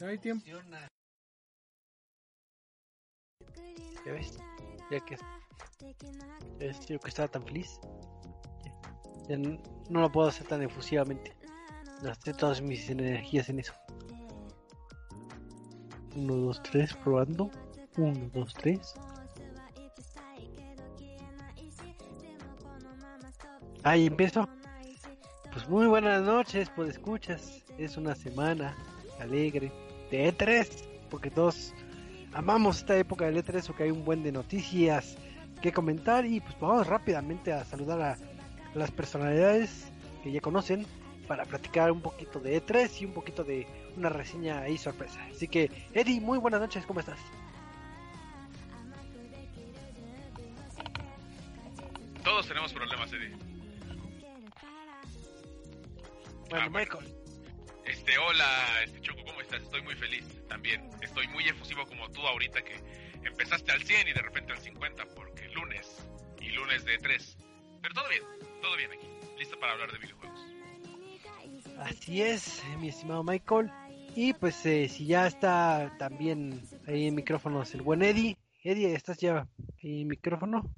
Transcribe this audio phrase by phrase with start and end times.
[0.00, 0.46] No hay tiempo.
[4.04, 4.38] ¿Ya ves?
[4.92, 5.16] Ya que
[6.60, 7.80] es yo que estaba tan feliz.
[8.64, 8.72] Ya,
[9.28, 11.32] ya n- no lo puedo hacer tan efusivamente.
[12.02, 13.72] Gasté todas mis energías en eso.
[16.14, 17.50] 1, 2, 3, probando.
[17.96, 18.94] 1, 2, 3.
[23.82, 24.48] Ahí empiezo.
[25.52, 27.64] Pues muy buenas noches, pues escuchas.
[27.78, 28.76] Es una semana
[29.20, 29.72] alegre
[30.10, 30.68] de E3,
[31.10, 31.74] porque todos
[32.32, 35.16] amamos esta época del E3 porque hay un buen de noticias
[35.62, 38.18] que comentar y pues vamos rápidamente a saludar a
[38.74, 39.88] las personalidades
[40.22, 40.86] que ya conocen
[41.26, 43.66] para platicar un poquito de E3 y un poquito de
[43.96, 45.20] una reseña ahí sorpresa.
[45.30, 47.18] Así que Eddie, muy buenas noches, ¿cómo estás?
[52.22, 53.36] Todos tenemos problemas, Eddie.
[56.50, 56.70] Bueno, Ah, bueno.
[56.70, 57.14] Michael,
[58.06, 59.60] Este, hola, este Choco, ¿cómo estás?
[59.62, 60.88] Estoy muy feliz también.
[61.02, 62.76] Estoy muy efusivo como tú ahorita que
[63.24, 66.06] empezaste al 100 y de repente al 50 porque lunes
[66.40, 67.36] y lunes de 3.
[67.82, 68.22] Pero todo bien,
[68.62, 69.08] todo bien aquí.
[69.36, 70.38] Listo para hablar de videojuegos.
[71.80, 73.72] así es, eh, mi estimado Michael.
[74.14, 78.36] Y pues eh, si ya está también ahí en micrófonos el buen Eddie.
[78.62, 79.48] Eddie, ¿estás ya
[79.82, 80.72] en micrófono?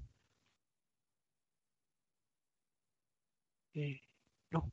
[3.74, 4.00] Eh,
[4.50, 4.72] no.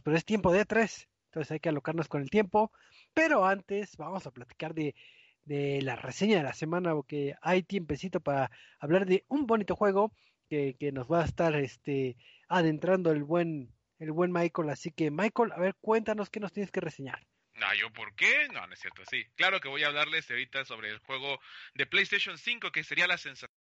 [0.00, 2.72] Pero es tiempo de tres, entonces hay que alocarnos con el tiempo.
[3.12, 4.94] Pero antes vamos a platicar de,
[5.44, 10.12] de la reseña de la semana, porque hay tiempecito para hablar de un bonito juego
[10.48, 12.16] que, que nos va a estar este,
[12.48, 14.70] adentrando el buen, el buen Michael.
[14.70, 17.26] Así que Michael, a ver, cuéntanos qué nos tienes que reseñar.
[17.54, 18.48] No, ¿yo por qué?
[18.52, 19.24] No, no es cierto, sí.
[19.36, 21.38] Claro que voy a hablarles ahorita sobre el juego
[21.74, 23.63] de PlayStation 5 que sería la sensación.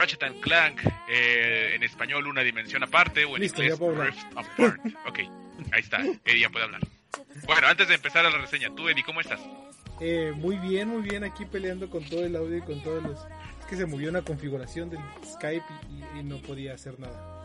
[0.00, 0.80] Ratchet and Clank,
[1.10, 3.78] eh, en español una dimensión aparte o en Listo, inglés.
[3.78, 4.80] Rift Apart.
[5.06, 5.18] Ok,
[5.72, 6.80] ahí está, Eddie ya puede hablar.
[7.44, 9.40] Bueno, antes de empezar la reseña, tú Eddie, ¿cómo estás?
[10.00, 13.18] Eh, muy bien, muy bien aquí peleando con todo el audio y con todos los...
[13.60, 15.00] Es que se movió una configuración del
[15.34, 17.36] Skype y, y- y no podía hacer nada.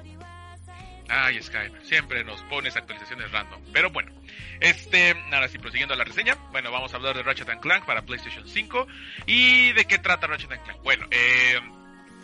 [1.08, 3.62] Ay, Skype, siempre nos pones actualizaciones random.
[3.74, 4.12] Pero bueno,
[4.60, 8.02] este, ahora sí, prosiguiendo la reseña, bueno, vamos a hablar de Ratchet and Clank para
[8.02, 8.88] PlayStation 5.
[9.28, 10.82] ¿Y de qué trata Ratchet and Clank?
[10.82, 11.60] Bueno, eh,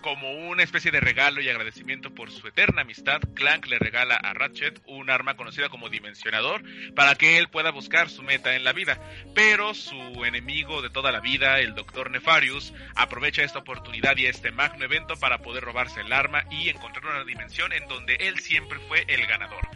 [0.02, 4.34] como una especie de regalo y agradecimiento por su eterna amistad, Clank le regala a
[4.34, 6.64] Ratchet un arma conocida como Dimensionador
[6.96, 9.00] para que él pueda buscar su meta en la vida.
[9.36, 12.12] Pero su enemigo de toda la vida, el Dr.
[12.12, 17.06] Nefarius, aprovecha esta oportunidad y este magno evento para poder robarse el arma y encontrar
[17.06, 19.68] una dimensión en donde él siempre fue el ganador.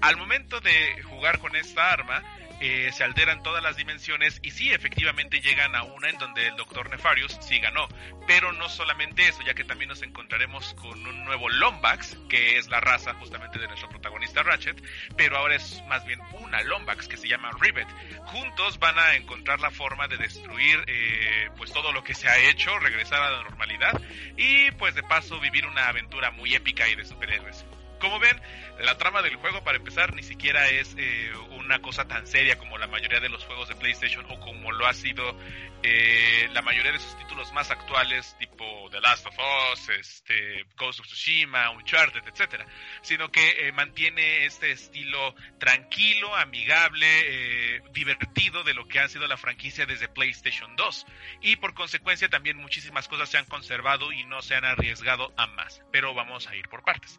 [0.00, 2.22] Al momento de jugar con esta arma,
[2.60, 6.56] eh, se alteran todas las dimensiones y sí, efectivamente llegan a una en donde el
[6.56, 6.90] Dr.
[6.90, 7.88] Nefarius sí ganó.
[8.26, 12.68] Pero no solamente eso, ya que también nos encontraremos con un nuevo Lombax, que es
[12.68, 14.82] la raza justamente de nuestro protagonista Ratchet,
[15.16, 17.88] pero ahora es más bien una Lombax que se llama Rivet.
[18.26, 22.38] Juntos van a encontrar la forma de destruir eh, pues todo lo que se ha
[22.38, 24.00] hecho, regresar a la normalidad
[24.36, 27.64] y pues de paso vivir una aventura muy épica y de superhéroes.
[28.00, 28.40] Como ven,
[28.80, 32.78] la trama del juego, para empezar, ni siquiera es eh, una cosa tan seria como
[32.78, 35.36] la mayoría de los juegos de PlayStation o como lo ha sido
[35.82, 39.36] eh, la mayoría de sus títulos más actuales, tipo The Last of
[39.72, 42.66] Us, este, Ghost of Tsushima, Uncharted, etcétera,
[43.02, 49.36] sino que eh, mantiene este estilo tranquilo, amigable, divertido de lo que ha sido la
[49.36, 51.06] franquicia desde PlayStation 2
[51.42, 55.46] y por consecuencia también muchísimas cosas se han conservado y no se han arriesgado a
[55.48, 57.18] más, pero vamos a ir por partes.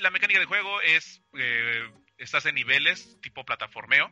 [0.00, 4.10] La mecánica de juego es, eh, estás en niveles tipo plataformeo,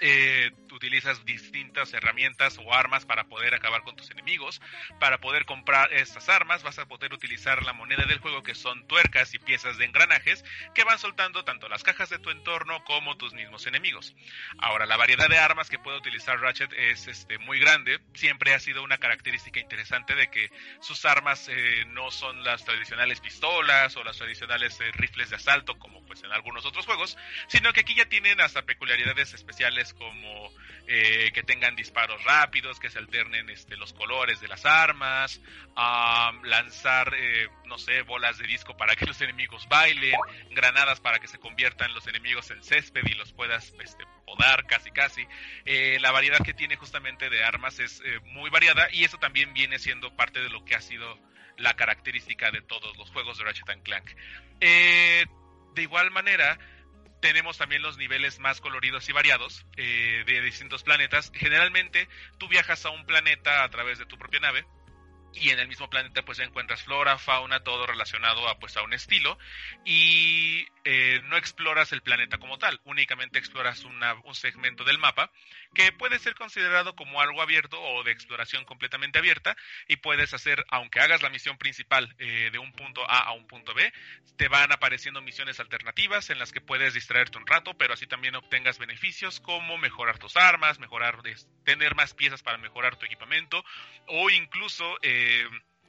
[0.00, 4.60] eh, utilizas distintas herramientas o armas para poder acabar con tus enemigos.
[5.00, 8.86] Para poder comprar estas armas vas a poder utilizar la moneda del juego que son
[8.86, 13.16] tuercas y piezas de engranajes que van soltando tanto las cajas de tu entorno como
[13.16, 14.14] tus mismos enemigos.
[14.58, 18.00] Ahora, la variedad de armas que puede utilizar Ratchet es este, muy grande.
[18.14, 20.50] Siempre ha sido una característica interesante de que
[20.80, 25.78] sus armas eh, no son las tradicionales pistolas o las tradicionales eh, rifles de asalto
[25.78, 27.18] como pues en algunos otros juegos,
[27.48, 30.52] sino que aquí ya tienen hasta peculiaridades especiales como
[30.90, 35.38] eh, que tengan disparos rápidos, que se alternen este, los colores de las armas,
[36.44, 40.14] lanzar, eh, no sé, bolas de disco para que los enemigos bailen,
[40.50, 44.90] granadas para que se conviertan los enemigos en césped y los puedas este, podar casi
[44.90, 45.26] casi.
[45.66, 49.78] Eh, la variedad que tiene justamente de armas es muy variada y eso también viene
[49.78, 51.18] siendo parte de lo que ha sido
[51.58, 54.10] la característica de todos los juegos de Ratchet Clank.
[54.58, 56.58] de igual manera,
[57.20, 61.30] tenemos también los niveles más coloridos y variados eh, de distintos planetas.
[61.34, 64.64] Generalmente tú viajas a un planeta a través de tu propia nave
[65.34, 68.92] y en el mismo planeta pues encuentras flora, fauna, todo relacionado a pues a un
[68.92, 69.38] estilo
[69.84, 75.30] y eh, no exploras el planeta como tal, únicamente exploras un segmento del mapa
[75.74, 79.56] que puede ser considerado como algo abierto o de exploración completamente abierta
[79.86, 83.46] y puedes hacer, aunque hagas la misión principal eh, de un punto A a un
[83.46, 83.92] punto B,
[84.36, 88.34] te van apareciendo misiones alternativas en las que puedes distraerte un rato, pero así también
[88.34, 91.22] obtengas beneficios como mejorar tus armas, mejorar,
[91.64, 93.64] tener más piezas para mejorar tu equipamiento
[94.06, 94.98] o incluso...
[95.02, 95.48] Eh,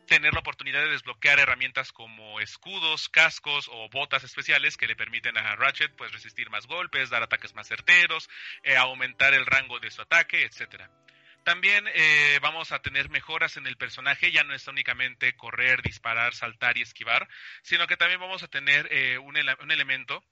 [0.10, 5.38] tener la oportunidad de desbloquear herramientas como escudos, cascos o botas especiales que le permiten
[5.38, 8.28] a Ratchet pues resistir más golpes, dar ataques más certeros,
[8.64, 10.90] eh, aumentar el rango de su ataque, etcétera.
[11.44, 16.34] También eh, vamos a tener mejoras en el personaje, ya no es únicamente correr, disparar,
[16.34, 17.30] saltar y esquivar,
[17.62, 20.24] sino que también vamos a tener eh, un, un, elemento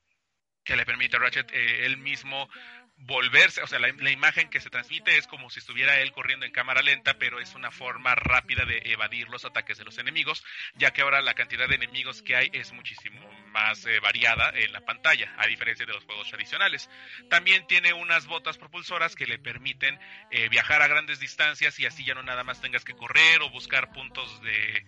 [0.68, 2.50] que le permite a Ratchet él mismo
[3.00, 6.52] volverse, o sea, la, imagen que se transmite es como si estuviera él corriendo en
[6.52, 10.44] cámara lenta, pero es una forma rápida de evadir los ataques de los enemigos,
[10.76, 13.22] ya que ahora la cantidad de enemigos que hay es muchísimo
[13.52, 16.90] más eh, variada en la pantalla, a diferencia de los juegos tradicionales.
[17.30, 20.00] También tiene unas botas propulsoras que le permiten
[20.32, 23.52] eh, viajar a grandes distancias y así ya no nada más tengas que correr o
[23.52, 24.86] buscar puntos de,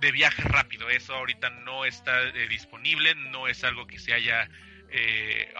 [0.00, 0.88] de viaje rápido.
[0.88, 4.48] Eso ahorita no está eh, disponible, no es algo que se haya
[4.92, 5.52] eh,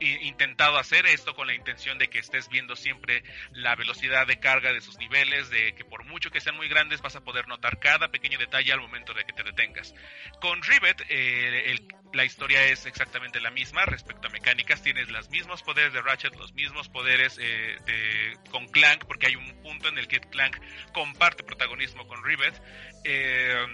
[0.00, 3.22] intentado hacer esto con la intención de que estés viendo siempre
[3.52, 7.02] la velocidad de carga de sus niveles, de que por mucho que sean muy grandes
[7.02, 9.94] vas a poder notar cada pequeño detalle al momento de que te detengas.
[10.40, 11.78] Con Rivet eh,
[12.12, 16.34] la historia es exactamente la misma respecto a mecánicas, tienes los mismos poderes de Ratchet,
[16.36, 20.56] los mismos poderes eh, de, con Clank, porque hay un punto en el que Clank
[20.92, 22.60] comparte protagonismo con Rivet.
[23.04, 23.66] Eh,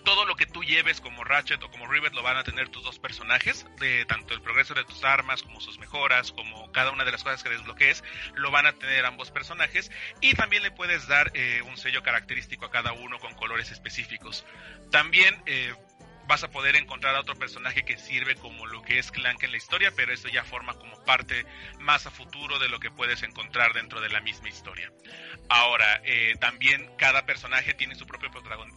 [0.00, 2.84] todo lo que tú lleves como Ratchet o como Rivet lo van a tener tus
[2.84, 7.04] dos personajes, de tanto el progreso de tus armas como sus mejoras, como cada una
[7.04, 8.04] de las cosas que desbloquees,
[8.34, 9.90] lo van a tener ambos personajes
[10.20, 14.44] y también le puedes dar eh, un sello característico a cada uno con colores específicos.
[14.90, 15.74] También eh,
[16.30, 19.50] vas a poder encontrar a otro personaje que sirve como lo que es Clank en
[19.50, 21.44] la historia, pero eso ya forma como parte
[21.80, 24.92] más a futuro de lo que puedes encontrar dentro de la misma historia.
[25.48, 28.30] Ahora, eh, también cada personaje tiene su propio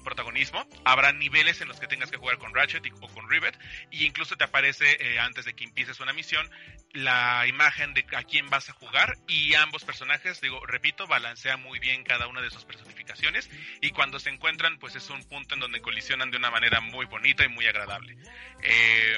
[0.03, 0.67] protagonismo.
[0.83, 3.55] Habrá niveles en los que tengas que jugar con Ratchet o con Rivet,
[3.91, 6.49] y incluso te aparece eh, antes de que empieces una misión
[6.93, 11.79] la imagen de a quién vas a jugar y ambos personajes, digo, repito, balancea muy
[11.79, 13.49] bien cada una de sus personificaciones
[13.81, 17.05] y cuando se encuentran, pues es un punto en donde colisionan de una manera muy
[17.05, 18.17] bonita muy agradable.
[18.61, 19.17] Eh,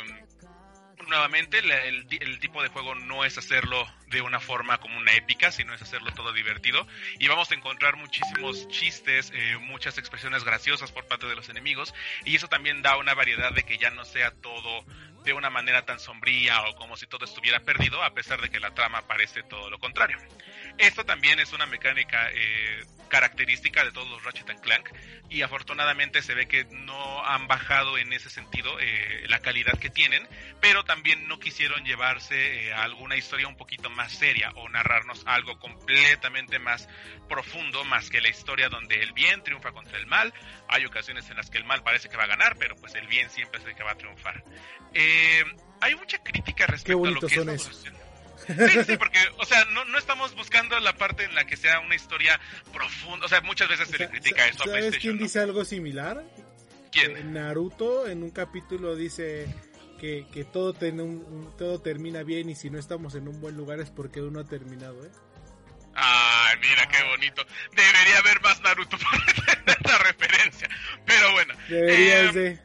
[1.07, 5.73] nuevamente, el, tipo de juego no es hacerlo de una forma como una épica, sino
[5.73, 6.87] es hacerlo todo divertido.
[7.19, 11.93] Y vamos a encontrar muchísimos chistes, eh, muchas expresiones graciosas por parte de los enemigos.
[12.23, 14.85] Y eso también da una variedad de que ya no sea todo
[15.23, 18.59] de una manera tan sombría o como si todo estuviera perdido, a pesar de que
[18.59, 20.17] la trama parece todo lo contrario.
[20.77, 24.89] Esto también es una mecánica eh, característica de todos los Ratchet Clank
[25.29, 29.89] y afortunadamente se ve que no han bajado en ese sentido eh, la calidad que
[29.89, 30.27] tienen,
[30.59, 35.23] pero también no quisieron llevarse eh, a alguna historia un poquito más seria o narrarnos
[35.25, 36.89] algo completamente más
[37.29, 40.33] profundo, más que la historia donde el bien triunfa contra el mal.
[40.67, 43.07] Hay ocasiones en las que el mal parece que va a ganar, pero pues el
[43.07, 44.43] bien siempre es el que va a triunfar.
[45.81, 48.04] hay mucha crítica respecto a lo que es
[48.47, 51.79] Sí, sí, porque, o sea, no, no estamos buscando la parte en la que sea
[51.79, 52.39] una historia
[52.73, 53.25] profunda.
[53.25, 54.91] O sea, muchas veces se le critica eso a PlayStation.
[54.91, 56.23] ¿Sabes quién dice algo similar?
[56.91, 57.17] ¿Quién?
[57.17, 59.47] Eh, Naruto en un capítulo dice
[59.99, 63.89] que, que todo, todo termina bien y si no estamos en un buen lugar es
[63.89, 65.09] porque uno ha terminado, ¿eh?
[65.95, 67.45] Ay, mira qué bonito.
[67.73, 69.25] Debería haber más Naruto para
[69.65, 70.69] tener la referencia.
[71.05, 71.53] Pero bueno.
[71.69, 72.59] Debería eh,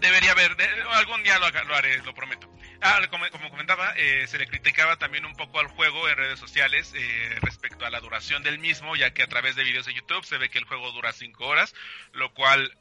[0.00, 0.56] Debería haber.
[0.92, 2.43] algún día lo, lo haré, lo prometo.
[2.86, 6.92] Ah, como, comentaba, eh, se le criticaba también un poco al juego en redes sociales
[6.94, 10.22] eh, respecto a la duración del mismo, ya que a través de videos de YouTube
[10.22, 11.74] se ve que el juego dura 5 horas,
[12.12, 12.76] lo cual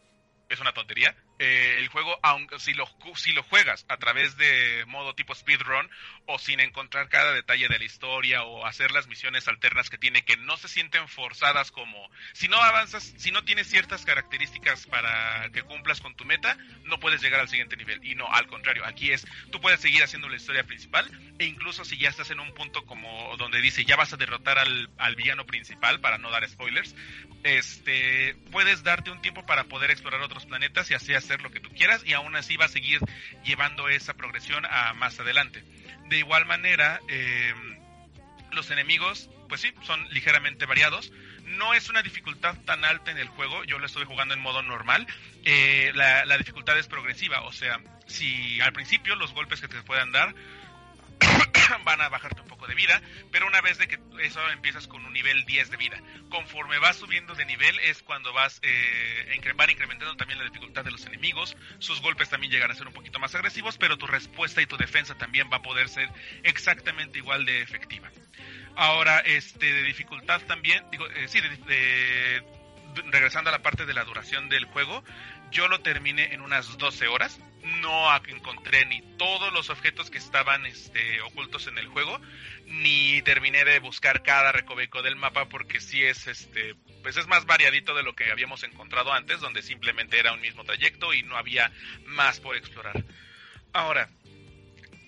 [0.50, 1.16] es una tontería.
[1.40, 5.90] Eh, el juego, aunque si lo, si lo juegas a través de modo tipo speedrun
[6.28, 10.24] o sin encontrar cada detalle de la historia o hacer las misiones alternas que tiene
[10.24, 15.50] que no se sienten forzadas como si no avanzas, si no tienes ciertas características para
[15.52, 18.00] que cumplas con tu meta, no puedes llegar al siguiente nivel.
[18.06, 21.10] Y no, al contrario, aquí es, tú puedes seguir haciendo la historia principal
[21.40, 24.60] e incluso si ya estás en un punto como donde dice ya vas a derrotar
[24.60, 26.96] al, al villano principal, para no dar spoilers,
[27.44, 31.60] este, puedes darte un tiempo para poder explorar otros planetas y así hacer lo que
[31.60, 33.00] tú quieras y aún así va a seguir
[33.44, 35.64] llevando esa progresión a más adelante.
[36.10, 37.54] De igual manera, eh,
[38.52, 41.12] los enemigos, pues sí, son ligeramente variados.
[41.46, 44.62] No es una dificultad tan alta en el juego, yo lo estoy jugando en modo
[44.62, 45.08] normal.
[45.46, 49.82] Eh, la, la dificultad es progresiva, o sea, si al principio los golpes que te
[49.84, 50.34] puedan dar
[51.84, 53.02] van a bajarte un poco de vida,
[53.32, 56.02] pero una vez de que eso empiezas con un nivel 10 de vida.
[56.30, 61.06] Conforme vas subiendo de nivel es cuando vas eh, incrementando también la dificultad de los
[61.06, 64.66] enemigos, sus golpes también llegan a ser un poquito más agresivos, pero tu respuesta y
[64.66, 66.10] tu defensa también va a poder ser
[66.44, 68.12] exactamente igual de efectiva.
[68.76, 71.40] Ahora, este, de dificultad también, digo, eh, sí,
[73.12, 75.04] regresando a la parte de la duración del juego,
[75.54, 77.40] yo lo terminé en unas 12 horas.
[77.82, 82.20] No encontré ni todos los objetos que estaban este, ocultos en el juego,
[82.66, 87.46] ni terminé de buscar cada recoveco del mapa porque sí es este, pues es más
[87.46, 91.38] variadito de lo que habíamos encontrado antes, donde simplemente era un mismo trayecto y no
[91.38, 91.72] había
[92.06, 93.02] más por explorar.
[93.72, 94.10] Ahora,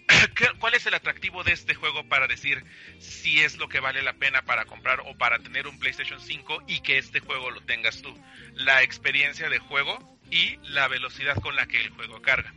[0.59, 2.63] ¿Cuál es el atractivo de este juego para decir
[2.99, 6.63] si es lo que vale la pena para comprar o para tener un PlayStation 5
[6.67, 8.15] y que este juego lo tengas tú?
[8.53, 12.53] La experiencia de juego y la velocidad con la que el juego carga.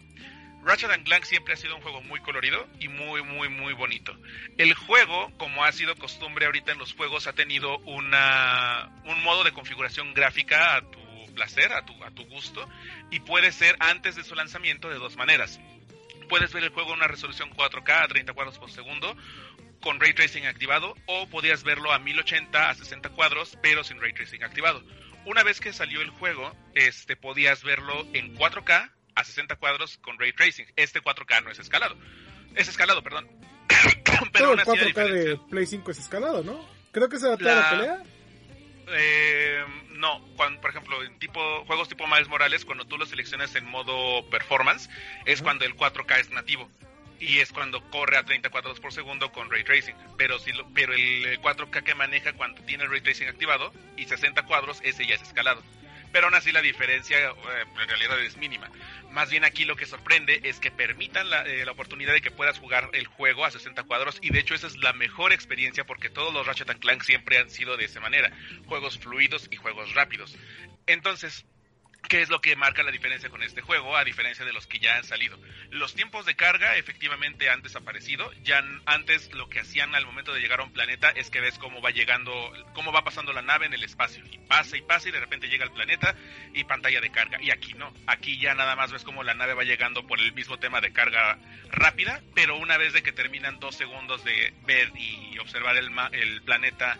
[0.64, 4.16] Ratchet Clank siempre ha sido un juego muy colorido y muy, muy, muy bonito.
[4.58, 9.44] El juego, como ha sido costumbre ahorita en los juegos, ha tenido una, un modo
[9.44, 10.98] de configuración gráfica a tu
[11.34, 12.68] placer, a tu, a tu gusto,
[13.10, 15.60] y puede ser antes de su lanzamiento de dos maneras
[16.28, 19.16] puedes ver el juego en una resolución 4K a 30 cuadros por segundo
[19.80, 24.12] con ray tracing activado o podías verlo a 1080 a 60 cuadros pero sin ray
[24.12, 24.82] tracing activado.
[25.28, 30.18] Una vez que salió el juego, este podías verlo en 4K a 60 cuadros con
[30.18, 30.64] ray tracing.
[30.74, 31.98] Este 4K no es escalado.
[32.54, 33.28] Es escalado, perdón.
[34.32, 36.66] pero el 4K de Play 5 es escalado, ¿no?
[36.92, 37.52] Creo que se adapta la...
[37.52, 38.02] a la pelea.
[38.88, 43.54] Eh, no, cuando, por ejemplo, en tipo juegos tipo Miles Morales, cuando tú lo seleccionas
[43.54, 44.88] en modo performance,
[45.26, 46.70] es cuando el 4K es nativo
[47.20, 49.94] y es cuando corre a 30 cuadros por segundo con ray tracing.
[50.16, 54.04] Pero si lo, pero el 4K que maneja cuando tiene el ray tracing activado y
[54.04, 55.62] 60 cuadros, ese ya es escalado
[56.12, 57.32] pero aún así la diferencia eh,
[57.80, 58.70] en realidad es mínima.
[59.10, 62.30] Más bien aquí lo que sorprende es que permitan la, eh, la, oportunidad de que
[62.30, 65.84] puedas jugar el juego a 60 cuadros y de hecho esa es la mejor experiencia
[65.84, 68.30] porque todos los Ratchet Clank siempre han sido de esa manera,
[68.66, 70.36] juegos fluidos y juegos rápidos.
[70.86, 71.44] Entonces,
[72.06, 74.78] ¿Qué es lo que marca la diferencia con este juego, a diferencia de los que
[74.78, 75.38] ya han salido?
[75.70, 78.30] Los tiempos de carga efectivamente han desaparecido.
[78.42, 81.58] Ya antes lo que hacían al momento de llegar a un planeta es que ves
[81.58, 82.32] cómo va llegando,
[82.72, 84.24] cómo va pasando la nave en el espacio.
[84.30, 86.14] Y pasa y pasa y de repente llega al planeta
[86.54, 87.42] y pantalla de carga.
[87.42, 87.92] Y aquí no.
[88.06, 90.92] Aquí ya nada más ves cómo la nave va llegando por el mismo tema de
[90.92, 91.38] carga
[91.70, 96.42] rápida, pero una vez de que terminan dos segundos de ver y observar el, el
[96.42, 96.96] planeta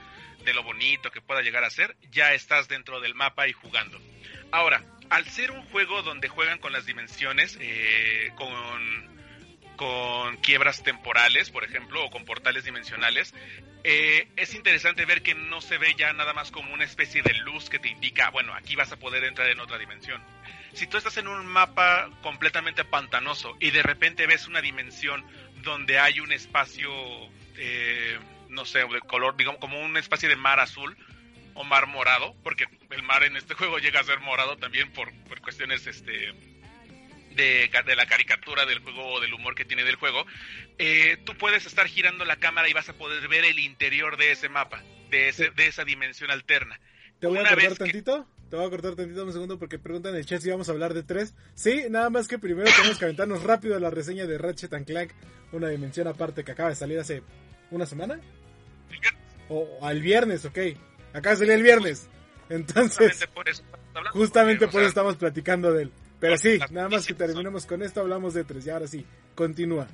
[0.49, 4.01] de lo bonito que pueda llegar a ser, ya estás dentro del mapa y jugando.
[4.51, 9.19] Ahora, al ser un juego donde juegan con las dimensiones, eh, con
[9.79, 13.33] con quiebras temporales, por ejemplo, o con portales dimensionales,
[13.85, 17.33] eh, es interesante ver que no se ve ya nada más como una especie de
[17.35, 20.21] luz que te indica, bueno, aquí vas a poder entrar en otra dimensión.
[20.73, 25.25] Si tú estás en un mapa completamente pantanoso y de repente ves una dimensión
[25.63, 26.91] donde hay un espacio,
[27.57, 30.97] eh, no sé, de color, digamos, como un espacio de mar azul
[31.55, 35.13] o mar morado, porque el mar en este juego llega a ser morado también por,
[35.25, 36.33] por cuestiones este,
[37.39, 40.27] de, de, la caricatura del juego o del humor que tiene del juego,
[40.79, 44.33] eh, tú puedes estar girando la cámara y vas a poder ver el interior de
[44.33, 46.79] ese mapa, de, ese, de esa dimensión alterna.
[47.21, 48.27] ¿Te voy a cortar tantito?
[48.51, 50.73] Te voy a cortar tantito un segundo porque preguntan en el chat si vamos a
[50.73, 51.35] hablar de tres.
[51.55, 55.13] Sí, nada más que primero tenemos que aventarnos rápido la reseña de Ratchet and Clank,
[55.53, 57.23] una dimensión aparte que acaba de salir hace
[57.71, 58.21] una semana.
[59.49, 60.59] O al viernes, ok.
[61.13, 62.09] Acaba de salir el viernes.
[62.49, 63.63] Entonces, justamente por eso,
[64.13, 65.93] justamente por eso estamos platicando de él.
[66.21, 68.67] Pero sí, nada más que terminemos con esto, hablamos de tres.
[68.67, 69.87] Y ahora sí, continúa.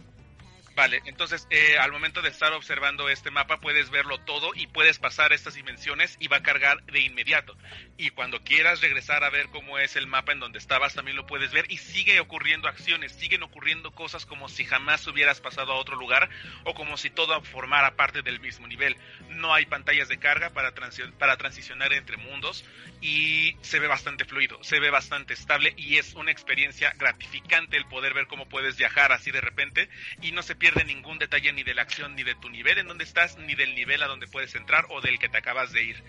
[0.75, 4.99] Vale, entonces eh, al momento de estar observando este mapa puedes verlo todo y puedes
[4.99, 7.57] pasar estas dimensiones y va a cargar de inmediato.
[7.97, 11.27] Y cuando quieras regresar a ver cómo es el mapa en donde estabas también lo
[11.27, 15.77] puedes ver y sigue ocurriendo acciones, siguen ocurriendo cosas como si jamás hubieras pasado a
[15.77, 16.29] otro lugar
[16.65, 18.97] o como si todo formara parte del mismo nivel.
[19.29, 20.73] No hay pantallas de carga para,
[21.19, 22.65] para transicionar entre mundos
[23.01, 27.87] y se ve bastante fluido, se ve bastante estable y es una experiencia gratificante el
[27.87, 29.89] poder ver cómo puedes viajar así de repente
[30.21, 32.87] y no se pierde ningún detalle ni de la acción, ni de tu nivel en
[32.89, 35.83] donde estás, ni del nivel a donde puedes entrar o del que te acabas de
[35.83, 36.03] ir.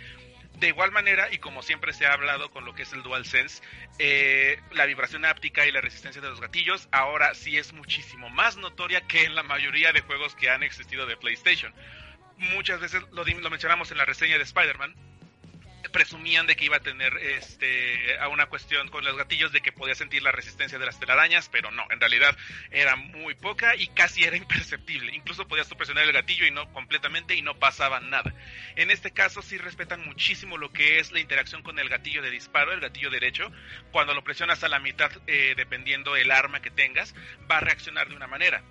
[0.59, 3.61] De igual manera, y como siempre se ha hablado con lo que es el DualSense,
[3.99, 8.55] eh, la vibración áptica y la resistencia de los gatillos ahora sí es muchísimo más
[8.55, 11.73] notoria que en la mayoría de juegos que han existido de PlayStation.
[12.37, 14.95] Muchas veces lo, lo mencionamos en la reseña de Spider-Man,
[15.91, 19.71] presumían de que iba a tener este a una cuestión con los gatillos de que
[19.71, 22.35] podía sentir la resistencia de las telarañas, pero no, en realidad
[22.71, 25.15] era muy poca y casi era imperceptible.
[25.15, 28.33] Incluso podías presionar el gatillo y no completamente y no pasaba nada.
[28.75, 32.31] En este caso sí respetan muchísimo lo que es la interacción con el gatillo de
[32.31, 33.51] disparo, el gatillo derecho.
[33.91, 37.15] Cuando lo presionas a la mitad, eh, dependiendo el arma que tengas,
[37.49, 38.63] va a reaccionar de una manera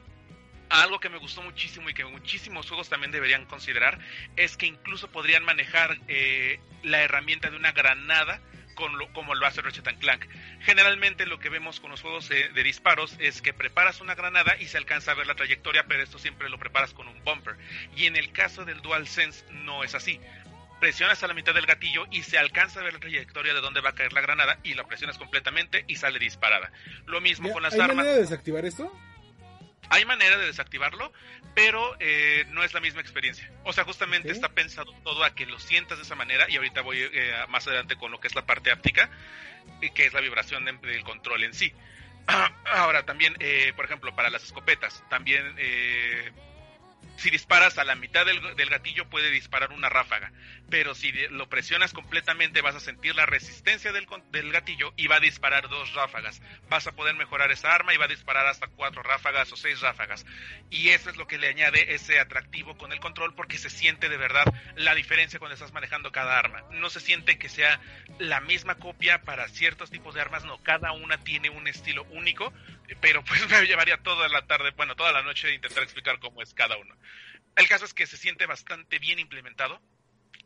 [0.71, 3.99] algo que me gustó muchísimo y que muchísimos juegos también deberían considerar
[4.37, 8.41] es que incluso podrían manejar eh, la herramienta de una granada
[8.75, 10.27] con lo, como lo hace Ratchet Clank.
[10.61, 14.57] Generalmente lo que vemos con los juegos de, de, disparos es que preparas una granada
[14.59, 17.57] y se alcanza a ver la trayectoria, pero esto siempre lo preparas con un bumper.
[17.97, 20.21] Y en el caso del DualSense no es así.
[20.81, 23.81] Presionas a la mitad del gatillo y se alcanza a ver la trayectoria de dónde
[23.81, 26.73] va a caer la granada y la presionas completamente y sale disparada.
[27.07, 27.97] Lo mismo con las ¿hay armas.
[27.97, 28.93] manera de desactivar esto?
[29.91, 31.13] Hay manera de desactivarlo,
[31.55, 33.51] pero eh, no es la misma experiencia.
[33.65, 34.35] O sea, justamente ¿Sí?
[34.35, 37.67] está pensado todo a que lo sientas de esa manera y ahorita voy eh, más
[37.67, 39.11] adelante con lo que es la parte áptica,
[39.95, 41.73] que es la vibración de, del control en sí.
[42.67, 46.33] Ahora también, eh, por ejemplo, para las escopetas, también eh,
[47.17, 50.33] si disparas a la mitad del, gatillo puede disparar una ráfaga,
[50.69, 54.07] pero si lo presionas completamente vas a sentir la resistencia del,
[54.53, 56.43] gatillo y va a disparar dos ráfagas.
[56.69, 59.81] Vas a poder mejorar esa arma y va a disparar hasta cuatro ráfagas o seis
[59.81, 60.27] ráfagas.
[60.71, 64.09] Y eso es lo que le añade ese atractivo con el control porque se siente
[64.09, 64.45] de verdad
[64.77, 66.65] la diferencia cuando estás manejando cada arma.
[66.73, 67.81] No se siente que sea
[68.19, 72.53] la misma copia para ciertos tipos de armas, no, cada una tiene un estilo único,
[73.01, 76.43] pero pues me llevaría toda la tarde, bueno, toda la noche de intentar explicar cómo
[76.43, 76.95] es cada uno.
[77.57, 79.81] El caso es que se siente bastante bien implementado.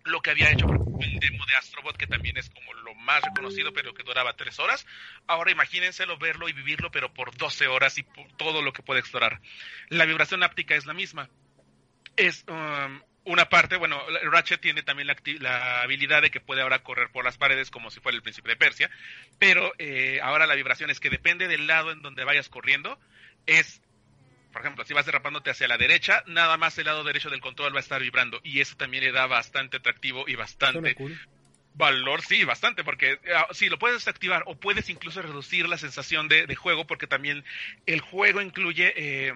[0.04, 0.66] Lo que había hecho
[1.00, 4.58] el demo de Astrobot, que también es como lo más reconocido, pero que duraba tres
[4.58, 4.86] horas.
[5.26, 9.00] Ahora imagínenselo verlo y vivirlo, pero por 12 horas y por todo lo que puede
[9.00, 9.40] explorar.
[9.88, 11.28] La vibración áptica es la misma.
[12.16, 16.82] Es um, una parte, bueno, Ratchet tiene también la, la, habilidad de que puede ahora
[16.82, 18.90] correr por las paredes como si fuera el príncipe de Persia,
[19.38, 22.98] pero eh, ahora la vibración es que depende del lado en donde vayas corriendo,
[23.46, 23.80] es
[24.52, 27.74] por ejemplo, si vas derrapándote hacia la derecha, nada más el lado derecho del control
[27.74, 28.40] va a estar vibrando.
[28.42, 31.18] Y eso también le da bastante atractivo y bastante cool.
[31.74, 36.28] valor, sí, bastante, porque uh, sí, lo puedes activar o puedes incluso reducir la sensación
[36.28, 37.44] de, de juego, porque también
[37.86, 39.34] el juego incluye, eh,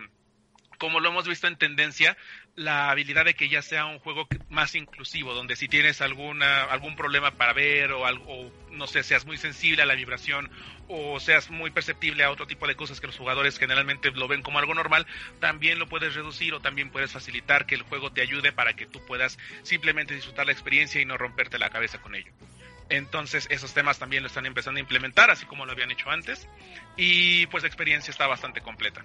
[0.78, 2.16] como lo hemos visto en tendencia,
[2.54, 6.96] la habilidad de que ya sea un juego más inclusivo, donde si tienes alguna algún
[6.96, 10.50] problema para ver o algo, no sé, seas muy sensible a la vibración
[10.88, 14.42] o seas muy perceptible a otro tipo de cosas que los jugadores generalmente lo ven
[14.42, 15.06] como algo normal,
[15.40, 18.86] también lo puedes reducir o también puedes facilitar que el juego te ayude para que
[18.86, 22.32] tú puedas simplemente disfrutar la experiencia y no romperte la cabeza con ello.
[22.90, 26.46] Entonces esos temas también lo están empezando a implementar, así como lo habían hecho antes,
[26.98, 29.02] y pues la experiencia está bastante completa.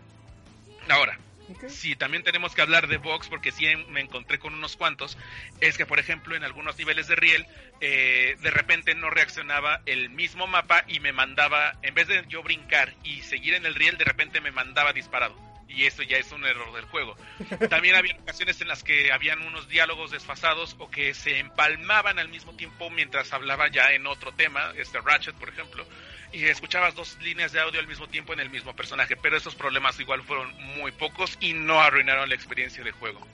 [0.89, 1.17] Ahora,
[1.49, 1.69] Okay.
[1.69, 5.17] Sí, también tenemos que hablar de box porque sí me encontré con unos cuantos.
[5.61, 7.45] Es que, por ejemplo, en algunos niveles de riel,
[7.79, 12.43] eh, de repente no reaccionaba el mismo mapa y me mandaba, en vez de yo
[12.43, 15.35] brincar y seguir en el riel, de repente me mandaba disparado.
[15.69, 17.15] y eso ya es un error del juego.
[17.69, 22.29] También había ocasiones en las que habían unos diálogos desfasados o que se empalmaban al
[22.29, 25.85] mismo tiempo mientras hablaba ya en otro tema, este Ratchet por ejemplo,
[26.31, 29.55] y escuchabas dos líneas de audio al mismo tiempo en el mismo personaje, pero esos
[29.55, 33.25] problemas igual fueron muy pocos y no arruinaron la experiencia de juego.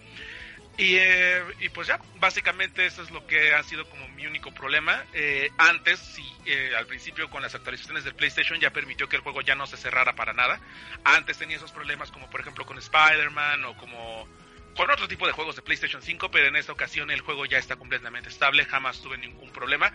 [0.77, 4.51] Y, eh, y, pues ya, básicamente eso es lo que ha sido como mi único
[4.51, 5.05] problema.
[5.13, 9.21] Eh, antes, sí, eh, al principio con las actualizaciones del PlayStation ya permitió que el
[9.21, 10.59] juego ya no se cerrara para nada.
[11.03, 14.27] Antes tenía esos problemas como por ejemplo con Spider-Man o como
[14.75, 17.59] con otro tipo de juegos de PlayStation 5, pero en esta ocasión el juego ya
[17.59, 19.93] está completamente estable, jamás tuve ningún problema.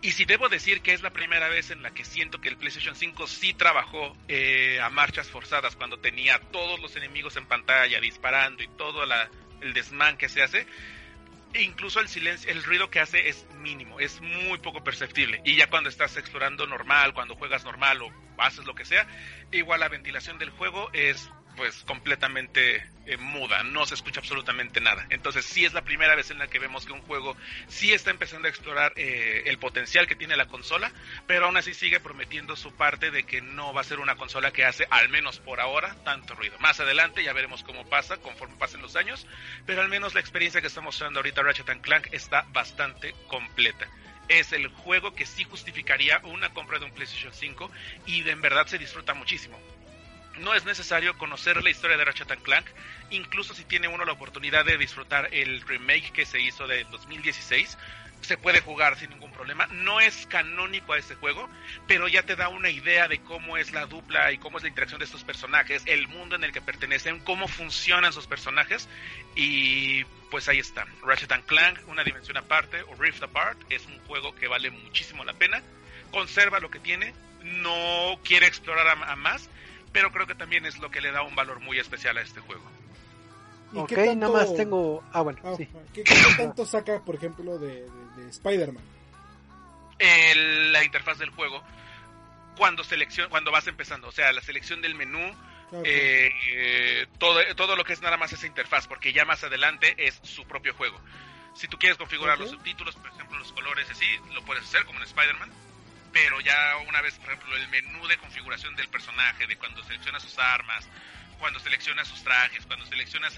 [0.00, 2.56] Y si debo decir que es la primera vez en la que siento que el
[2.56, 8.00] PlayStation 5 sí trabajó eh, a marchas forzadas cuando tenía todos los enemigos en pantalla
[8.00, 10.66] disparando y todo el desmán que se hace,
[11.54, 15.40] incluso el silencio, el ruido que hace es mínimo, es muy poco perceptible.
[15.44, 19.06] Y ya cuando estás explorando normal, cuando juegas normal o haces lo que sea,
[19.50, 25.04] igual la ventilación del juego es pues completamente eh, muda, no se escucha absolutamente nada.
[25.10, 28.12] Entonces sí es la primera vez en la que vemos que un juego sí está
[28.12, 30.92] empezando a explorar eh, el potencial que tiene la consola,
[31.26, 34.52] pero aún así sigue prometiendo su parte de que no va a ser una consola
[34.52, 36.56] que hace, al menos por ahora, tanto ruido.
[36.60, 39.26] Más adelante ya veremos cómo pasa conforme pasen los años,
[39.66, 43.88] pero al menos la experiencia que está mostrando ahorita Ratchet Clank está bastante completa
[44.28, 47.70] es el juego que sí justificaría una compra de un PlayStation 5
[48.04, 49.58] y de en verdad se disfruta muchísimo
[50.38, 52.66] no es necesario conocer la historia de Ratchet Clank,
[53.10, 57.76] incluso si tiene uno la oportunidad de disfrutar el remake que se hizo de 2016,
[58.20, 59.66] se puede jugar sin ningún problema.
[59.68, 61.48] No es canónico a este juego,
[61.86, 64.68] pero ya te da una idea de cómo es la dupla y cómo es la
[64.68, 68.88] interacción de estos personajes, el mundo en el que pertenecen, cómo funcionan sus personajes
[69.36, 70.86] y pues ahí está.
[71.04, 75.34] Ratchet Clank, una dimensión aparte o Rift Apart, es un juego que vale muchísimo la
[75.34, 75.62] pena.
[76.10, 79.48] Conserva lo que tiene, no quiere explorar a más
[79.92, 82.40] pero creo que también es lo que le da un valor muy especial a este
[82.40, 82.62] juego.
[83.74, 85.04] Ok, nada más tengo...
[85.12, 85.68] Ah, bueno, ah, sí.
[85.92, 86.02] ¿qué,
[86.36, 87.86] tanto saca, por ejemplo, de,
[88.30, 88.84] Spider-Man?
[90.70, 91.60] la interfaz del juego
[92.56, 95.34] cuando seleccion, cuando vas empezando, o sea, la selección del menú,
[95.84, 100.18] eh, todo, todo lo que es nada más esa interfaz, porque ya más adelante es
[100.22, 101.00] su propio juego.
[101.54, 104.98] Si tú quieres configurar los subtítulos, por ejemplo, los colores, así, lo puedes hacer como
[105.00, 105.50] en Spider-Man
[106.12, 110.22] pero ya una vez, por ejemplo, el menú de configuración del personaje, de cuando seleccionas
[110.22, 110.88] sus armas,
[111.38, 113.36] cuando seleccionas sus trajes, cuando seleccionas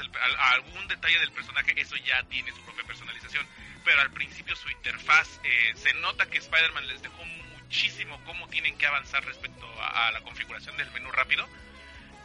[0.53, 3.47] algún detalle del personaje, eso ya tiene su propia personalización.
[3.85, 8.77] Pero al principio su interfaz, eh, se nota que Spider-Man les dejó muchísimo cómo tienen
[8.79, 11.47] que avanzar respecto a, la configuración del menú rápido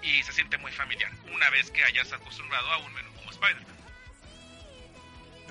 [0.01, 3.75] y se siente muy familiar una vez que hayas acostumbrado a un menú como Spider-Man.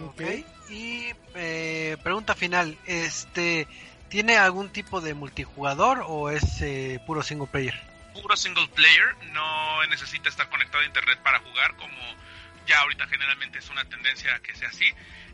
[0.00, 0.22] Ok,
[0.70, 3.68] y eh, pregunta final, este
[4.14, 7.74] ¿Tiene algún tipo de multijugador o es eh, puro single player?
[8.12, 11.98] Puro single player, no necesita estar conectado a internet para jugar como
[12.64, 14.84] ya ahorita generalmente es una tendencia a que sea así.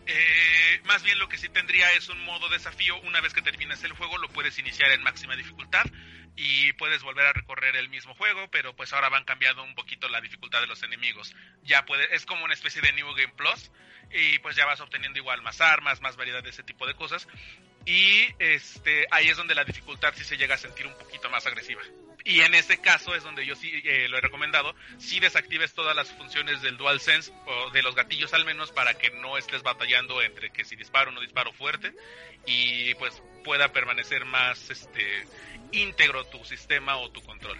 [0.06, 2.98] Eh, más bien lo que sí tendría es un modo desafío.
[3.02, 5.84] Una vez que terminas el juego, lo puedes iniciar en máxima dificultad
[6.34, 10.08] y puedes volver a recorrer el mismo juego, pero pues ahora van cambiando un poquito
[10.08, 11.36] la dificultad de los enemigos.
[11.64, 13.70] Ya puede, es como una especie de New Game Plus
[14.10, 17.28] y pues ya vas obteniendo igual más armas, más variedad de ese tipo de cosas
[17.86, 21.46] y este ahí es donde la dificultad sí se llega a sentir un poquito más
[21.46, 21.82] agresiva.
[22.24, 25.96] Y en ese caso es donde yo sí eh, lo he recomendado, si desactives todas
[25.96, 30.20] las funciones del DualSense o de los gatillos al menos para que no estés batallando
[30.20, 31.94] entre que si disparo o no disparo fuerte
[32.46, 35.24] y pues pueda permanecer más este
[35.72, 37.58] íntegro tu sistema o tu control.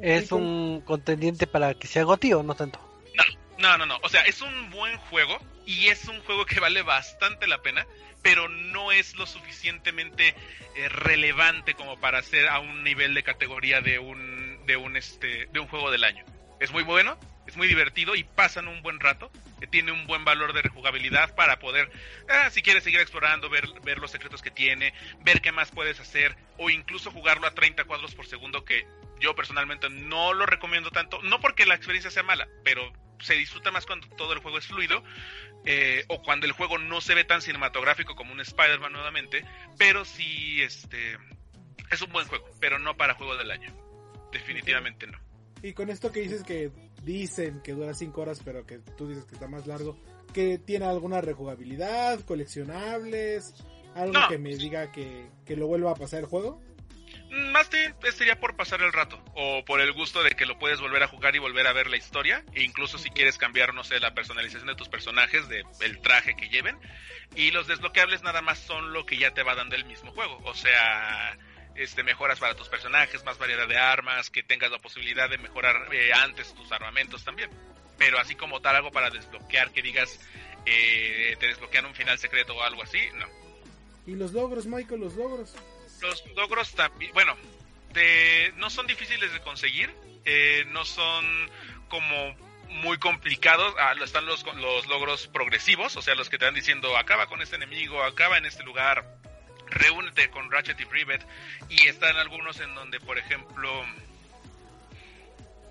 [0.00, 2.78] ¿Es un contendiente para que sea GOTI o no tanto?
[3.14, 3.24] No,
[3.58, 3.98] no, no, no.
[4.02, 7.86] O sea, es un buen juego y es un juego que vale bastante la pena
[8.24, 10.34] pero no es lo suficientemente
[10.76, 15.46] eh, relevante como para ser a un nivel de categoría de un de un este
[15.52, 16.24] de un juego del año.
[16.58, 20.24] Es muy bueno, es muy divertido y pasan un buen rato, que tiene un buen
[20.24, 21.90] valor de rejugabilidad para poder,
[22.30, 26.00] ah, si quieres seguir explorando, ver, ver los secretos que tiene, ver qué más puedes
[26.00, 28.86] hacer, o incluso jugarlo a 30 cuadros por segundo, que
[29.20, 33.70] yo personalmente no lo recomiendo tanto, no porque la experiencia sea mala, pero se disfruta
[33.70, 35.02] más cuando todo el juego es fluido
[35.64, 39.44] eh, o cuando el juego no se ve tan cinematográfico como un Spider-Man nuevamente,
[39.78, 41.16] pero sí este
[41.90, 43.72] es un buen juego, pero no para juego del año.
[44.32, 45.18] Definitivamente no.
[45.62, 46.70] Y con esto que dices que
[47.02, 49.96] dicen que dura 5 horas, pero que tú dices que está más largo,
[50.32, 53.54] que tiene alguna rejugabilidad, coleccionables,
[53.94, 56.60] algo que me diga que, que lo vuelva a pasar el juego.
[57.34, 60.80] Más bien sería por pasar el rato o por el gusto de que lo puedes
[60.80, 63.82] volver a jugar y volver a ver la historia e incluso si quieres cambiar, no
[63.82, 66.78] sé, la personalización de tus personajes, de el traje que lleven
[67.34, 70.40] y los desbloqueables nada más son lo que ya te va dando el mismo juego,
[70.44, 71.36] o sea,
[71.74, 75.88] este, mejoras para tus personajes, más variedad de armas, que tengas la posibilidad de mejorar
[75.92, 77.50] eh, antes tus armamentos también.
[77.98, 80.20] Pero así como tal, algo para desbloquear, que digas,
[80.66, 83.26] eh, te desbloquean un final secreto o algo así, no.
[84.06, 85.54] ¿Y los logros, Michael, los logros?
[86.04, 87.34] Los logros también, bueno,
[88.56, 89.90] no son difíciles de conseguir,
[90.26, 91.24] eh, no son
[91.88, 92.36] como
[92.68, 93.74] muy complicados.
[93.78, 97.40] Ah, están los, los logros progresivos, o sea, los que te van diciendo acaba con
[97.40, 99.16] este enemigo, acaba en este lugar,
[99.68, 101.26] reúnete con Ratchet y Rivet.
[101.70, 103.86] Y están algunos en donde, por ejemplo,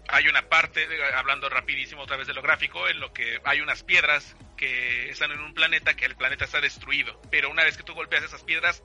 [0.07, 3.83] hay una parte, hablando rapidísimo otra vez de lo gráfico, en lo que hay unas
[3.83, 7.21] piedras que están en un planeta que el planeta está destruido.
[7.29, 8.81] Pero una vez que tú golpeas esas piedras,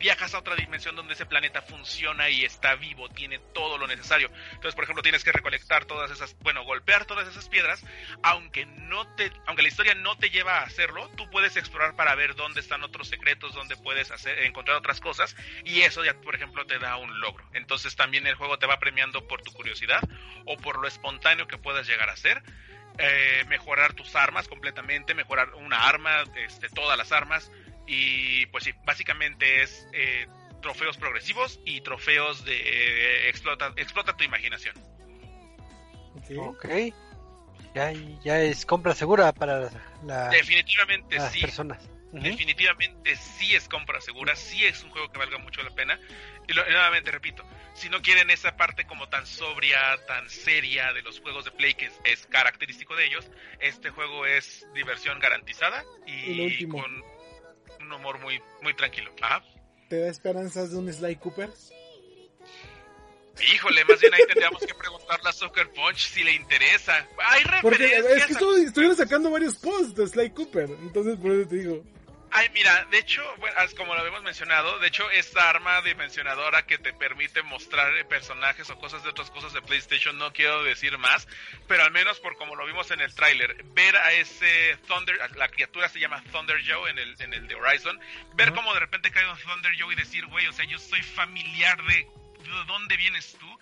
[0.00, 4.30] viajas a otra dimensión donde ese planeta funciona y está vivo, tiene todo lo necesario.
[4.52, 7.84] Entonces, por ejemplo, tienes que recolectar todas esas, bueno, golpear todas esas piedras,
[8.22, 12.14] aunque no te, aunque la historia no te lleva a hacerlo, tú puedes explorar para
[12.14, 16.34] ver dónde están otros secretos, dónde puedes hacer, encontrar otras cosas y eso ya, por
[16.34, 17.46] ejemplo, te da un logro.
[17.52, 20.00] Entonces, también el juego te va premiando por tu curiosidad
[20.46, 22.42] o por lo espontáneo que puedas llegar a ser.
[22.98, 27.50] Eh, mejorar tus armas completamente, mejorar una arma, este, todas las armas,
[27.92, 30.28] y pues sí, básicamente es eh,
[30.62, 34.76] trofeos progresivos y trofeos de eh, explota, explota tu imaginación.
[36.38, 36.66] Ok.
[37.74, 39.70] Ya, ya es compra segura para
[40.04, 41.40] la, Definitivamente las sí.
[41.40, 41.90] personas.
[42.12, 45.98] Definitivamente sí es compra segura, sí es un juego que valga mucho la pena.
[46.48, 51.20] Y, nuevamente repito, si no quieren esa parte como tan sobria, tan seria de los
[51.20, 57.04] juegos de Play, que es, característico de ellos, este juego es diversión garantizada y, con
[57.90, 59.10] un humor muy, muy tranquilo.
[59.88, 61.50] ¿Te da esperanzas de un Sly Cooper?
[63.54, 67.06] Híjole, más bien ahí tendríamos que preguntarle a Soccer Punch si le interesa.
[67.24, 67.42] Hay.
[67.62, 71.82] Porque es que estuvieron sacando varios posts de Sly Cooper, entonces por eso te digo.
[72.32, 76.78] Ay, mira, de hecho, bueno, como lo habíamos mencionado, de hecho, esta arma dimensionadora que
[76.78, 81.26] te permite mostrar personajes o cosas de otras cosas de PlayStation, no quiero decir más,
[81.66, 85.48] pero al menos por como lo vimos en el tráiler, ver a ese Thunder, la
[85.48, 87.98] criatura se llama Thunder Joe en el, en el de Horizon,
[88.34, 91.02] ver cómo de repente cae un Thunder Joe y decir, güey, o sea, yo soy
[91.02, 93.58] familiar de, de dónde vienes tú,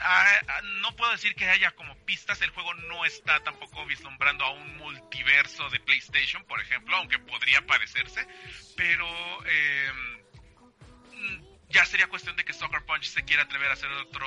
[0.00, 4.44] Ah, ah, no puedo decir que haya como pistas, el juego no está tampoco vislumbrando
[4.44, 8.26] a un multiverso de PlayStation, por ejemplo, aunque podría parecerse,
[8.76, 9.06] pero
[9.46, 10.22] em,
[11.70, 14.26] ya sería cuestión de que Soccer Punch se quiera atrever a hacer otro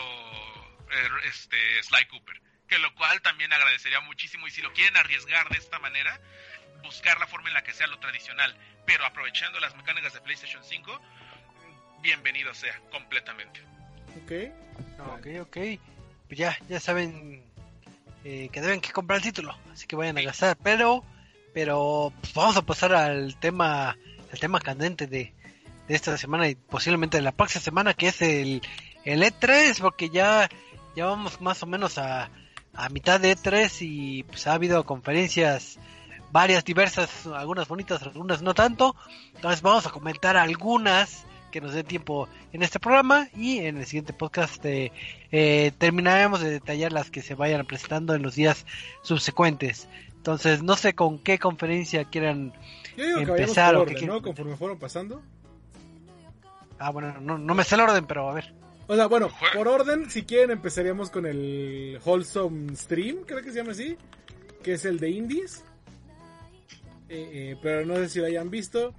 [0.92, 5.50] er, este, Sly Cooper, que lo cual también agradecería muchísimo y si lo quieren arriesgar
[5.50, 6.20] de esta manera,
[6.82, 10.64] buscar la forma en la que sea lo tradicional, pero aprovechando las mecánicas de PlayStation
[10.64, 11.02] 5,
[12.02, 13.69] bienvenido sea completamente.
[14.24, 14.32] Ok.
[15.18, 15.58] Ok, ok.
[16.28, 17.44] Pues ya, ya saben
[18.24, 20.58] eh, que deben que comprar el título, así que vayan a gastar.
[20.62, 21.04] Pero,
[21.54, 23.98] pero pues vamos a pasar al tema,
[24.32, 25.34] el tema candente de,
[25.88, 28.62] de esta semana y posiblemente de la próxima semana, que es el,
[29.06, 30.50] el E3, porque ya,
[30.96, 32.30] ya vamos más o menos a,
[32.74, 35.80] a mitad de E3 y pues ha habido conferencias
[36.32, 38.96] varias, diversas, algunas bonitas, algunas no tanto.
[39.36, 43.86] Entonces vamos a comentar algunas que nos dé tiempo en este programa y en el
[43.86, 44.92] siguiente podcast eh,
[45.32, 48.66] eh, terminaremos de detallar las que se vayan presentando en los días
[49.02, 49.88] subsecuentes.
[50.16, 52.54] Entonces, no sé con qué conferencia quieran
[52.98, 54.22] empezar o qué ¿no?
[54.22, 55.22] Conforme fueron pasando.
[56.78, 58.54] Ah, bueno, no, no me sé el orden, pero a ver.
[58.88, 63.58] O sea, bueno, por orden, si quieren empezaríamos con el Wholesome Stream, creo que se
[63.58, 63.98] llama así,
[64.64, 65.64] que es el de Indies.
[67.08, 68.94] Eh, pero no sé si lo hayan visto.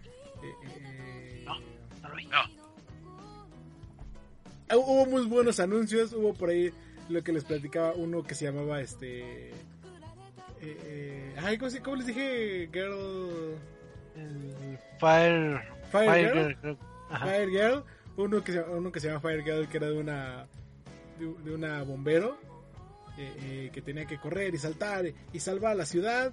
[2.32, 2.48] Ah,
[4.76, 6.72] hubo muy buenos anuncios, hubo por ahí
[7.08, 9.48] lo que les platicaba uno que se llamaba este...
[9.50, 9.54] Eh,
[10.62, 12.68] eh ay, ¿cómo, les dije?
[12.72, 13.56] Girl...
[14.98, 15.60] Fire...
[15.90, 16.78] Fire, Girl.
[17.20, 17.84] Fire Girl.
[18.16, 20.46] Uno que, se, uno que se llama Fire Girl, que era de una...
[21.18, 22.38] De, una bombero.
[23.18, 26.32] Eh, eh, que tenía que correr y saltar y salvar la ciudad.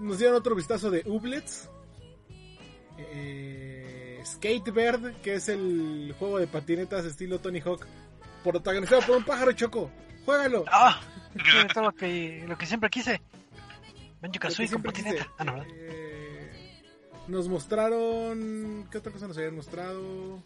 [0.00, 1.68] nos dieron otro vistazo de Ublets.
[2.98, 3.67] Eh,
[4.34, 7.86] Skatebird, que es el juego de patinetas estilo Tony Hawk,
[8.44, 9.90] protagonizado por un pájaro choco.
[10.24, 10.64] ¡Juégalo!
[10.70, 11.00] ¡Ah!
[11.64, 13.20] Esto lo que, lo que siempre quise.
[14.20, 15.26] Banjo Kazooie con patineta.
[15.38, 16.82] Ah, no, eh,
[17.28, 18.88] nos mostraron.
[18.90, 20.42] ¿Qué otra cosa nos habían mostrado?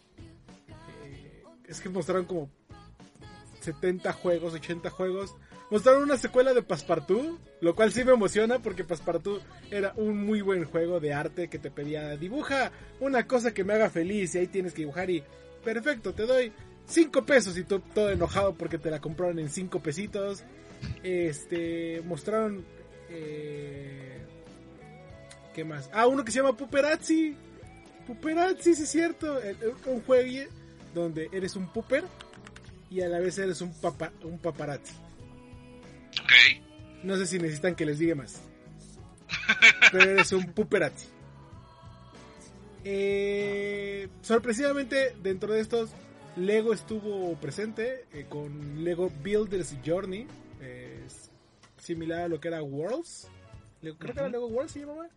[1.03, 2.49] Eh, es que mostraron como
[3.61, 5.35] 70 juegos, 80 juegos.
[5.73, 10.41] Mostraron una secuela de Passepartout, lo cual sí me emociona porque Passepartout era un muy
[10.41, 14.37] buen juego de arte que te pedía dibuja una cosa que me haga feliz y
[14.37, 15.23] ahí tienes que dibujar y
[15.63, 16.53] perfecto, te doy
[16.85, 20.43] 5 pesos y tú todo enojado porque te la compraron en 5 pesitos.
[21.01, 22.63] Este, mostraron...
[23.09, 24.19] Eh,
[25.55, 25.89] ¿Qué más?
[25.91, 27.35] Ah, uno que se llama Puperazzi.
[28.05, 29.39] Puperazzi, sí es cierto.
[29.87, 30.51] Un juego,
[30.93, 32.03] donde eres un pooper
[32.91, 35.02] y a la vez eres un, papa, un paparazzi.
[36.21, 36.31] Ok.
[37.03, 38.41] No sé si necesitan que les diga más.
[39.91, 41.07] Pero eres un puperazzi.
[42.85, 45.91] Eh, sorpresivamente, dentro de estos,
[46.35, 50.27] Lego estuvo presente eh, con Lego Builders Journey.
[50.61, 51.05] eh,
[51.77, 53.27] similar a lo que era Worlds.
[53.81, 55.07] Creo que era Lego Worlds se llamaba.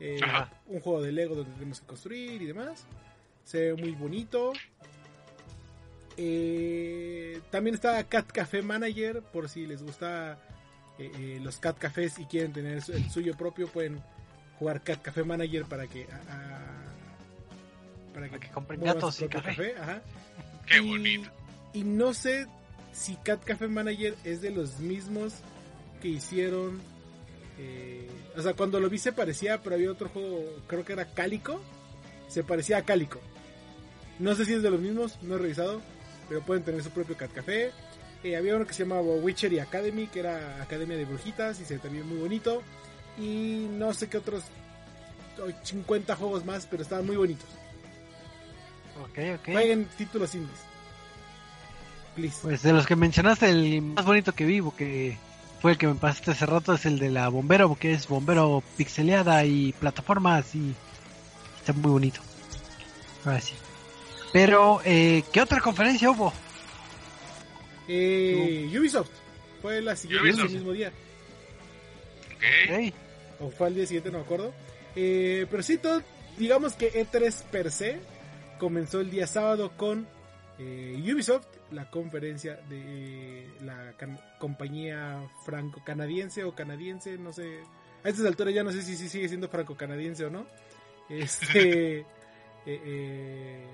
[0.00, 0.20] Eh,
[0.66, 2.86] un juego de Lego donde tenemos que construir y demás.
[3.44, 4.52] Se ve muy bonito.
[6.16, 10.38] Eh, también está Cat Café Manager, por si les gusta
[10.98, 14.00] eh, eh, los Cat Cafés y quieren tener el suyo propio, pueden
[14.58, 19.74] jugar Cat Café Manager para que, a- a- para que compren gatos y café.
[19.78, 20.02] ajá.
[20.66, 21.30] Qué Y- bonito.
[21.74, 22.46] Y no sé
[22.92, 25.34] si Cat Café Manager es de los mismos
[26.00, 26.80] que hicieron.
[27.58, 31.06] eh, o sea, cuando lo vi se parecía, pero había otro juego, creo que era
[31.12, 31.60] Cálico.
[32.28, 33.20] Se parecía a Cálico.
[34.18, 35.80] No sé si es de los mismos, no he revisado,
[36.28, 37.72] pero pueden tener su propio Cat Café.
[38.22, 41.74] Eh, había uno que se llamaba Witchery Academy, que era Academia de Brujitas, y se
[41.74, 42.62] ve también muy bonito.
[43.18, 44.44] Y no sé qué otros
[45.40, 47.48] oh, 50 juegos más, pero estaban muy bonitos.
[49.02, 49.52] Ok, ok.
[49.52, 50.58] Jueguen títulos indies.
[52.14, 52.38] Please.
[52.42, 55.18] Pues de los que mencionaste, el más bonito que vivo, que
[55.60, 58.62] fue el que me pasaste hace rato, es el de la Bombero, que es Bombero
[58.76, 60.74] pixeleada y plataformas y
[61.58, 62.20] está muy bonito.
[63.24, 63.54] Ahora sí.
[64.36, 66.30] Pero, eh, ¿qué otra conferencia hubo?
[67.88, 69.08] Eh, Ubisoft.
[69.62, 70.46] Fue la siguiente, Ubisoft.
[70.48, 70.92] el mismo día.
[72.36, 72.44] Ok.
[72.70, 72.94] Ok.
[73.40, 74.52] O fue al día siguiente, no me acuerdo.
[74.94, 76.02] Eh, pero sí, todo,
[76.36, 77.98] digamos que E3 per se
[78.58, 80.06] comenzó el día sábado con
[80.58, 87.60] eh, Ubisoft, la conferencia de la can- compañía franco-canadiense o canadiense, no sé.
[88.04, 90.46] A estas alturas ya no sé si, si sigue siendo franco-canadiense o no.
[91.08, 92.00] Este.
[92.00, 92.04] eh,
[92.66, 93.66] eh,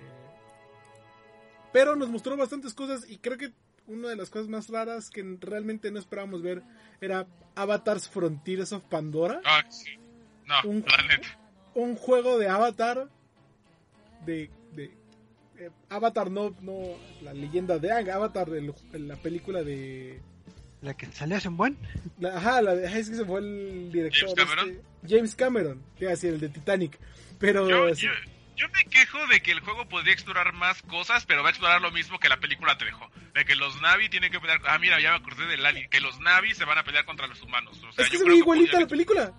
[1.73, 3.53] pero nos mostró bastantes cosas y creo que
[3.87, 6.63] una de las cosas más raras que realmente no esperábamos ver
[7.01, 9.41] era Avatar's Frontiers of Pandora.
[9.45, 9.91] Ah, sí.
[10.47, 10.85] No, Un-.
[11.75, 13.09] Un juego de Avatar.
[14.27, 14.51] De.
[14.75, 14.85] de
[15.59, 16.79] eh, Avatar, no, no.
[17.23, 18.09] La leyenda de Ang.
[18.11, 18.75] Avatar, el-
[19.09, 20.21] la película de.
[20.81, 21.77] La que salió hace un buen.
[22.19, 24.29] la- ajá, la de, es que se fue el director.
[24.29, 24.71] James Cameron.
[24.71, 25.83] este, James Cameron.
[25.97, 26.99] Que iba a decir el de Titanic.
[27.39, 27.69] Pero.
[27.69, 28.13] Yo, sí, yo,
[28.57, 31.81] yo me quejo de que el juego podría explorar más cosas, pero va a explorar
[31.81, 33.11] lo mismo que la película te dejó.
[33.35, 34.61] De que los Navi tienen que pelear.
[34.67, 35.89] Ah, mira, ya me acordé del Alien.
[35.89, 37.79] Que los Navi se van a pelear contra los humanos.
[37.83, 39.33] O sea, es que yo se creo ve igualita podrían- la película.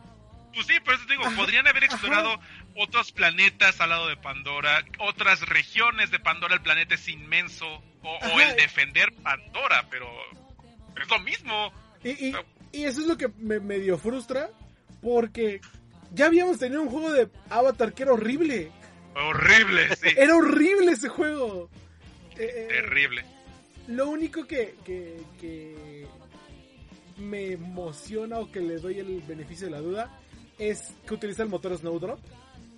[0.54, 1.94] Pues sí, por eso te digo, Ajá, podrían haber ajá.
[1.94, 2.40] explorado
[2.76, 7.68] otros planetas al lado de Pandora, otras regiones de Pandora, el planeta es inmenso,
[8.04, 10.08] o, o el defender Pandora, pero
[11.02, 11.74] es lo mismo.
[12.04, 12.36] Y, y,
[12.72, 14.50] y eso es lo que me medio frustra.
[15.02, 15.60] Porque
[16.12, 18.72] ya habíamos tenido un juego de Avatar que era horrible.
[19.16, 20.10] Horrible, sí.
[20.18, 21.70] Era horrible ese juego.
[22.38, 23.24] Eh, eh, Terrible.
[23.88, 26.06] Lo único que, que, que
[27.18, 30.20] me emociona o que le doy el beneficio de la duda
[30.58, 32.20] es que utiliza el motor Snowdrop.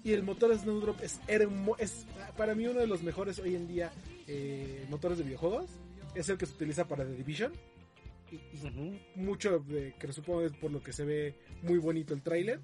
[0.03, 2.05] Y el motor Snowdrop es, hermo- es
[2.37, 3.91] para mí uno de los mejores hoy en día
[4.27, 5.69] eh, motores de videojuegos.
[6.15, 7.51] Es el que se utiliza para The Division.
[8.31, 12.21] Y, y mucho de que supongo es por lo que se ve muy bonito el
[12.21, 12.59] tráiler.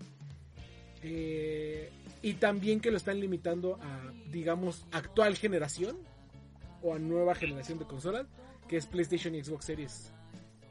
[1.04, 1.90] Eh,
[2.22, 5.98] y también que lo están limitando a, digamos, actual generación
[6.84, 8.28] o a nueva generación de consolas,
[8.68, 10.12] que es PlayStation y Xbox Series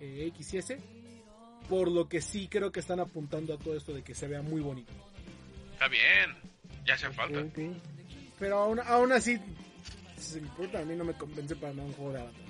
[0.01, 0.79] eh, X y S.
[1.69, 4.43] Por lo que sí creo que están apuntando a todo esto de que se vea
[4.43, 4.93] muy bonito.
[5.73, 6.35] Está bien,
[6.85, 7.45] ya hace falta.
[8.39, 9.39] Pero aún, aún así,
[10.19, 12.41] sí, puta, a mí no me convence para nada un juego de Avatar.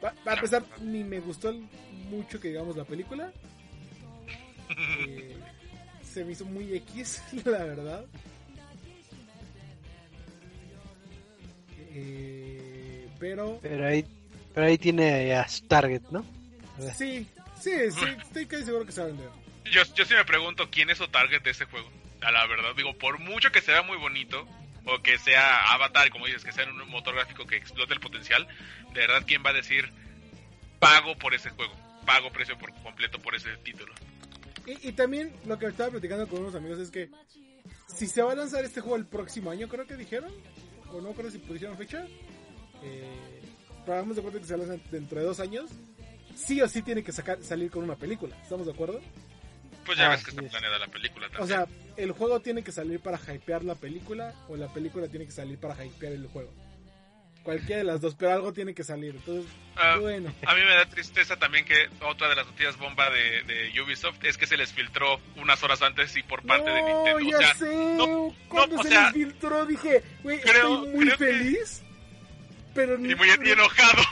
[0.00, 0.46] Pa- Para No.
[0.46, 1.66] empezar, ni me gustó el-
[2.10, 3.32] mucho que digamos la película.
[4.76, 5.34] Eh,
[6.02, 8.04] se me hizo muy X, la verdad.
[11.98, 14.04] Eh, pero Pero ahí,
[14.54, 16.24] pero ahí tiene a su Target, ¿no?
[16.94, 17.26] sí,
[17.60, 19.28] sí, sí, estoy casi seguro que se va a vender.
[19.64, 21.90] Yo, yo sí me pregunto quién es su target de ese juego.
[22.22, 24.46] A la verdad, digo, por mucho que se vea muy bonito,
[24.86, 28.46] o que sea Avatar, como dices, que sea un motor gráfico que explote el potencial,
[28.94, 29.90] de verdad, ¿quién va a decir
[30.78, 31.74] pago por ese juego?
[32.06, 33.92] Pago precio por completo por ese título.
[34.66, 37.10] Y, y también lo que estaba platicando con unos amigos es que
[37.86, 40.32] si se va a lanzar este juego el próximo año, creo que dijeron,
[40.92, 42.06] o no creo si pusieron fecha,
[42.82, 43.40] eh,
[43.84, 45.70] pero hagamos de cuenta que se lanza dentro de dos años,
[46.36, 49.00] sí o sí tiene que sacar, salir con una película, ¿estamos de acuerdo?
[49.86, 50.50] Pues ya Ah, ves que sí está es.
[50.52, 51.42] planeada la película también.
[51.44, 55.24] O sea, el juego tiene que salir para hypear la película o la película tiene
[55.24, 56.50] que salir para hypear el juego.
[57.48, 59.14] Cualquiera de las dos, pero algo tiene que salir.
[59.16, 60.30] Entonces, Ah, bueno.
[60.46, 64.22] A mí me da tristeza también que otra de las noticias bomba de, de Ubisoft
[64.24, 67.20] es que se les filtró unas horas antes y por parte de Nintendo.
[67.20, 67.74] ya O sea, sé.
[67.96, 71.82] no, Cuando no, se sea, les filtró dije, güey, estoy muy creo que- feliz.
[72.74, 74.02] pero y muy y enojado.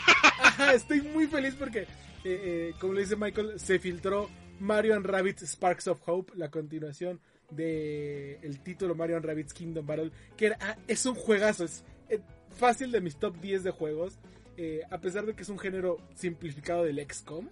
[0.40, 1.87] Ajá, estoy muy feliz porque, eh,
[2.25, 7.21] eh, como le dice Michael, se filtró Mario and Rabbit Sparks of Hope, la continuación
[7.50, 11.85] de el título Mario and Rabbit's Kingdom Battle, que era, ah, es un juegazo, es
[12.08, 12.21] eh,
[12.51, 14.19] fácil de mis top 10 de juegos,
[14.57, 17.49] eh, a pesar de que es un género simplificado del XCOM,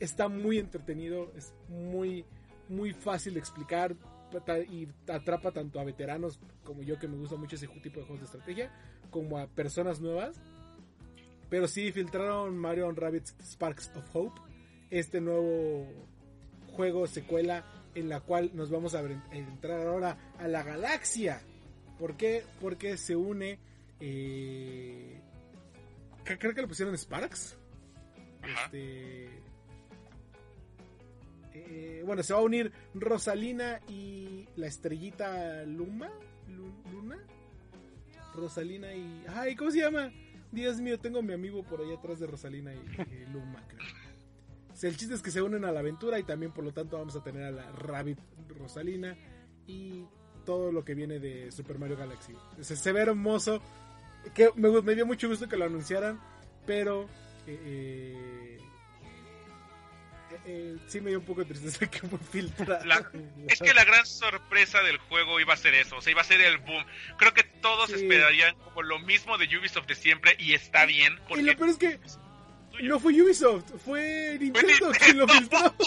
[0.00, 2.24] está muy entretenido, es muy,
[2.68, 3.94] muy fácil de explicar
[4.70, 8.20] y atrapa tanto a veteranos como yo que me gusta mucho ese tipo de juegos
[8.20, 8.72] de estrategia,
[9.10, 10.40] como a personas nuevas.
[11.50, 14.40] Pero sí filtraron Mario and Rabbit's Sparks of Hope,
[14.90, 15.86] este nuevo
[16.68, 17.64] juego secuela
[17.94, 19.02] en la cual nos vamos a
[19.32, 21.42] entrar ahora a la galaxia.
[21.98, 22.42] ¿Por qué?
[22.60, 23.58] Porque se une.
[24.04, 25.20] Eh,
[26.24, 27.56] creo que le pusieron Sparks.
[28.42, 29.28] Este.
[31.54, 36.10] Eh, bueno, se va a unir Rosalina y la estrellita Luma.
[36.48, 37.16] Luna.
[38.34, 39.24] Rosalina y.
[39.28, 39.54] ¡Ay!
[39.54, 40.10] ¿Cómo se llama?
[40.50, 43.86] Dios mío, tengo mi amigo por ahí atrás de Rosalina y, y Luma, creo.
[44.82, 47.14] El chiste es que se unen a la aventura y también por lo tanto vamos
[47.14, 48.18] a tener a la Rabbit
[48.58, 49.16] Rosalina
[49.64, 50.04] y
[50.44, 52.34] todo lo que viene de Super Mario Galaxy.
[52.60, 53.60] Se, ve hermoso,
[54.34, 56.20] que me, dio mucho gusto que lo anunciaran,
[56.66, 57.08] pero
[57.46, 58.58] eh, eh,
[60.44, 63.10] eh, sí me dio un poco de tristeza que fue filtrado.
[63.48, 66.24] es que la gran sorpresa del juego iba a ser eso, o sea, iba a
[66.24, 66.84] ser el boom.
[67.18, 71.18] Creo que todos esperarían como lo mismo de Ubisoft de siempre y está bien.
[71.28, 71.42] Porque...
[71.42, 71.98] Y lo peor es que
[72.80, 75.74] no fue Ubisoft, fue Nintendo quien lo filtró.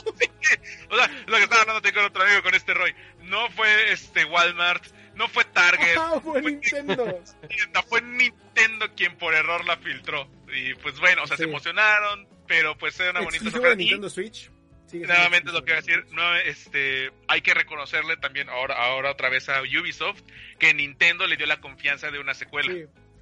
[0.89, 2.93] O sea, lo que estaba hablando con otro amigo con este Roy.
[3.23, 4.85] No fue este Walmart,
[5.17, 5.97] no fue Target.
[5.97, 7.23] Ah, fue, Nintendo.
[7.87, 10.27] Fue Nintendo quien por error la filtró.
[10.53, 13.75] Y pues bueno, o sea, se emocionaron, pero pues era una bonita sorpresa.
[13.75, 14.51] Nintendo Switch?
[14.93, 19.29] nuevamente lo que voy a decir, no, este, hay que reconocerle también ahora, ahora otra
[19.29, 20.21] vez a Ubisoft
[20.57, 22.71] que Nintendo le dio la confianza de una secuela.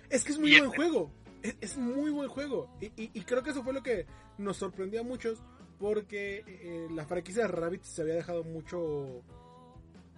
[0.10, 1.12] Es que es muy buen este juego
[1.44, 2.70] es, muy buen juego.
[2.80, 4.06] Y, creo que eso fue lo que
[4.38, 5.42] nos sorprendió a muchos.
[5.80, 9.22] Porque eh, la franquicia de Rabbit se había dejado mucho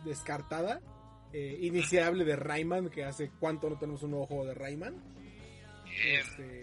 [0.04, 0.82] descartada.
[1.38, 4.96] Eh, iniciable de Rayman, que hace cuánto no tenemos un nuevo juego de Rayman.
[5.86, 6.62] Este,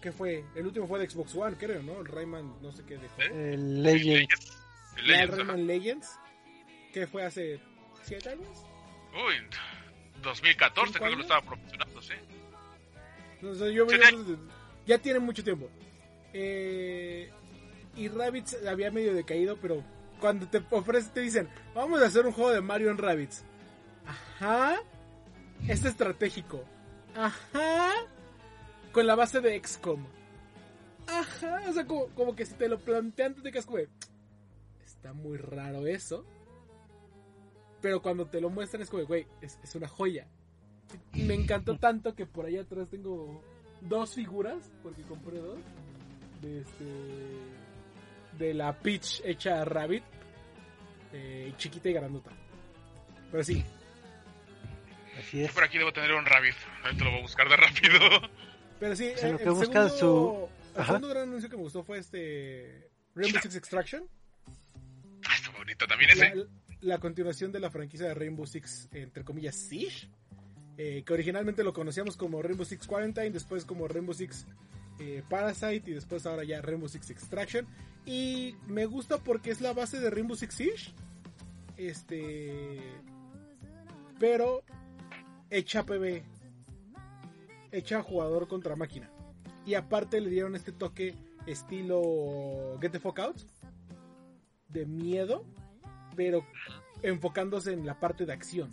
[0.00, 0.44] ¿Qué fue?
[0.54, 1.98] El último fue de Xbox One, creo, ¿no?
[1.98, 3.20] El Rayman, no sé qué dejó.
[3.20, 3.54] ¿Eh?
[3.54, 4.62] El Legends.
[4.96, 6.08] El, Rayman Legends.
[6.92, 7.58] ¿Qué fue hace
[8.04, 8.64] 7 años?
[9.12, 9.34] Uy,
[10.22, 12.14] 2014 creo que lo estaba promocionando, sí
[14.86, 15.68] ya tiene mucho tiempo.
[16.32, 17.30] Eh,
[17.96, 19.82] y Rabbits había medio decaído, pero
[20.20, 23.44] cuando te ofrecen, te dicen, vamos a hacer un juego de Mario en Rabbits.
[24.10, 24.76] Ajá.
[25.68, 26.64] Es estratégico.
[27.14, 27.92] Ajá.
[28.92, 30.04] Con la base de XCOM.
[31.06, 31.62] Ajá.
[31.68, 33.78] O sea, como, que si te lo plantean, te quedas como,
[34.84, 36.24] está muy raro eso.
[37.80, 40.26] Pero cuando te lo muestran es como, güey, es una joya.
[41.12, 43.42] Me encantó tanto que por allá atrás tengo
[43.80, 45.58] dos figuras, porque compré dos,
[46.42, 50.02] de este la Peach hecha Rabbit,
[51.12, 52.30] eh, chiquita y grandota.
[53.30, 53.64] Pero sí.
[55.18, 55.52] Así es.
[55.52, 56.54] por aquí debo tener un Rabbit,
[56.96, 57.98] te lo voy a buscar de rápido.
[58.78, 60.48] Pero sí, el, segundo, su...
[60.76, 64.08] el segundo gran anuncio que me gustó fue este Rainbow Six Extraction.
[65.26, 66.34] Ah, está bonito también ese.
[66.34, 66.46] La,
[66.80, 70.08] la, continuación de la franquicia de Rainbow Six, entre comillas, Siege.
[70.78, 74.46] Eh, que originalmente lo conocíamos como Rainbow Six Quarantine, después como Rainbow Six
[74.98, 77.66] eh, Parasite y después ahora ya Rainbow Six Extraction.
[78.06, 80.92] Y me gusta porque es la base de Rainbow Six Siege.
[81.76, 82.80] Este.
[84.18, 84.62] Pero
[85.50, 86.22] hecha PB.
[87.72, 89.10] Hecha jugador contra máquina.
[89.66, 91.14] Y aparte le dieron este toque
[91.46, 93.36] estilo Get the Fuck Out.
[94.68, 95.44] De miedo.
[96.16, 96.44] Pero
[97.02, 98.72] enfocándose en la parte de acción.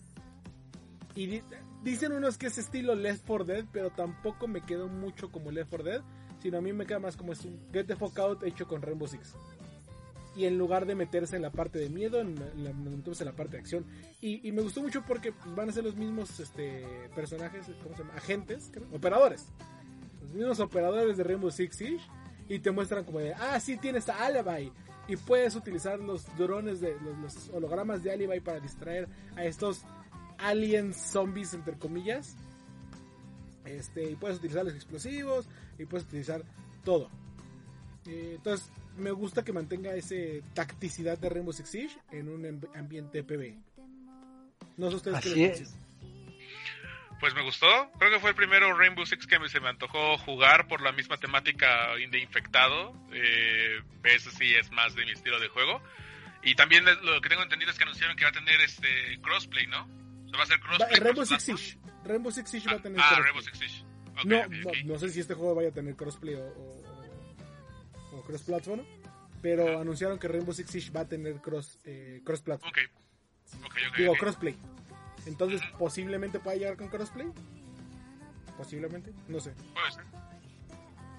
[1.16, 1.42] Y
[1.84, 5.70] Dicen unos que es estilo Left 4 Dead, pero tampoco me quedó mucho como Left
[5.70, 6.02] 4 Dead,
[6.40, 9.08] sino a mí me queda más como un Get the Fuck Out hecho con Rainbow
[9.08, 9.36] Six.
[10.38, 13.54] Y en lugar de meterse en la parte de miedo, en la, en la parte
[13.54, 13.86] de acción.
[14.22, 16.86] Y, me gustó mucho porque van a ser los mismos este,
[17.16, 18.16] personajes, ¿cómo se llama?
[18.16, 19.48] Agentes, operadores.
[20.22, 22.06] Los mismos operadores de Rainbow Six Siege.
[22.50, 24.72] Y te muestran como de, ah, sí, tienes a Alibi.
[25.08, 29.82] Y puedes utilizar los drones, de los hologramas de Alibi para distraer a estos
[30.38, 32.36] aliens zombies entre comillas.
[33.66, 36.44] Este, y puedes utilizar los explosivos y puedes utilizar
[36.84, 37.10] todo.
[38.06, 43.24] Eh, entonces, me gusta que mantenga ese tacticidad de Rainbow Six Siege en un ambiente
[43.24, 43.56] PB.
[44.78, 45.74] No sé ustedes qué les
[47.20, 47.68] Pues me gustó,
[47.98, 51.18] creo que fue el primero Rainbow Six que se me antojó jugar por la misma
[51.18, 52.94] temática de infectado.
[53.12, 55.82] Eh, ese sí es más de mi estilo de juego.
[56.44, 58.88] Y también lo que tengo entendido es que anunciaron que va a tener este
[59.22, 59.88] crossplay, ¿no?
[60.38, 61.00] va a ser crossplay.
[61.00, 61.78] Rainbow Six Siege.
[62.06, 63.84] Rainbow Six Siege va a tener Ah, Rainbow Six Siege.
[64.26, 64.44] No,
[64.86, 66.87] no, sé si este juego vaya a tener crossplay o, o,
[68.28, 68.82] o cross platform,
[69.42, 72.70] pero anunciaron que Rainbow Six Siege va a tener cross eh, cross platform.
[72.70, 72.78] Ok.
[73.66, 73.98] Ok, ok.
[73.98, 74.56] Digo, crossplay.
[75.26, 77.28] Entonces, posiblemente pueda llegar con crossplay.
[78.58, 79.52] Posiblemente, no sé.
[79.74, 80.04] Puede ser.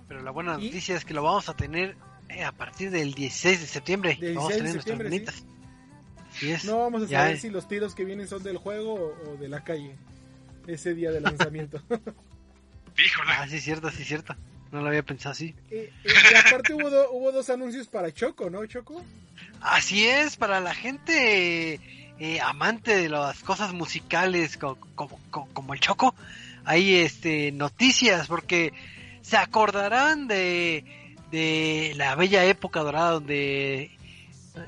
[0.08, 0.66] Pero la buena ¿Y?
[0.66, 1.96] noticia es que lo vamos a tener
[2.28, 4.16] eh, a partir del 16 de septiembre.
[4.20, 6.64] Del vamos a 16 de tener nuestras septiembre, es.
[6.64, 7.40] No vamos a Ya, saber eh.
[7.40, 9.96] si los tiros que vienen son del juego o, o de la calle.
[10.66, 11.80] Ese día de lanzamiento.
[11.88, 13.30] Híjole.
[13.30, 14.34] Ah, sí, es cierto, sí, es cierto.
[14.72, 15.54] No lo había pensado así.
[15.70, 19.02] Eh, eh, y aparte hubo, do- hubo dos anuncios para Choco, ¿no, Choco?
[19.60, 21.80] Así es, para la gente
[22.18, 26.14] eh, amante de las cosas musicales co- como, co- como el Choco,
[26.64, 28.72] hay este, noticias porque
[29.22, 30.84] se acordarán de,
[31.30, 33.90] de la bella época dorada donde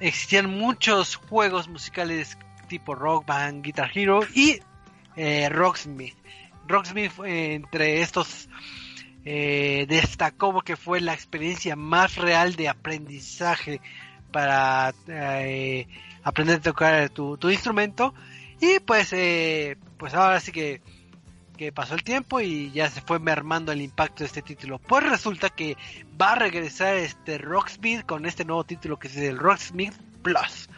[0.01, 2.39] existían muchos juegos musicales
[2.69, 4.61] tipo Rock Band, Guitar Hero y
[5.17, 6.15] eh, Rocksmith.
[6.69, 8.49] Rocksmith fue entre estos
[9.25, 13.81] eh, destacó porque fue la experiencia más real de aprendizaje
[14.33, 15.87] para eh,
[16.23, 18.15] aprender a tocar tu, instrumento
[18.61, 20.81] y pues eh, pues ahora sí que
[21.61, 24.79] que pasó el tiempo y ya se fue mermando el impacto de este título.
[24.79, 25.77] Pues resulta que
[26.19, 29.93] va a regresar este Rocksmith con este nuevo título que es el Rocksmith
[30.23, 30.71] Plus.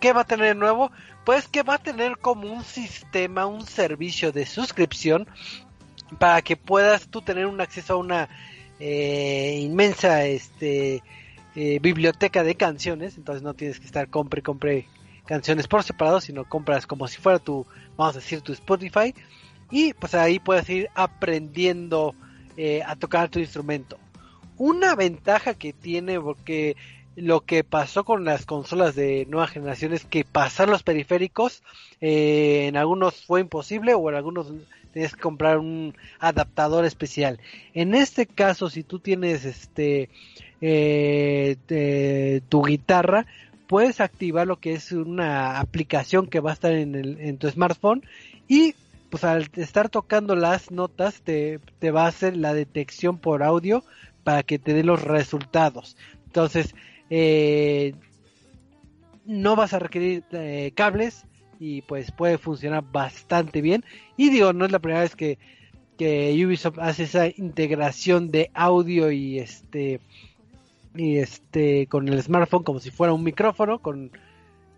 [0.00, 0.90] ¿Qué va a tener nuevo?
[1.24, 5.28] Pues que va a tener como un sistema, un servicio de suscripción
[6.18, 8.28] para que puedas tú tener un acceso a una
[8.80, 11.02] eh, inmensa este
[11.54, 14.86] eh, biblioteca de canciones, entonces no tienes que estar compre compre
[15.26, 19.14] canciones por separado, sino compras como si fuera tu, vamos a decir, tu Spotify
[19.70, 22.14] y pues ahí puedes ir aprendiendo
[22.56, 23.98] eh, a tocar tu instrumento.
[24.56, 26.76] Una ventaja que tiene porque
[27.16, 31.62] lo que pasó con las consolas de nueva generación es que pasar los periféricos
[32.00, 34.52] eh, en algunos fue imposible o en algunos
[34.92, 37.40] tenías que comprar un adaptador especial.
[37.72, 40.08] En este caso, si tú tienes este
[40.60, 43.26] eh, tu guitarra,
[43.66, 47.50] puedes activar lo que es una aplicación que va a estar en, el, en tu
[47.50, 48.04] smartphone
[48.48, 48.74] y
[49.10, 53.84] pues al estar tocando las notas te, te va a hacer la detección por audio
[54.24, 55.96] para que te dé los resultados.
[56.26, 56.74] Entonces,
[57.10, 57.94] eh,
[59.24, 61.26] no vas a requerir eh, cables
[61.58, 63.84] y pues puede funcionar bastante bien.
[64.16, 65.38] Y digo, no es la primera vez que,
[65.96, 70.00] que Ubisoft hace esa integración de audio y este
[70.94, 74.12] y este con el smartphone como si fuera un micrófono con,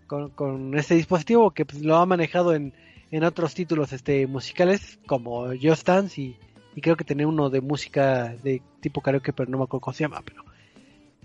[0.07, 2.73] con, este dispositivo que pues, lo ha manejado en,
[3.11, 6.35] en otros títulos este musicales como Just Dance y,
[6.75, 9.93] y creo que tenía uno de música de tipo karaoke pero no me acuerdo cómo
[9.93, 10.43] se llama pero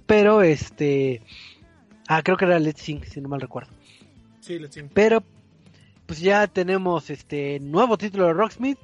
[0.07, 1.23] pero este
[2.09, 3.71] ah creo que era Let's Sing si no mal recuerdo
[4.41, 4.83] Sí, let's see.
[4.93, 5.23] pero
[6.07, 8.77] pues ya tenemos este nuevo título de Rocksmith.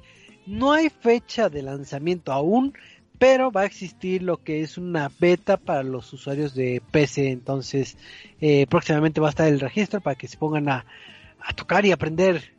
[0.47, 2.73] No hay fecha de lanzamiento aún,
[3.19, 7.29] pero va a existir lo que es una beta para los usuarios de PC.
[7.29, 7.97] Entonces,
[8.41, 10.85] eh, próximamente va a estar el registro para que se pongan a,
[11.41, 12.53] a tocar y aprender,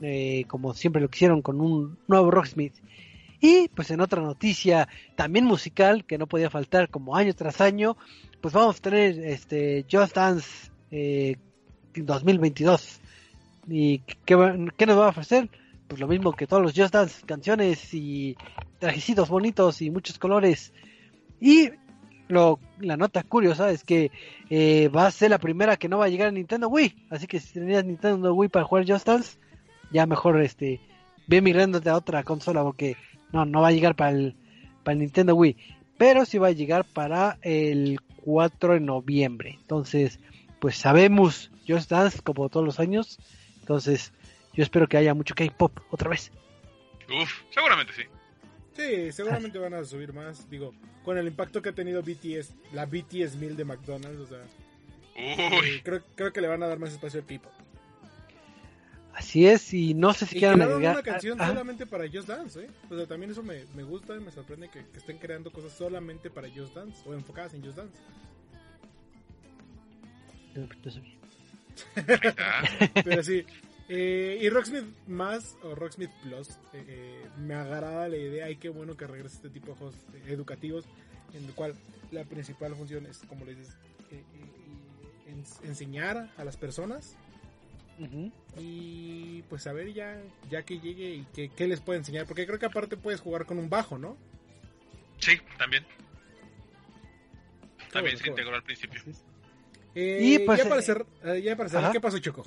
[0.00, 2.72] eh, como siempre lo quisieron con un nuevo Rocksmith.
[3.46, 7.94] Y pues en otra noticia, también musical, que no podía faltar como año tras año,
[8.40, 10.48] pues vamos a tener este Just Dance
[10.90, 11.36] eh,
[11.94, 13.00] 2022.
[13.68, 15.50] ¿Y qué, qué nos va a ofrecer?
[15.88, 18.34] Pues lo mismo que todos los Just Dance, canciones y
[18.78, 20.72] trajecitos bonitos y muchos colores.
[21.38, 21.68] Y
[22.28, 24.10] lo, la nota curiosa es que
[24.48, 27.08] eh, va a ser la primera que no va a llegar a Nintendo Wii.
[27.10, 29.38] Así que si tenías Nintendo Wii para jugar Just Dance,
[29.92, 30.80] ya mejor este
[31.26, 32.96] ve migrándote a otra consola porque
[33.32, 34.36] no, no va a llegar para el,
[34.82, 35.56] para el Nintendo Wii.
[35.96, 39.58] Pero sí va a llegar para el 4 de noviembre.
[39.60, 40.18] Entonces,
[40.60, 43.18] pues sabemos Just Dance como todos los años.
[43.60, 44.12] Entonces,
[44.52, 46.32] yo espero que haya mucho K-pop otra vez.
[47.08, 48.02] Uf, seguramente sí.
[48.76, 50.48] Sí, seguramente van a subir más.
[50.50, 54.42] Digo, con el impacto que ha tenido BTS, la BTS 1000 de McDonald's, o sea,
[55.14, 57.52] eh, Uy, creo, creo que le van a dar más espacio al K-pop.
[59.14, 60.94] Así es, y no sé si Y quieran agregar.
[60.96, 62.68] una canción Ah, solamente para Just Dance, ¿eh?
[62.90, 65.72] O sea, también eso me, me gusta y me sorprende que, que estén creando cosas
[65.72, 67.96] solamente para Just Dance o enfocadas en Just Dance.
[73.04, 73.44] Pero sí.
[73.88, 78.68] eh, y Rocksmith más o Rocksmith Plus, eh, eh, me agrada la idea y qué
[78.68, 80.84] bueno que regrese este tipo de juegos eh, educativos
[81.34, 81.74] en el cual
[82.10, 83.74] la principal función es, como le dices,
[84.10, 84.22] eh,
[85.26, 87.16] eh, en- enseñar a las personas
[88.58, 90.20] Y pues a ver ya,
[90.50, 93.46] ya que llegue y que, qué les puede enseñar, porque creo que aparte puedes jugar
[93.46, 94.16] con un bajo, ¿no?
[95.18, 95.84] Sí, también.
[97.92, 99.00] También bueno, se integró al principio.
[99.06, 99.24] Es.
[99.94, 101.92] Eh, Y, pues, ya para eh, cerrar, eh, ya para cerrar.
[101.92, 102.44] ¿qué pasó Choco?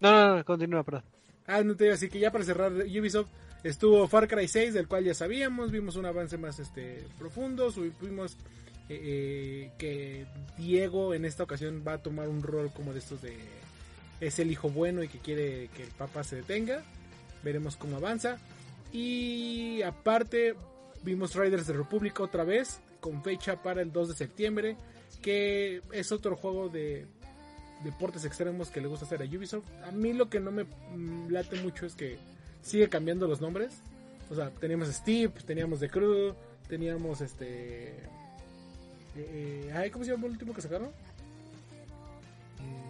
[0.00, 1.04] No, no, no, continúa, perdón.
[1.46, 3.28] Ah, no te digo, así que ya para cerrar Ubisoft
[3.64, 8.36] estuvo Far Cry 6, del cual ya sabíamos, vimos un avance más este profundo, vimos
[8.88, 10.26] eh, eh, que
[10.58, 13.36] Diego en esta ocasión va a tomar un rol como de estos de
[14.20, 16.82] es el hijo bueno y que quiere que el papá se detenga.
[17.42, 18.38] Veremos cómo avanza.
[18.92, 20.54] Y aparte
[21.02, 24.76] vimos Riders de República otra vez con fecha para el 2 de septiembre,
[25.20, 27.06] que es otro juego de
[27.82, 29.68] deportes extremos que le gusta hacer a Ubisoft.
[29.86, 30.64] A mí lo que no me
[31.28, 32.18] late mucho es que
[32.62, 33.74] sigue cambiando los nombres.
[34.30, 36.34] O sea, teníamos Steve, teníamos The Crew,
[36.66, 37.88] teníamos este
[39.16, 40.90] eh, eh ¿Cómo se llama el último que sacaron?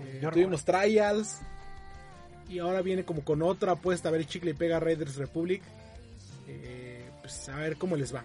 [0.02, 1.40] Eh, tuvimos Trials.
[2.48, 5.62] Y ahora viene como con otra apuesta a ver chicle y pega Raiders Republic.
[6.46, 8.22] Eh, pues a ver cómo les va.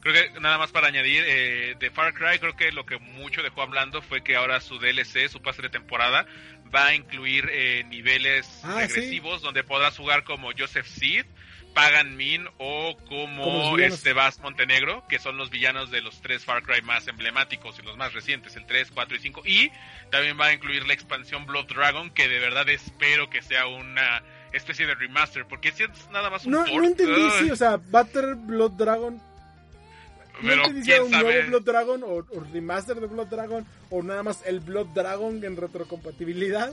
[0.00, 1.24] Creo que nada más para añadir,
[1.78, 5.28] de Far Cry creo que lo que mucho dejó hablando fue que ahora su DLC,
[5.28, 6.26] su pase de temporada,
[6.74, 7.48] va a incluir
[7.88, 11.24] niveles ah, agresivos donde podrás jugar como Joseph Seed,
[11.74, 16.62] Pagan Min o como este Bass Montenegro, que son los villanos de los tres Far
[16.62, 19.42] Cry más emblemáticos y los más recientes, el 3, 4 y 5.
[19.44, 19.72] Y
[20.10, 24.22] también va a incluir la expansión Blood Dragon, que de verdad espero que sea una
[24.52, 27.80] especie de remaster, porque si es nada más un No, no entendí, sí, o sea,
[27.90, 29.14] Battle Blood Dragon.
[29.14, 34.02] No Pero, entendí si un nuevo Blood Dragon o, o remaster de Blood Dragon o
[34.02, 36.72] nada más el Blood Dragon en retrocompatibilidad.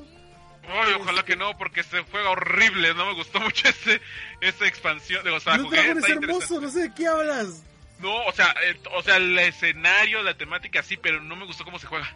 [0.69, 2.93] Ay, ojalá que no, porque se juega horrible.
[2.93, 4.01] No me gustó mucho ese,
[4.41, 5.23] esa expansión.
[5.23, 7.63] De, o sea, jugué, es hermoso, no sé de qué hablas.
[7.99, 11.65] No, o sea, el, o sea, el escenario, la temática sí, pero no me gustó
[11.65, 12.09] cómo se juega.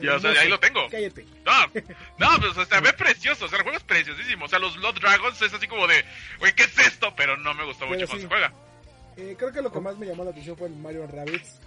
[0.00, 0.88] Ya, o sea, ahí lo tengo.
[0.90, 1.26] Cállate.
[1.44, 1.66] No,
[2.18, 3.44] no, pues, o sea, ve precioso.
[3.44, 4.46] O sea, el juego es preciosísimo.
[4.46, 6.04] O sea, los Blood Dragons es así como de,
[6.40, 7.14] oye, ¿qué es esto?
[7.16, 8.52] Pero no me gustó mucho cómo se juega.
[9.16, 11.60] Eh, creo que lo que más me llamó la atención fue el Mario Rabbids.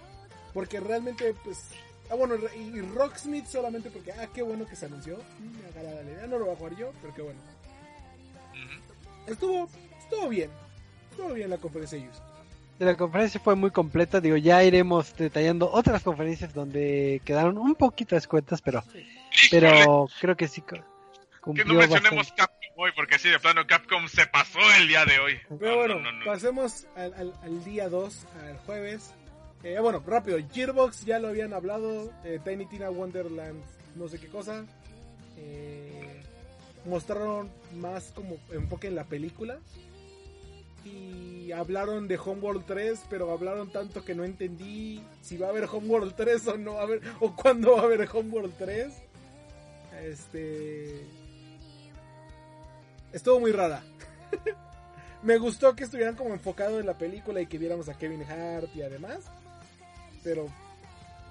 [0.52, 1.70] Porque realmente, pues,
[2.10, 5.18] Ah, bueno, y Rocksmith solamente porque, ah, qué bueno que se anunció.
[5.40, 7.40] Me agrada la idea, no lo voy a jugar yo, pero qué bueno.
[9.26, 10.50] Estuvo, estuvo bien.
[11.10, 16.02] Estuvo bien la conferencia de La conferencia fue muy completa, digo, ya iremos detallando otras
[16.02, 18.84] conferencias donde quedaron un poquito descuentas, pero,
[19.50, 20.62] pero creo que sí.
[20.62, 25.18] Que no mencionemos Capcom hoy, porque sí, de plano Capcom se pasó el día de
[25.18, 25.40] hoy.
[25.58, 29.14] Pero bueno, pasemos al, al día 2, al jueves.
[29.66, 33.60] Eh, bueno, rápido, Gearbox ya lo habían hablado, eh, Tiny Tina Wonderland,
[33.96, 34.64] no sé qué cosa.
[35.36, 36.22] Eh,
[36.84, 39.58] mostraron más como enfoque en la película.
[40.84, 45.64] Y hablaron de Homeworld 3, pero hablaron tanto que no entendí si va a haber
[45.64, 48.94] Homeworld 3 o no a haber, o cuándo va a haber Homeworld 3.
[50.00, 51.04] Este.
[53.12, 53.82] Estuvo muy rara.
[55.24, 58.68] Me gustó que estuvieran como enfocado en la película y que viéramos a Kevin Hart
[58.76, 59.24] y además
[60.26, 60.50] pero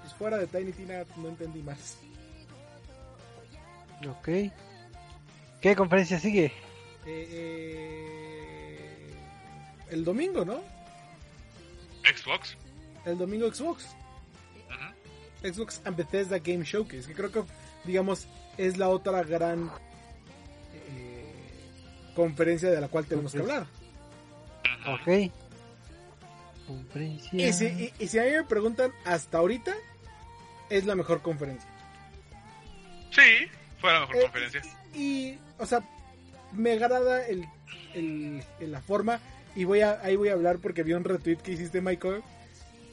[0.01, 1.97] pues fuera de Tiny Tina no entendí más.
[4.07, 4.29] Ok.
[5.59, 6.45] ¿Qué conferencia sigue?
[7.05, 9.13] Eh, eh,
[9.89, 10.61] el domingo, ¿no?
[12.05, 12.55] Xbox.
[13.05, 13.85] El domingo Xbox.
[15.43, 17.43] Xbox and Bethesda Game Showcase, que creo que,
[17.83, 18.27] digamos,
[18.57, 19.69] es la otra gran
[20.73, 21.33] eh,
[22.15, 23.67] conferencia de la cual tenemos que hablar.
[24.87, 25.31] Ok.
[27.31, 29.73] Y si, y, si a mí me preguntan, hasta ahorita
[30.69, 31.69] es la mejor conferencia.
[33.11, 33.47] Sí,
[33.79, 34.61] fue la mejor eh, conferencia.
[34.93, 35.83] Y, o sea,
[36.53, 37.45] me agrada el,
[37.93, 39.19] el, la forma.
[39.55, 42.23] Y voy a, ahí voy a hablar porque vi un retweet que hiciste, Michael.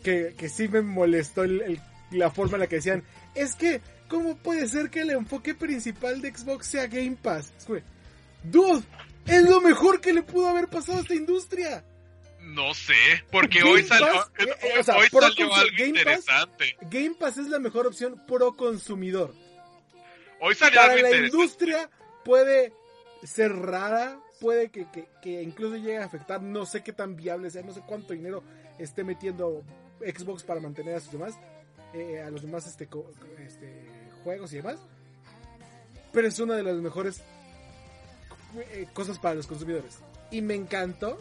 [0.02, 3.04] Que, que sí me molestó el, la forma en la que decían:
[3.34, 7.52] Es que, ¿cómo puede ser que el enfoque principal de Xbox sea Game Pass?
[8.44, 8.84] Dude,
[9.26, 11.84] es lo mejor que le pudo haber pasado a esta industria.
[12.42, 12.94] No sé,
[13.30, 16.76] porque hoy salió, eh, eh, hoy salió algo Game interesante.
[16.78, 19.32] Pass, Game Pass es la mejor opción pro consumidor.
[20.40, 21.88] Hoy salió Para la industria
[22.24, 22.72] puede
[23.22, 24.86] ser rara, puede que,
[25.22, 28.42] que, incluso llegue a afectar, no sé qué tan viable sea, no sé cuánto dinero
[28.78, 29.62] esté metiendo
[30.00, 31.38] Xbox para mantener a sus demás,
[31.94, 32.88] eh, a los demás este,
[33.38, 33.84] este,
[34.24, 34.78] juegos y demás.
[36.12, 37.22] Pero es una de las mejores
[38.92, 40.00] cosas para los consumidores.
[40.30, 41.18] Y me encantó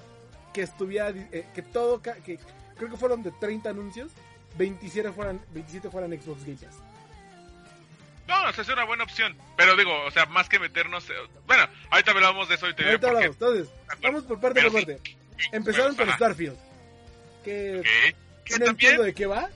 [0.53, 2.39] que estuviera, eh, que todo, que
[2.77, 4.11] creo que fueron de 30 anuncios,
[4.57, 6.77] 27 fueran, 27 fueran Xbox Game Pass.
[8.27, 9.35] No, esa es una buena opción.
[9.57, 11.09] Pero digo, o sea, más que meternos.
[11.09, 11.13] Eh,
[11.45, 13.35] bueno, ahorita hablamos de eso y te Ahorita hablamos.
[13.35, 13.69] Entonces,
[14.01, 14.99] vamos por parte por parte.
[15.51, 16.57] Empezaron con Starfield.
[17.43, 18.13] Que.
[18.59, 19.49] no entiendo de qué va.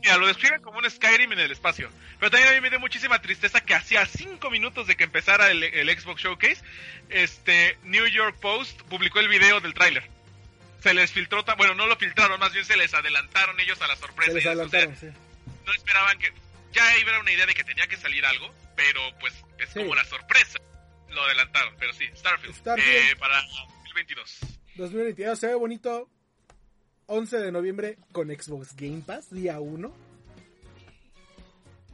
[0.00, 1.90] Mira, lo describen como un Skyrim en el espacio.
[2.18, 5.50] Pero también a mí me dio muchísima tristeza que hacía cinco minutos de que empezara
[5.50, 6.62] el, Xbox Showcase,
[7.08, 10.04] este New York Post publicó el video del tráiler.
[10.82, 13.96] Se les filtró, bueno, no lo filtraron, más bien se les adelantaron ellos a la
[13.96, 14.32] sorpresa.
[15.66, 16.32] No esperaban que...
[16.72, 20.04] Ya iba una idea de que tenía que salir algo, pero pues es como la
[20.04, 20.58] sorpresa.
[21.08, 22.54] lo adelantaron, pero sí, Starfield.
[22.54, 23.12] Starfield.
[23.12, 23.42] eh, para
[23.84, 24.38] 2022.
[24.76, 26.08] 2022 se ve bonito.
[27.12, 29.92] 11 de noviembre con Xbox Game Pass, día 1.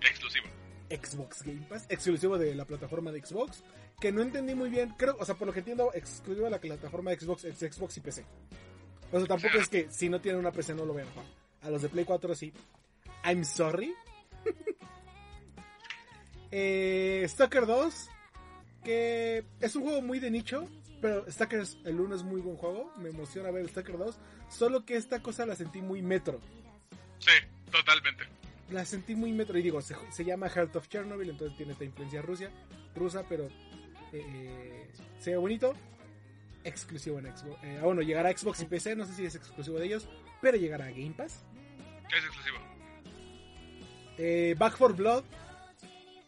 [0.02, 0.46] Exclusivo.
[0.90, 3.62] Xbox Game Pass, exclusivo de la plataforma de Xbox.
[3.98, 6.60] Que no entendí muy bien, creo, o sea, por lo que entiendo, exclusivo de la
[6.60, 8.26] plataforma de Xbox, es Xbox y PC.
[9.10, 11.26] O sea, tampoco es que si no tienen una PC no lo vean jugar.
[11.62, 12.52] A los de Play 4 sí.
[13.24, 13.94] I'm sorry.
[16.50, 18.08] eh, Stalker 2,
[18.84, 20.68] que es un juego muy de nicho,
[21.00, 22.92] pero Stalker el 1 es muy buen juego.
[22.98, 24.18] Me emociona ver Stalker 2.
[24.48, 26.40] Solo que esta cosa la sentí muy metro.
[27.18, 27.32] Sí,
[27.70, 28.24] totalmente.
[28.70, 31.84] la sentí muy metro y digo, se, se llama Heart of Chernobyl, entonces tiene esta
[31.84, 32.50] influencia rusa,
[32.94, 33.48] rusa pero
[34.12, 34.88] eh,
[35.18, 35.74] se ve bonito.
[36.64, 37.62] Exclusivo en Xbox.
[37.62, 40.08] Eh, bueno, llegará a Xbox y PC, no sé si es exclusivo de ellos,
[40.40, 41.44] pero llegará a Game Pass.
[42.10, 42.58] Es exclusivo.
[44.18, 45.24] Eh, Back 4 Blood,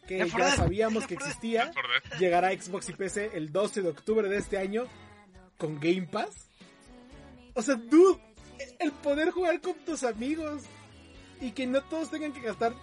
[0.06, 1.28] que Left 4 ya sabíamos que Left 4 Dead.
[1.28, 2.18] existía, Left 4 Dead.
[2.20, 4.86] llegará a Xbox y PC el 12 de octubre de este año
[5.56, 6.47] con Game Pass.
[7.54, 8.18] O sea, dude,
[8.78, 10.62] el poder jugar con tus amigos
[11.40, 12.74] y que no todos tengan que gastar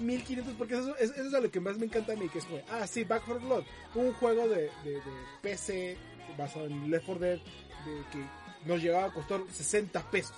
[0.00, 2.44] 1500 porque eso, eso es a lo que más me encanta a mí, que es
[2.44, 3.64] como, ah, sí, Back 4 Blood,
[3.94, 5.00] un juego de, de- de
[5.42, 5.96] PC
[6.36, 8.24] basado en Left 4 Dead de que
[8.66, 10.34] nos llegaba a costar 60 pesos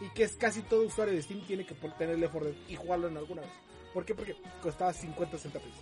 [0.00, 2.76] y que es casi todo usuario de Steam tiene que tener Left 4 Dead y
[2.76, 3.50] jugarlo en alguna vez.
[3.92, 4.14] ¿Por qué?
[4.14, 5.78] Porque costaba 50 60 pesos.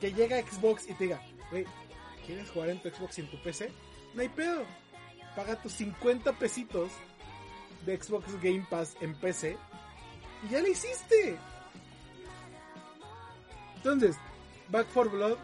[0.00, 1.64] Que llega Xbox y te diga, güey,
[2.26, 3.70] ¿quieres jugar en tu Xbox y en tu PC?
[4.14, 4.64] No hay pedo.
[5.36, 6.90] Paga tus 50 pesitos
[7.86, 9.56] de Xbox Game Pass en PC
[10.46, 11.36] y ya lo hiciste.
[13.76, 14.16] Entonces,
[14.68, 15.36] Back 4 Blood,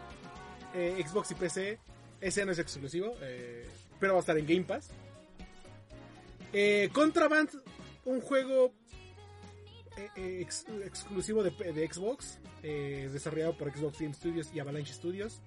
[0.73, 1.79] eh, Xbox y PC,
[2.21, 3.67] ese no es exclusivo, eh,
[3.99, 4.89] pero va a estar en Game Pass.
[6.53, 7.49] Eh, Contraband,
[8.05, 8.71] un juego
[10.15, 15.41] ex- exclusivo de, de Xbox, desarrollado por Xbox Game Studios y Avalanche Studios.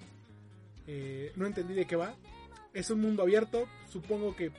[1.36, 2.14] No entendí de qué va.
[2.74, 4.50] Es un mundo abierto, supongo que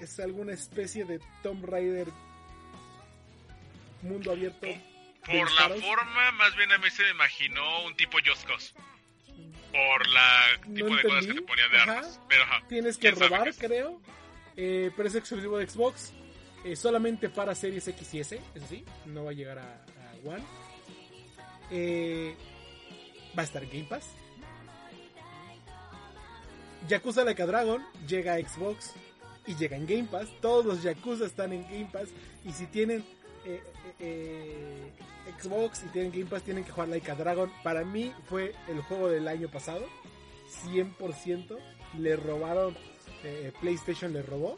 [0.00, 2.08] es alguna especie de Tomb Raider
[4.02, 4.66] mundo abierto.
[5.26, 8.72] Por la forma, más bien a mí se me imaginó un tipo Cause.
[9.72, 11.92] Por la No tipo de cosas que te ponían de Ajá.
[11.98, 12.20] armas.
[12.28, 12.62] Pero ajá.
[12.68, 14.00] Tienes que ¿Quién sabe robar, creo.
[14.56, 16.12] Eh, pero es exclusivo de Xbox.
[16.64, 18.84] Eh, solamente para series X y S, eso sí.
[19.06, 20.42] No va a llegar a, a One.
[21.70, 22.34] Eh,
[23.38, 24.06] va a estar en Game Pass.
[26.86, 28.92] Yakuza Like a Dragon llega a Xbox
[29.46, 30.28] y llega en Game Pass.
[30.40, 32.08] Todos los Yakuza están en Game Pass.
[32.44, 33.04] Y si tienen
[33.44, 34.92] eh, eh, eh,
[35.40, 37.50] Xbox y tienen Game Pass, tienen que jugar Like a Dragon.
[37.62, 39.86] Para mí fue el juego del año pasado.
[40.66, 41.58] 100%
[41.98, 42.76] le robaron.
[43.24, 44.56] eh, PlayStation le robó.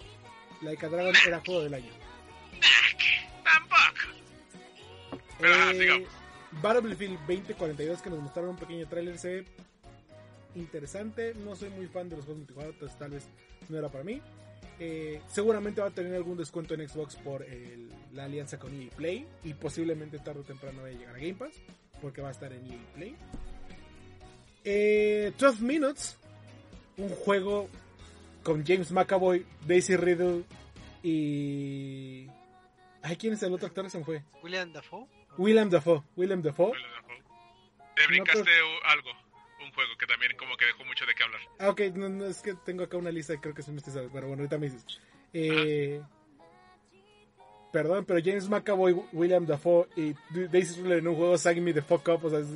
[0.62, 1.90] Like a Dragon era juego del año.
[3.44, 5.22] Tampoco.
[5.72, 6.08] Sigamos.
[6.62, 9.44] Battlefield 2042 que nos mostraron un pequeño tráiler se
[10.54, 11.34] interesante.
[11.34, 13.28] No soy muy fan de los juegos multijugador, entonces tal vez
[13.68, 14.20] no era para mí.
[14.78, 18.88] Eh, seguramente va a tener algún descuento en Xbox por el- la alianza con EA
[18.96, 21.54] Play y posiblemente tarde o temprano vaya a llegar a Game Pass
[22.00, 23.16] porque va a estar en EA Play.
[24.64, 26.18] Eh, 12 Minutes,
[26.96, 27.68] un juego
[28.42, 30.44] con James McAvoy, Daisy Riddle
[31.02, 32.26] y...
[33.02, 33.88] Ay, ¿quién es el otro actor?
[33.90, 34.22] Se me fue.
[34.42, 35.06] William Dafoe.
[35.38, 36.02] William Dafoe.
[36.16, 36.72] William Dafoe.
[37.96, 39.10] Te brincaste pero- algo.
[39.80, 41.40] Juego que también como que dejó mucho de qué hablar.
[41.58, 43.78] Ah, ok, no, no, es que tengo acá una lista y creo que se me
[43.78, 44.84] está Pero bueno, ahorita me dices.
[45.32, 46.02] Eh,
[47.72, 50.14] perdón, pero James McAvoy, William Dafoe y
[50.48, 52.48] Daisy Ridley en un juego Sang Me the Fuck Up, o sea, es,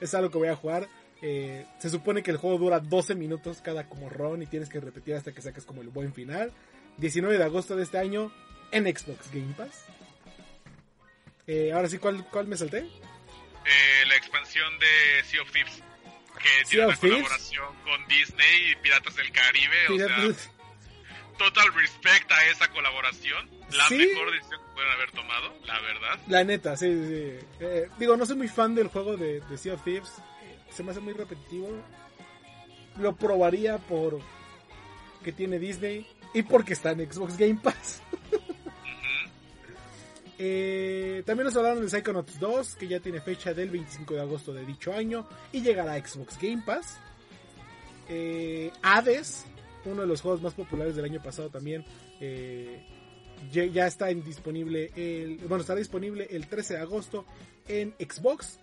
[0.00, 0.88] es algo que voy a jugar.
[1.20, 4.78] Eh, se supone que el juego dura 12 minutos cada como run y tienes que
[4.78, 6.52] repetir hasta que saques como el buen final.
[6.98, 8.32] 19 de agosto de este año
[8.70, 9.86] en Xbox Game Pass.
[11.46, 12.78] Eh, ahora sí, ¿cuál, ¿cuál me salté?
[12.78, 15.82] Eh, la expansión de Sea of Thieves.
[16.38, 19.76] Que Sea tiene una colaboración con Disney y Piratas del Caribe.
[19.90, 20.48] O sea,
[21.38, 23.48] total respect a esa colaboración.
[23.72, 23.96] La Sí.
[23.96, 26.18] mejor decisión que pudieron haber tomado, la verdad.
[26.28, 27.08] La neta, sí, sí.
[27.38, 27.46] sí.
[27.60, 30.10] Eh, digo, no soy muy fan del juego de, de Sea of Thieves.
[30.42, 31.68] Eh, Se me hace muy repetitivo.
[32.98, 34.20] Lo probaría por
[35.22, 38.02] que tiene Disney y porque está en Xbox Game Pass.
[40.40, 44.54] Eh, también nos hablaron de Psychonauts 2, que ya tiene fecha del 25 de agosto
[44.54, 46.98] de dicho año y llegará a Xbox Game Pass.
[48.08, 49.44] Eh, Hades,
[49.84, 51.84] uno de los juegos más populares del año pasado también,
[52.20, 52.80] eh,
[53.50, 57.24] ya, está disponible el, bueno, estará disponible el 13 de agosto
[57.66, 58.58] en Xbox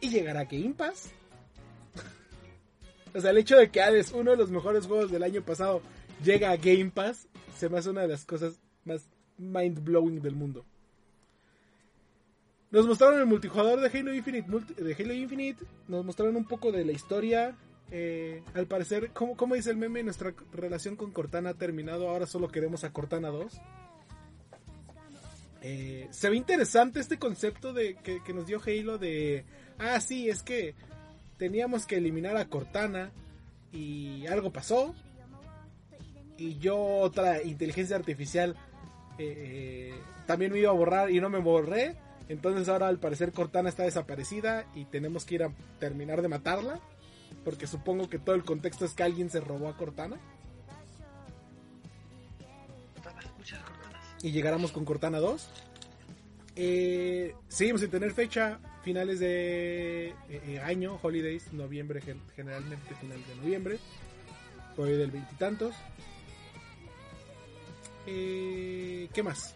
[0.00, 1.10] y llegará a Game Pass.
[3.14, 5.80] o sea, el hecho de que Hades, uno de los mejores juegos del año pasado,
[6.22, 7.26] llega a Game Pass,
[7.56, 10.66] se me hace una de las cosas más mind blowing del mundo.
[12.70, 14.48] Nos mostraron el multijugador de Halo Infinite,
[14.82, 17.56] de Halo Infinite, nos mostraron un poco de la historia
[17.92, 20.04] Eh, al parecer, ¿cómo, ¿cómo dice el meme?
[20.04, 23.60] Nuestra relación con Cortana ha terminado, ahora solo queremos a Cortana 2.
[25.62, 29.44] Eh, se ve interesante este concepto de que, que nos dio Halo de...
[29.78, 30.74] Ah, sí, es que
[31.36, 33.10] teníamos que eliminar a Cortana
[33.72, 34.94] y algo pasó.
[36.36, 38.56] Y yo, otra inteligencia artificial,
[39.18, 39.94] eh, eh,
[40.26, 41.96] también me iba a borrar y no me borré.
[42.30, 46.80] Entonces ahora al parecer Cortana está desaparecida y tenemos que ir a terminar de matarla.
[47.44, 50.16] Porque supongo que todo el contexto es que alguien se robó a Cortana.
[52.94, 54.04] Cortanas, muchas cortanas.
[54.22, 55.48] Y llegáramos con Cortana 2.
[56.56, 58.58] Eh, seguimos sin tener fecha.
[58.84, 63.78] Finales de eh, eh, año, holidays, noviembre, gen- generalmente final de noviembre.
[64.76, 65.74] Por ahí del veintitantos.
[68.06, 69.54] Eh, ¿Qué más?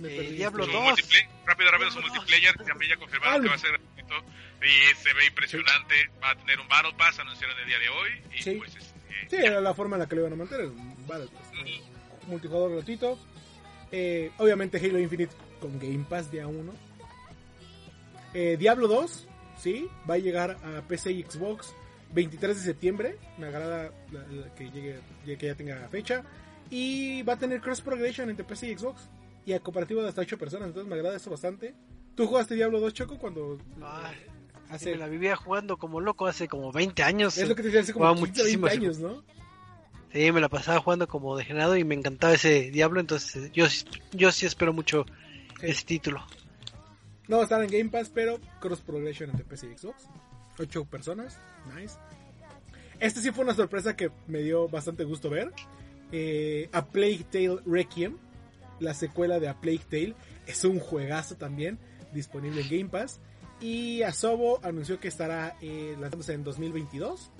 [0.00, 0.36] Me Eh, perdí.
[0.36, 0.82] Diablo Su 2.
[0.82, 2.66] multiplayer, rápido, rápido, su multiplayer 2.
[2.66, 4.14] también ya confirmaron que va a ser gratuito
[4.62, 5.94] y se ve impresionante.
[6.22, 8.10] Va a tener un Battle Pass, anunciaron el día de hoy.
[8.38, 8.54] Y Sí.
[8.56, 8.90] pues, este,
[9.28, 10.68] Sí, era la forma en la que lo iban a mantener.
[11.06, 11.80] Vale, pues, eh,
[12.26, 13.18] multijugador gratuito.
[13.92, 16.72] Eh, obviamente Halo Infinite con Game Pass día 1.
[18.34, 19.26] Eh, Diablo 2,
[19.58, 21.74] sí, va a llegar a PC y Xbox
[22.12, 23.16] 23 de septiembre.
[23.38, 26.22] Me agrada la- la- que llegue, ya- que ya tenga fecha.
[26.70, 29.08] Y va a tener cross progression entre PC y Xbox.
[29.46, 30.68] Y a cooperativo de hasta 8 personas.
[30.68, 31.74] Entonces me agrada eso bastante.
[32.14, 34.16] ¿Tú jugaste Diablo 2 Choco cuando Ay,
[34.68, 34.92] hace...
[34.92, 37.38] me la vivía jugando como loco hace como 20 años.
[37.38, 39.24] Es lo que te decía hace como Jugaba 15, 20 muchísimo años, ¿no?
[40.12, 43.86] Sí, me la pasaba jugando como degenerado y me encantaba ese Diablo, entonces yo, sí-
[44.12, 45.06] yo sí espero mucho
[45.60, 45.66] Sí.
[45.66, 46.20] ese título.
[47.28, 50.08] No estar en Game Pass, pero cross progression entre PC y Xbox.
[50.58, 51.38] 8 personas,
[51.74, 51.94] nice.
[52.98, 55.52] Este sí fue una sorpresa que me dio bastante gusto ver.
[56.12, 58.18] Eh, a Plague Tale Requiem,
[58.80, 60.14] la secuela de A Plague Tale,
[60.46, 61.78] es un juegazo también,
[62.12, 63.20] disponible en Game Pass.
[63.60, 67.30] Y Asobo anunció que estará eh, lanzándose en 2022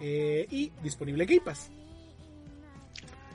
[0.00, 1.70] eh, y disponible en Game Pass.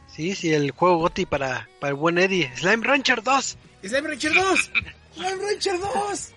[0.07, 2.51] Sí, sí, el juego GOTY para, para el buen Eddie.
[2.55, 3.57] Slime Rancher 2.
[3.83, 4.71] ¡Slime Rancher 2!
[5.15, 6.33] ¡Slime Rancher 2!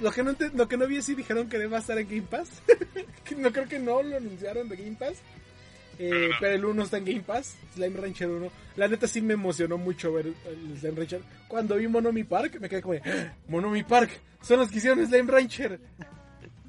[0.00, 2.08] Lo que no, lo que no vi es si dijeron que va a estar en
[2.08, 2.48] Game Pass.
[3.38, 5.22] No creo que no lo anunciaron de Game Pass.
[5.98, 7.56] Eh, Pero el 1 está en Game Pass.
[7.74, 8.50] Slime Rancher 1.
[8.76, 11.20] La neta sí me emocionó mucho ver el Slime Rancher.
[11.48, 13.34] Cuando vi Monomi Park me quedé como de, "¡Ah!
[13.48, 14.10] Monomi Park.
[14.42, 15.78] Son los que hicieron Slime Rancher.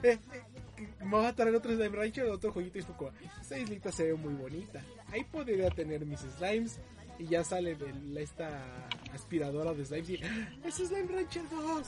[0.03, 3.11] Eh, eh, me va a traer otro Slime Rancher, otro jueguito y fue como,
[3.41, 4.81] esta islita se ve muy bonita.
[5.11, 6.79] Ahí podría tener mis slimes.
[7.17, 8.49] Y ya sale de la- esta
[9.13, 10.49] aspiradora de slimes y ¡Ah!
[10.65, 11.87] ¡Es Slime Rancher 2!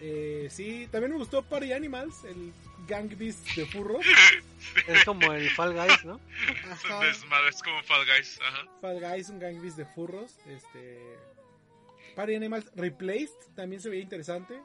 [0.00, 2.52] Eh, sí, también me gustó Party Animals, el
[2.88, 4.04] Gang Beast de furros.
[4.86, 6.20] Es como el Fall Guys, ¿no?
[6.48, 7.10] Es Ajá.
[7.64, 8.38] como Fall Guys.
[8.40, 8.66] Ajá.
[8.80, 10.38] Fall Guys, un Gang Beast de furros.
[10.46, 11.16] Este.
[12.14, 14.60] Party Animals Replaced también se veía interesante.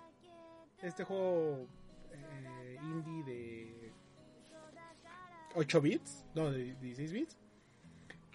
[0.82, 1.68] Este juego
[2.12, 3.94] eh, indie de
[5.56, 7.38] 8 bits, no, de 16 bits.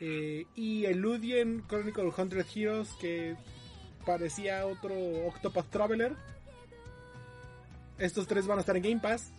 [0.01, 3.37] Eh, y el Ludien Chronicle 100 Heroes que
[4.05, 4.95] parecía otro
[5.27, 6.17] Octopath Traveler.
[7.99, 9.33] Estos tres van a estar en Game Pass.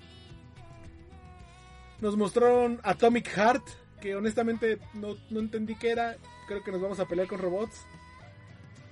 [2.03, 3.63] Nos mostraron Atomic Heart,
[4.01, 6.17] que honestamente no, no entendí qué era.
[6.49, 7.79] Creo que nos vamos a pelear con robots.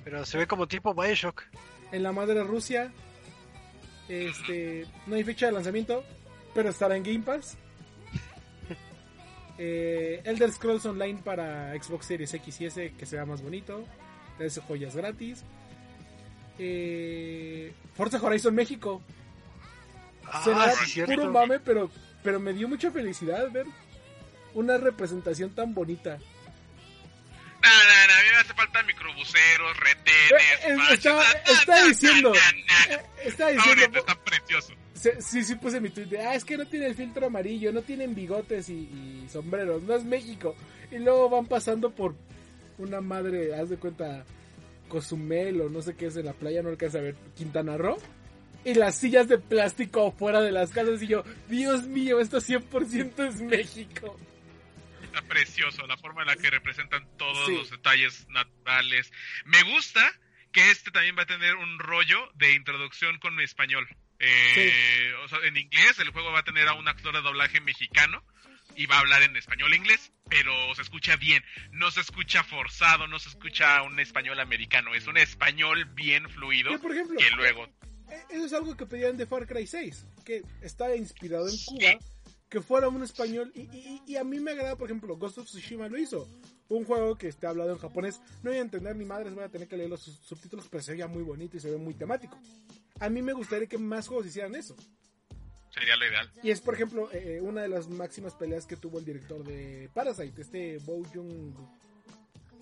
[0.05, 1.43] Pero se ve como tipo Bioshock.
[1.91, 2.89] En la madre Rusia.
[4.07, 6.05] Este, no hay fecha de lanzamiento,
[6.53, 7.57] pero estará en Game Pass.
[9.57, 13.85] Eh, Elder Scrolls Online para Xbox Series X y S, que sea más bonito.
[14.37, 15.43] Trae joyas gratis.
[16.57, 19.01] Eh, Forza Horizon México.
[20.45, 21.13] Será Ah, sí, cierto.
[21.13, 21.91] puro mame, pero,
[22.23, 23.65] pero me dio mucha felicidad ver
[24.53, 26.17] una representación tan bonita.
[27.61, 31.23] No, no, no, a mí me hace falta microbuseros, retenes, Eh, estaba
[31.67, 32.33] na, diciendo,
[33.23, 34.73] Está diciendo, bonito, está precioso.
[34.93, 37.81] Sí, sí puse mi tweet de, ah, es que no tiene el filtro amarillo, no
[37.81, 40.55] tienen bigotes y, y sombreros, no es México.
[40.91, 42.15] Y luego van pasando por
[42.77, 44.25] una madre, haz de cuenta,
[44.89, 47.97] Cozumel o no sé qué es en la playa, no alcanza a ver, Quintana Roo.
[48.63, 53.27] Y las sillas de plástico fuera de las casas y yo, Dios mío, esto 100%
[53.27, 54.19] es México.
[55.03, 57.55] Está precioso la forma en la que representan todos Sí.
[57.55, 59.11] los detalles naturales.
[59.45, 60.11] Me gusta
[60.51, 63.87] que este también va a tener un rollo de introducción con español.
[64.19, 67.59] Eh, o sea, en inglés el juego va a tener a un actor de doblaje
[67.61, 68.23] mexicano
[68.75, 72.43] y va a hablar en español e inglés, pero se escucha bien, no se escucha
[72.43, 77.31] forzado, no se escucha un español americano, es un español bien fluido por ejemplo, que
[77.31, 77.67] luego
[78.29, 81.79] Eso es algo que pedían de Far Cry 6, que está inspirado en Cuba,
[82.49, 83.51] que fuera un español.
[83.55, 86.27] Y, y- y a mí me agrada, por ejemplo, Ghost of Tsushima lo hizo.
[86.69, 88.21] Un juego que esté hablado en japonés.
[88.43, 90.81] No voy a entender ni madres, voy a tener que leer los sub- subtítulos, pero
[90.83, 92.37] se veía muy bonito y se ve muy temático.
[92.99, 94.75] A mí me gustaría que más juegos hicieran eso.
[95.73, 96.29] Sería lo ideal.
[96.43, 99.89] Y es, por ejemplo, eh, una de las máximas peleas que tuvo el director de
[99.93, 101.53] Parasite, este Bo Jung...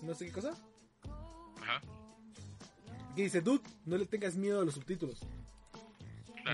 [0.02, 0.54] No sé qué cosa.
[1.60, 1.80] Ajá,
[3.14, 5.20] Que dice, dude, no le tengas miedo a los subtítulos.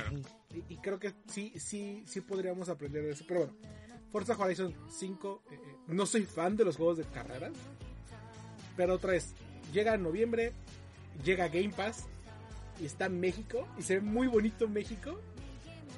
[0.03, 0.21] Claro.
[0.55, 3.25] Y, y creo que sí, sí, sí podríamos aprender de eso.
[3.27, 3.55] Pero bueno,
[4.13, 7.53] Forza Horizon 5, eh, eh, no soy fan de los juegos de carreras.
[8.77, 9.35] Pero otra vez,
[9.73, 10.53] llega en noviembre,
[11.25, 12.05] llega a Game Pass
[12.81, 15.19] y está en México y se ve muy bonito México.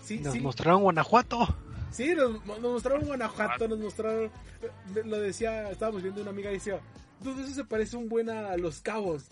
[0.05, 1.57] Sí, Nos sí, mostraron Guanajuato.
[1.90, 4.26] sí, nos, nos mostraron Guanajuato, nos mostraron,
[4.62, 6.80] eh, lo decía, estábamos viendo una amiga y decía,
[7.20, 9.26] "Dude, eso se parece un buen a Los Cabos,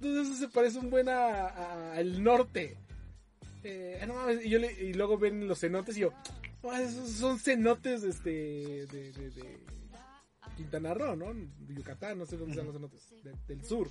[0.00, 2.76] Dude, eso se parece un buen a- a- al norte.
[3.64, 6.12] Eh, no y, yo le- y luego ven los cenotes y yo,
[6.62, 9.58] "Oh, esos son cenotes este, de, de, de
[10.56, 11.32] Quintana Roo, ¿no?
[11.34, 13.88] De Yucatán, no sé dónde están los cenotes, de- del sur.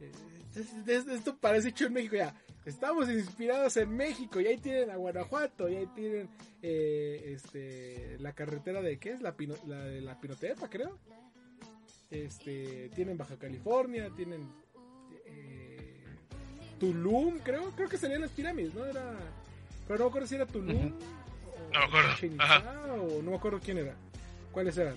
[0.00, 0.12] Eh,
[0.54, 2.34] es- es- esto parece hecho en México ya.
[2.64, 6.28] Estamos inspirados en México y ahí tienen a Guanajuato y ahí tienen
[6.62, 10.98] eh, este la carretera de qué es la, Pino- la de la Pinotepa creo.
[12.10, 14.48] Este tienen Baja California, tienen
[16.78, 18.84] Tulum creo, creo que salían las pirámides, ¿no?
[18.84, 19.02] Era
[19.86, 22.92] pero no me acuerdo si era Tulum o No me acuerdo, ajá.
[22.94, 23.94] o no me acuerdo quién era.
[24.52, 24.96] ¿Cuáles eran?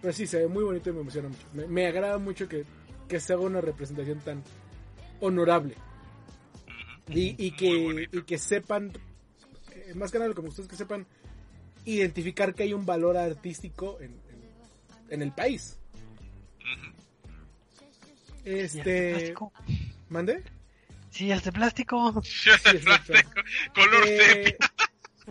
[0.00, 1.46] Pero sí, se ve muy bonito y me emociona mucho.
[1.52, 2.64] Me, me agrada mucho que,
[3.08, 4.42] que se haga una representación tan
[5.20, 5.74] honorable.
[7.08, 8.92] Y, que, y que sepan,
[9.72, 11.06] eh, más que nada lo que me gusta es que sepan
[11.84, 15.78] identificar que hay un valor artístico en, en, en el país.
[21.12, 21.18] Ujú.
[21.18, 21.98] Sillas de plástico.
[22.12, 22.22] ¿Mande?
[22.28, 23.18] Sillas de plástico.
[23.18, 23.40] exacto.
[23.74, 24.56] Color Eh, sepia.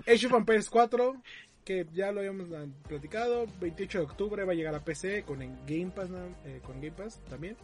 [0.13, 1.21] Age of Empires 4,
[1.65, 2.47] que ya lo habíamos
[2.87, 6.09] platicado, 28 de octubre va a llegar a PC con Game Pass.
[6.45, 7.57] Eh, con Game Pass también.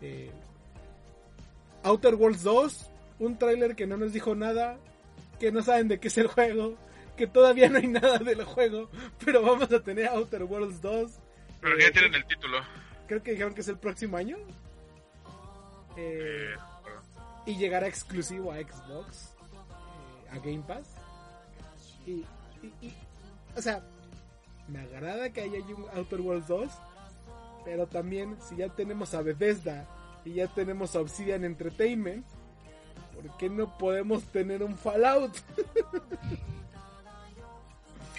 [0.00, 0.30] Eh,
[1.82, 4.78] Outer Worlds 2, un tráiler que no nos dijo nada,
[5.40, 6.76] que no saben de qué es el juego,
[7.16, 8.88] que todavía no hay nada del juego,
[9.24, 11.10] pero vamos a tener Outer Worlds 2.
[11.60, 12.58] Pero Eh, ya tienen el título.
[13.08, 14.36] Creo que dijeron que es el próximo año.
[15.96, 16.54] Eh,
[17.46, 19.34] y llegará exclusivo a Xbox,
[20.26, 20.86] eh, a Game Pass.
[22.06, 22.24] Y,
[22.62, 22.94] y- y,
[23.56, 23.82] o sea,
[24.68, 26.70] me agrada que haya un Outer Worlds 2,
[27.64, 29.86] pero también si ya tenemos a Bethesda
[30.24, 32.24] y ya tenemos a Obsidian Entertainment,
[33.14, 35.32] ¿por qué no podemos tener un Fallout?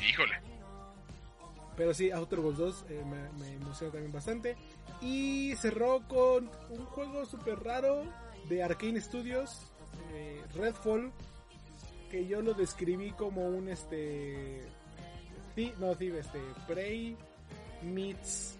[0.09, 0.36] Híjole.
[1.78, 4.57] Pero sí, Outer Worlds 2 eh, me, me emociona también bastante.
[5.01, 8.03] Y cerró con un juego súper raro
[8.50, 9.62] de Arkane Studios,
[10.14, 11.12] eh, Redfall,
[12.10, 14.62] que yo lo describí como un este...
[15.56, 16.39] Thi- no, Thief, este...
[16.68, 17.16] Prey
[17.84, 18.58] meets...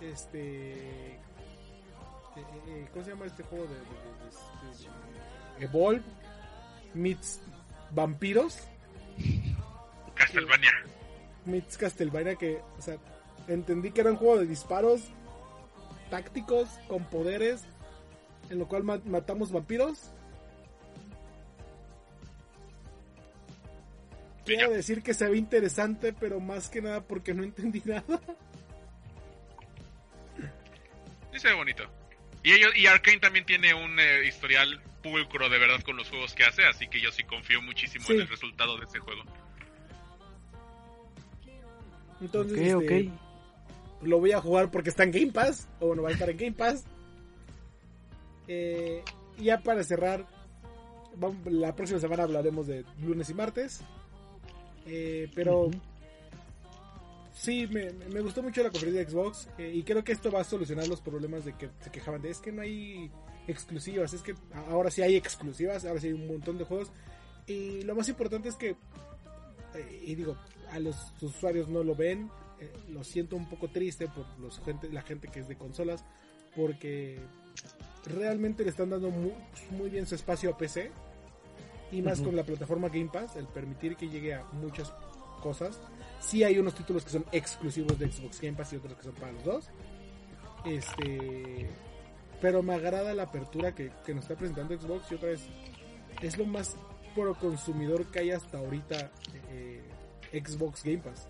[0.00, 1.12] Este...
[1.12, 1.18] eh,
[2.66, 3.74] eh, ¿Cómo se llama este juego de...
[3.74, 6.02] de- de- de- de- Evolve
[6.94, 7.40] meets
[7.92, 8.58] vampiros.
[10.14, 10.70] Castlevania.
[11.44, 12.96] Meets Castlevania que, o sea,
[13.48, 15.02] entendí que era un juego de disparos
[16.10, 17.64] tácticos con poderes
[18.52, 20.12] en lo cual ma- matamos vampiros.
[24.44, 28.20] Quiero decir que se ve interesante, pero más que nada porque no entendí nada.
[31.32, 31.84] Sí se ve bonito.
[32.42, 36.34] Y ellos y Arkane también tiene un eh, historial pulcro de verdad con los juegos
[36.34, 38.14] que hace, así que yo sí confío muchísimo Sí.
[38.14, 39.22] en el resultado de ese juego.
[42.20, 43.10] Entonces, este,
[44.02, 45.68] lo voy a jugar porque está en Game Pass.
[45.80, 46.84] O bueno, va a estar en Game Pass.
[48.54, 49.02] Eh,
[49.38, 50.26] ya para cerrar,
[51.46, 53.80] la próxima semana hablaremos de lunes y martes.
[54.86, 55.70] Eh, pero
[57.32, 59.48] sí, me, me gustó mucho la conferencia de Xbox.
[59.58, 62.30] eh, y creo que esto va a solucionar los problemas de que se quejaban de
[62.30, 63.10] es que no hay
[63.48, 64.12] exclusivas.
[64.12, 64.34] Es que
[64.68, 65.84] ahora sí hay exclusivas.
[65.84, 66.90] Ahora sí hay un montón de juegos.
[67.46, 68.76] Y lo más importante es que,
[69.74, 70.36] eh, y digo,
[70.70, 72.30] a los usuarios no lo ven.
[72.90, 76.04] lo siento un poco triste por los gente, la gente que es de consolas.
[76.54, 77.18] Porque
[78.06, 79.32] realmente le están dando muy,
[79.70, 80.90] muy bien su espacio a PC.
[81.90, 84.94] Y más con la plataforma Game Pass, el permitir que llegue a muchas
[85.42, 85.78] cosas.
[86.20, 89.14] Sí hay unos títulos que son exclusivos de Xbox Game Pass y otros que son
[89.14, 89.64] para los dos.
[90.64, 91.68] Este,
[92.40, 95.42] pero me agrada la apertura que, que nos está presentando Xbox y otra vez
[96.22, 96.76] es lo más
[97.14, 99.10] pro consumidor que hay hasta ahorita
[99.50, 99.82] eh,
[100.32, 101.28] Xbox Game Pass.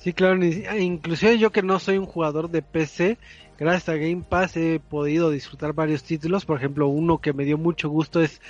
[0.00, 3.18] Sí, claro, inclusive yo que no soy un jugador de PC,
[3.58, 7.58] gracias a Game Pass he podido disfrutar varios títulos, por ejemplo uno que me dio
[7.58, 8.40] mucho gusto es,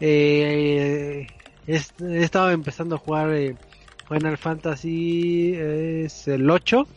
[0.00, 1.28] eh,
[1.68, 3.54] he estado empezando a jugar eh,
[4.08, 6.88] Final Fantasy es el 8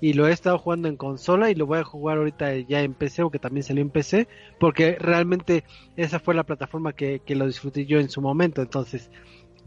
[0.00, 2.94] y lo he estado jugando en consola y lo voy a jugar ahorita ya en
[2.94, 4.26] PC porque también salió en PC
[4.58, 5.64] porque realmente
[5.96, 8.62] esa fue la plataforma que, que lo disfruté yo en su momento.
[8.62, 9.10] Entonces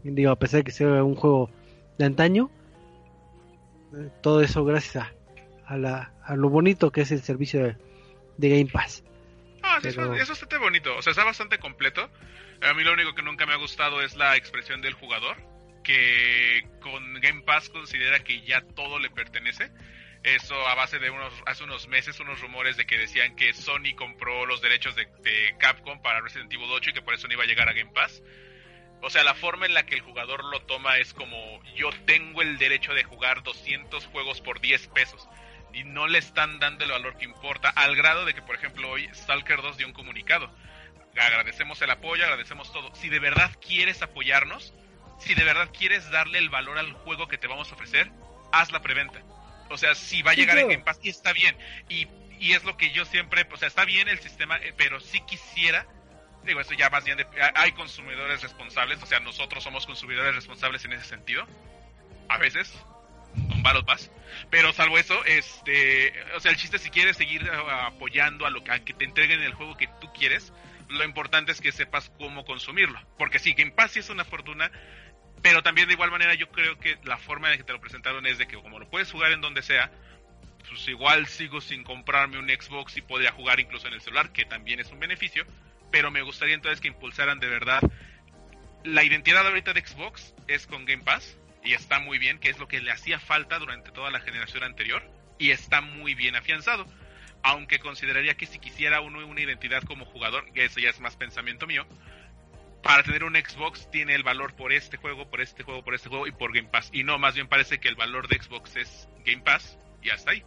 [0.02, 1.50] Digo, a pesar de que sea un juego
[1.98, 2.50] de antaño,
[4.22, 5.12] todo eso gracias a,
[5.66, 7.76] a, la, a lo bonito que es el servicio de,
[8.36, 9.04] de Game Pass.
[9.62, 12.08] Ah, sí, Pero- está bastante bonito, o sea, está bastante completo.
[12.62, 15.36] A mí lo único que nunca me ha gustado es la expresión del jugador,
[15.84, 19.70] que con Game Pass considera que ya todo le pertenece.
[20.24, 23.94] Eso a base de unos, hace unos meses, unos rumores de que decían que Sony
[23.96, 27.34] compró los derechos de, de Capcom para Resident Evil 8 y que por eso no
[27.34, 28.20] iba a llegar a Game Pass.
[29.00, 32.42] O sea, la forma en la que el jugador lo toma es como yo tengo
[32.42, 35.28] el derecho de jugar 200 juegos por 10 pesos
[35.72, 38.90] y no le están dando el valor que importa al grado de que, por ejemplo,
[38.90, 40.50] hoy Stalker 2 dio un comunicado.
[41.16, 42.94] Agradecemos el apoyo, agradecemos todo.
[42.94, 44.72] Si de verdad quieres apoyarnos,
[45.18, 48.10] si de verdad quieres darle el valor al juego que te vamos a ofrecer,
[48.52, 49.20] haz la preventa.
[49.70, 50.68] O sea, si va a llegar en.
[50.68, 51.56] Game Pass y está bien.
[51.88, 52.06] Y,
[52.38, 55.20] y es lo que yo siempre, o sea, está bien el sistema, eh, pero sí
[55.20, 55.86] quisiera,
[56.48, 60.84] digo, eso ya más bien, de- hay consumidores responsables, o sea, nosotros somos consumidores responsables
[60.84, 61.46] en ese sentido.
[62.28, 62.72] A veces,
[63.48, 64.10] con Battle Pass.
[64.50, 67.50] Pero salvo eso, este, o sea, el chiste si quieres seguir eh,
[67.82, 70.52] apoyando a lo a que te entreguen el juego que tú quieres,
[70.88, 73.00] lo importante es que sepas cómo consumirlo.
[73.16, 74.70] Porque sí, Game Pass sí es una fortuna,
[75.42, 78.26] pero también de igual manera yo creo que la forma en que te lo presentaron
[78.26, 79.90] es de que como lo puedes jugar en donde sea,
[80.68, 84.44] pues igual sigo sin comprarme un Xbox y podría jugar incluso en el celular, que
[84.44, 85.46] también es un beneficio,
[85.90, 87.80] pero me gustaría entonces que impulsaran de verdad
[88.84, 92.58] la identidad ahorita de Xbox es con Game Pass y está muy bien, que es
[92.58, 95.02] lo que le hacía falta durante toda la generación anterior
[95.38, 96.86] y está muy bien afianzado.
[97.42, 101.16] Aunque consideraría que si quisiera uno una identidad como jugador, que eso ya es más
[101.16, 101.86] pensamiento mío,
[102.82, 106.08] para tener un Xbox tiene el valor por este juego, por este juego, por este
[106.08, 106.90] juego y por Game Pass.
[106.92, 110.32] Y no, más bien parece que el valor de Xbox es Game Pass y hasta
[110.32, 110.42] ahí.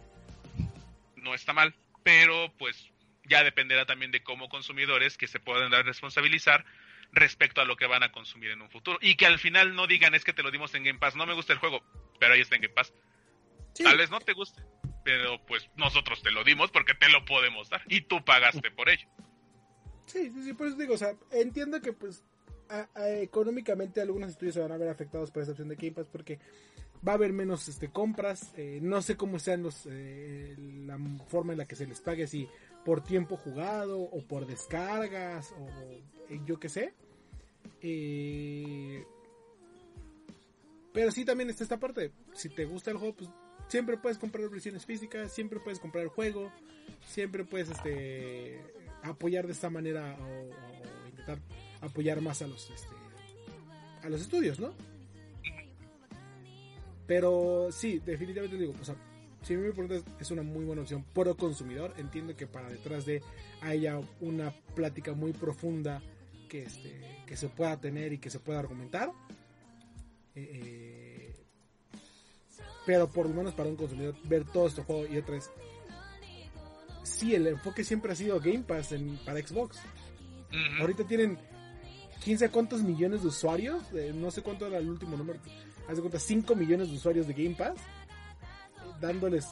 [1.16, 2.91] No está mal, pero pues
[3.24, 6.64] ya dependerá también de cómo consumidores que se puedan dar responsabilizar
[7.12, 8.98] respecto a lo que van a consumir en un futuro.
[9.00, 11.26] Y que al final no digan es que te lo dimos en Game Pass, no
[11.26, 11.82] me gusta el juego,
[12.18, 12.92] pero ahí está en Game Pass.
[13.74, 13.84] Sí.
[13.84, 14.62] Tal vez no te guste,
[15.04, 18.88] pero pues nosotros te lo dimos porque te lo podemos dar y tú pagaste por
[18.88, 19.08] ello.
[20.06, 22.24] Sí, sí, sí, por eso digo, o sea, entiendo que pues
[23.20, 26.38] económicamente algunos estudios se van a ver afectados por esa opción de Game Pass porque
[27.06, 30.98] va a haber menos este compras, eh, no sé cómo sean los eh, la
[31.28, 32.48] forma en la que se les pague si
[32.84, 35.68] por tiempo jugado o por descargas o
[36.28, 36.94] eh, yo qué sé.
[37.80, 39.04] Eh,
[40.92, 43.30] pero sí también está esta parte, si te gusta el juego, pues
[43.68, 46.52] siempre puedes comprar versiones físicas, siempre puedes comprar el juego,
[47.06, 48.60] siempre puedes este
[49.02, 51.38] apoyar de esta manera o, intentar
[51.80, 52.94] apoyar más a los este,
[54.02, 54.74] a los estudios, ¿no?
[57.06, 58.94] Pero sí, definitivamente digo, sea,
[59.42, 61.94] si me preguntas, es una muy buena opción pro consumidor.
[61.98, 63.22] Entiendo que para detrás de
[63.60, 66.02] haya una plática muy profunda
[66.48, 69.10] que este que se pueda tener y que se pueda argumentar.
[70.34, 71.34] Eh, eh,
[72.86, 75.50] pero por lo menos para un consumidor ver todo este juego y otra vez
[77.02, 79.78] sí el enfoque siempre ha sido Game Pass en, para Xbox
[80.48, 80.80] Ujú.
[80.80, 81.38] ahorita tienen
[82.24, 85.38] 15 cuántos millones de usuarios Eh, no sé cuánto era el último número
[85.88, 87.76] haz de cuenta 5 millones de usuarios de Game Pass
[89.02, 89.46] dándoles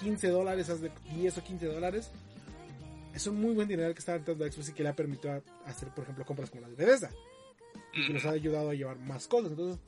[0.00, 2.10] 15 dólares haz de 10 o 15 dólares
[3.14, 5.42] es un muy buen dinero que está entrando a Xbox y que le ha permitido
[5.66, 7.10] hacer por ejemplo compras como las de Bethesda
[7.92, 9.78] y que nos ha ayudado a llevar más cosas entonces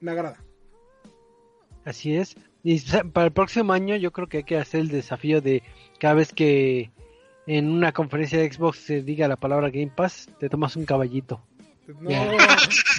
[0.00, 0.36] me agrada
[1.82, 2.36] Así es.
[2.62, 2.78] Y
[3.12, 5.62] para el próximo año yo creo que hay que hacer el desafío de
[5.98, 6.90] cada vez que
[7.46, 11.42] en una conferencia de Xbox se diga la palabra Game Pass, te tomas un caballito.
[12.00, 12.10] No.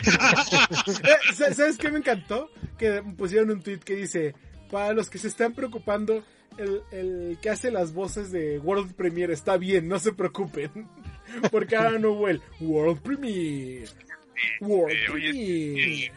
[0.04, 2.50] Eh, sa- ¿Sabes qué me encantó?
[2.78, 4.34] Que pusieron un tweet que dice,
[4.72, 6.24] para los que se están preocupando,
[6.58, 10.88] el, el que hace las voces de World Premiere está bien, no se preocupen.
[11.52, 13.86] Porque ahora no hubo el World Premiere.
[14.62, 16.06] World Eh, Premiere.
[16.06, 16.12] eh,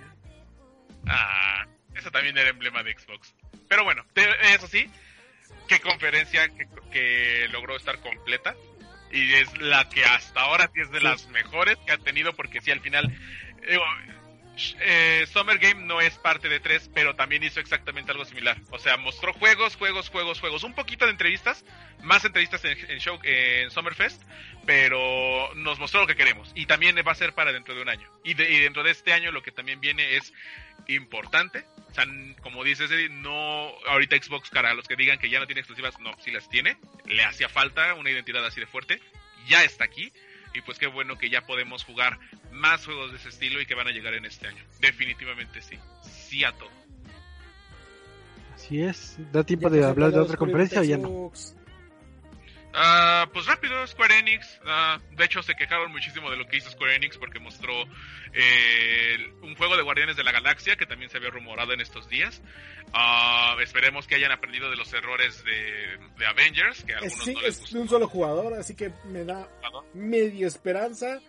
[1.06, 3.34] Ah, eso también era emblema de Xbox.
[3.68, 4.86] Pero bueno, te- eso sí,
[5.68, 8.54] qué conferencia que, que logró estar completa.
[9.12, 12.60] Y es la que hasta ahora sí es de las mejores que ha tenido, porque
[12.60, 13.06] sí, al final.
[13.68, 13.82] digo,
[14.80, 18.56] eh, Summer Game no es parte de 3, pero también hizo exactamente algo similar.
[18.70, 20.62] O sea, mostró juegos, juegos, juegos, juegos.
[20.62, 21.64] Un poquito de entrevistas,
[22.02, 24.22] más entrevistas en, show, en Summerfest,
[24.66, 26.52] pero nos mostró lo que queremos.
[26.54, 28.08] Y también va a ser para dentro de un año.
[28.24, 30.32] Y, y dentro de este año lo que también viene es
[30.88, 31.64] importante.
[31.90, 32.06] O sea,
[32.42, 36.12] como dices, no ahorita Xbox, cara, los que digan que ya no tiene exclusivas, no,
[36.20, 36.76] sí las tiene.
[37.06, 39.00] Le hacía falta una identidad así de fuerte.
[39.46, 40.12] Ya está aquí.
[40.54, 42.18] Y pues qué bueno que ya podemos jugar
[42.52, 44.62] más juegos de ese estilo y que van a llegar en este año.
[44.80, 45.76] Definitivamente sí.
[46.02, 46.70] Sí a todo.
[48.54, 49.18] Así es.
[49.32, 51.32] ¿Da tiempo Ya de hablar de otra conferencia o ya no?
[52.76, 54.60] Ah, pues rápido, Square Enix.
[54.66, 57.72] Ah, de hecho, se quejaron muchísimo de lo que hizo Square Enix porque mostró
[58.32, 62.08] eh, un juego de Guardianes de la Galaxia que también se había rumorado en estos
[62.08, 62.42] días.
[62.92, 67.34] Ah, esperemos que hayan aprendido de los errores de, de Avengers, que a algunos sí,
[67.34, 69.48] no les es de un solo jugador, así que me da
[69.94, 71.20] medio esperanza.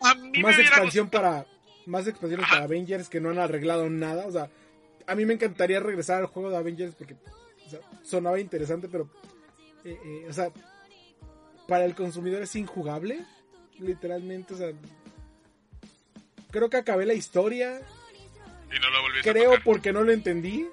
[0.00, 1.46] A mí me Más hubiera expansión para
[1.86, 2.54] más expansiones Ajá.
[2.54, 4.26] para Avengers que no han arreglado nada.
[4.26, 4.48] O sea,
[5.06, 7.16] a mí me encantaría regresar al juego de Avengers porque
[7.66, 9.08] o sea, sonaba interesante, pero
[9.84, 10.50] eh, eh, o sea,
[11.68, 13.24] para el consumidor es injugable,
[13.78, 14.54] literalmente.
[14.54, 14.72] O sea,
[16.50, 17.80] creo que acabé la historia.
[18.74, 20.66] Y no lo volviste a Creo porque no lo entendí.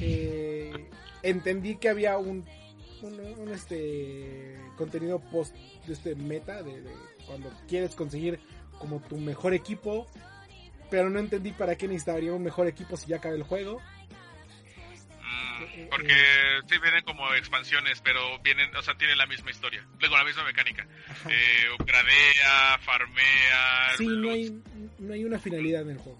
[0.00, 0.72] Eh,
[1.22, 2.44] entendí que había un,
[3.02, 5.54] un, un, este contenido post
[5.86, 6.90] de este meta de, de
[7.26, 8.40] cuando quieres conseguir
[8.78, 10.06] como tu mejor equipo,
[10.90, 13.80] pero no entendí para qué necesitaría un mejor equipo si ya acaba el juego.
[15.60, 16.14] Mm, porque
[16.68, 19.86] sí vienen como expansiones, pero vienen, o sea, tienen la misma historia.
[20.00, 20.86] Luego la misma mecánica.
[21.28, 23.96] Eh, upgradea, farmea.
[23.96, 24.62] Sí, no hay,
[24.98, 26.18] no hay una finalidad en el juego.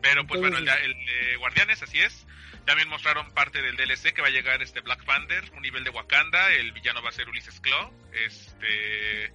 [0.00, 2.26] Pero pues bueno, el, el de Guardianes, así es.
[2.66, 5.90] También mostraron parte del DLC que va a llegar este Black Panther, un nivel de
[5.90, 7.92] Wakanda, el villano va a ser Ulysses Claw.
[8.12, 9.32] Este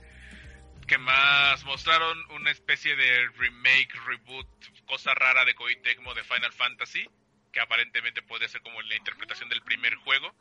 [0.90, 4.48] que más mostraron una especie de remake, reboot,
[4.88, 7.08] cosa rara de Koei Tecmo de Final Fantasy,
[7.52, 10.34] que aparentemente puede ser como la interpretación del primer juego.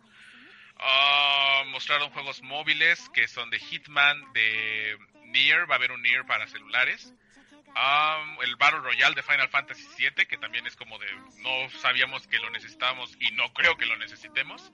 [0.79, 6.25] Ah, mostraron juegos móviles que son de Hitman, de Nier, va a haber un Nier
[6.25, 7.13] para celulares.
[7.75, 11.07] Ah, el Battle Royale de Final Fantasy VII, que también es como de
[11.43, 14.73] no sabíamos que lo necesitábamos y no creo que lo necesitemos.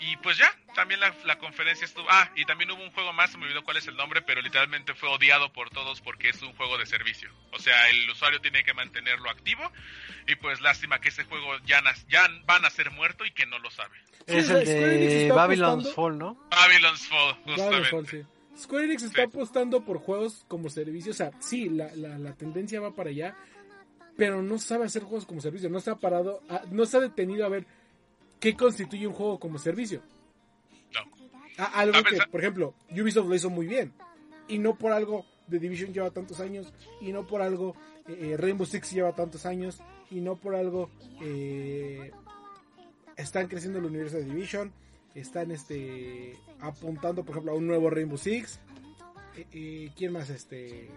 [0.00, 2.06] Y pues ya, también la, la conferencia estuvo...
[2.08, 4.40] Ah, y también hubo un juego más, se me olvidó cuál es el nombre, pero
[4.40, 7.30] literalmente fue odiado por todos porque es un juego de servicio.
[7.52, 9.72] O sea, el usuario tiene que mantenerlo activo
[10.28, 13.44] y pues lástima que ese juego ya, nas- ya van a ser muerto y que
[13.46, 13.96] no lo sabe.
[14.28, 16.46] Sí, es el Square Enix de está Babylon's apostando- Fall, ¿no?
[16.50, 17.90] Babylon's Fall, justamente.
[17.90, 18.22] Ball, sí.
[18.56, 19.28] Square Enix está Sí.
[19.28, 21.10] apostando por juegos como servicio.
[21.10, 23.36] O sea, sí, la, la, la tendencia va para allá.
[24.16, 25.68] Pero no sabe hacer juegos como servicio.
[25.70, 27.66] No se ha parado, a- no se ha detenido a ver
[28.40, 30.02] qué constituye un juego como servicio.
[30.94, 31.00] No.
[31.64, 33.92] A- algo que, por ejemplo, Ubisoft lo hizo muy bien.
[34.48, 36.72] Y no por algo The Division lleva tantos años.
[37.00, 37.74] Y no por algo
[38.06, 39.80] eh, eh, Rainbow Six lleva tantos años.
[40.10, 40.88] Y no por algo
[41.20, 42.12] eh,
[43.16, 44.72] están creciendo el universo de Division.
[45.14, 48.60] Están este apuntando, por ejemplo, a un nuevo Rainbow Six.
[49.36, 50.30] Eh, eh, ¿Quién más?
[50.30, 50.88] Este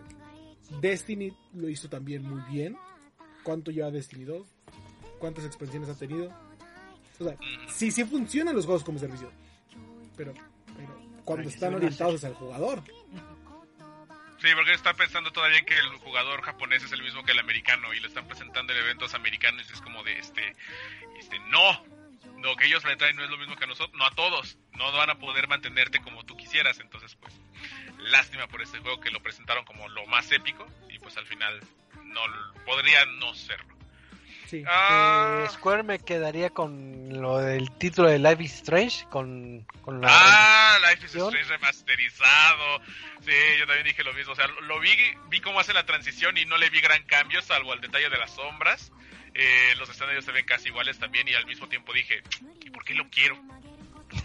[0.80, 2.78] Destiny lo hizo también muy bien.
[3.44, 4.48] ¿Cuánto lleva Destiny 2?
[5.20, 6.32] ¿Cuántas expansiones ha tenido?
[7.22, 7.38] O sea,
[7.68, 9.32] sí, sí funcionan los juegos como servicio.
[10.18, 10.34] Pero,
[10.76, 12.84] pero cuando están orientados al jugador.
[14.42, 17.40] Sí, porque está pensando todavía en que el jugador japonés es el mismo que el
[17.40, 20.56] americano y lo están presentando en eventos americanos y es como de este,
[21.20, 21.86] este, no,
[22.42, 24.58] lo que ellos le traen no es lo mismo que a nosotros, no a todos,
[24.74, 27.40] no van a poder mantenerte como tú quisieras, entonces pues,
[28.00, 31.60] lástima por este juego que lo presentaron como lo más épico y pues al final
[32.04, 32.22] no
[32.66, 33.71] podría no serlo.
[34.52, 34.64] Sí.
[34.68, 40.02] Ah, Eh, Square me quedaría con lo del título de Life is Strange, con, con
[40.02, 40.08] la...
[40.12, 41.16] Ah, Life is.
[41.16, 42.82] Strange remasterizado.
[43.22, 44.34] Sí, yo también dije lo mismo.
[44.34, 44.90] O sea, lo vi,
[45.30, 48.18] vi cómo hace la transición y no le vi gran cambio, salvo el detalle de
[48.18, 48.92] las sombras.
[49.34, 52.22] Eh, los escenarios se ven casi iguales también y al mismo tiempo dije,
[52.66, 53.36] ¿y por qué lo quiero?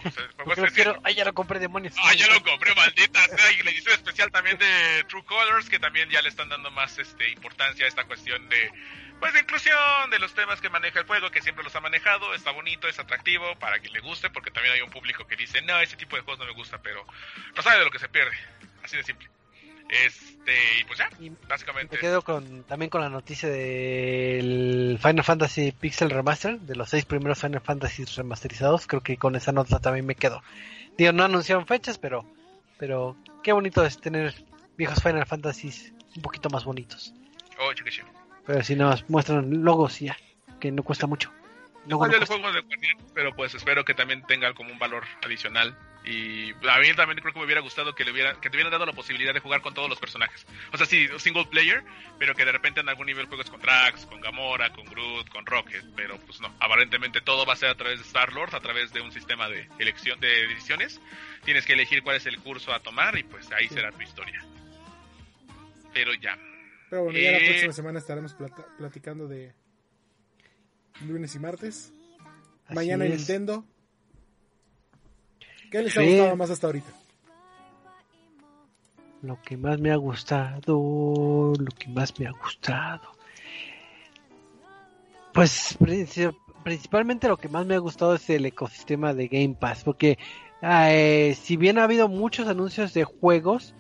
[0.05, 1.01] O sea, Porque lo es que- quiero...
[1.05, 1.95] Ay, ya lo compré, demonios.
[2.03, 3.53] Ah, ya lo compré, maldita sea.
[3.53, 6.99] Y la edición especial también de True Colors, que también ya le están dando más
[6.99, 8.73] este, importancia a esta cuestión de,
[9.21, 12.35] pues, de inclusión, de los temas que maneja el juego, que siempre los ha manejado.
[12.35, 15.63] Está bonito, es atractivo para quien le guste, porque también hay un público que dice,
[15.63, 17.05] no, ese tipo de juegos no me gusta, pero
[17.55, 18.37] no sabe de lo que se pierde.
[18.83, 19.29] Así de simple.
[19.89, 21.95] Este, y pues ya, Y básicamente.
[21.97, 27.05] me quedo con, también con la noticia del Final Fantasy Pixel Remaster, de los seis
[27.05, 28.87] primeros Final Fantasy remasterizados.
[28.87, 30.43] Creo que con esa nota también me quedo.
[30.99, 32.25] Digo, no anunciaron fechas, pero,
[32.79, 34.35] pero qué bonito es tener
[34.77, 37.15] viejos Final Fantasies un poquito más bonitos.
[37.59, 37.91] Oh, chique.
[38.47, 40.17] Pero si más muestran logos ya,
[40.61, 41.31] que no cuesta mucho.
[41.87, 42.53] Luego Igual no cuesta.
[42.53, 45.77] de Guardián, pero pues espero que también tenga como un valor adicional.
[46.05, 48.71] Y a mí también creo que me hubiera gustado que le hubieran, que te hubieran
[48.71, 50.47] dado la posibilidad de jugar con todos los personajes.
[50.73, 51.83] O sea, sí, single player,
[52.19, 55.45] pero que de repente en algún nivel juegues con Drax, con Gamora, con Groot, con
[55.47, 55.85] Rocket.
[55.97, 58.93] Pero pues no, aparentemente todo va a ser a través de Star Lord, a través
[58.93, 61.01] de un sistema de elección de decisiones.
[61.45, 64.45] Tienes que elegir cuál es el curso a tomar y pues ahí será tu historia.
[65.93, 66.39] Pero ya.
[66.91, 67.47] Pero bueno, ya la Eh.
[67.49, 69.53] próxima semana estaremos plata- platicando de
[71.07, 71.93] lunes y martes.
[72.67, 73.17] Así Mañana es.
[73.19, 73.65] Nintendo.
[75.71, 76.09] ¿Qué les ha Sí.
[76.17, 76.91] gustado más hasta ahorita?
[79.23, 83.17] Lo que más me ha gustado, lo que más me ha gustado.
[85.33, 86.35] Pues princi-
[86.65, 90.19] principalmente lo que más me ha gustado es el ecosistema de Game Pass, porque
[90.63, 93.75] eh, si bien ha habido muchos anuncios de juegos,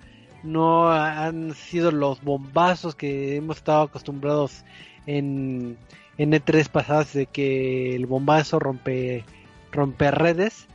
[0.46, 4.64] no han sido los bombazos que hemos estado acostumbrados
[5.06, 5.76] en,
[6.18, 9.24] en E3 pasadas de que el bombazo rompe,
[9.72, 10.66] rompe redes,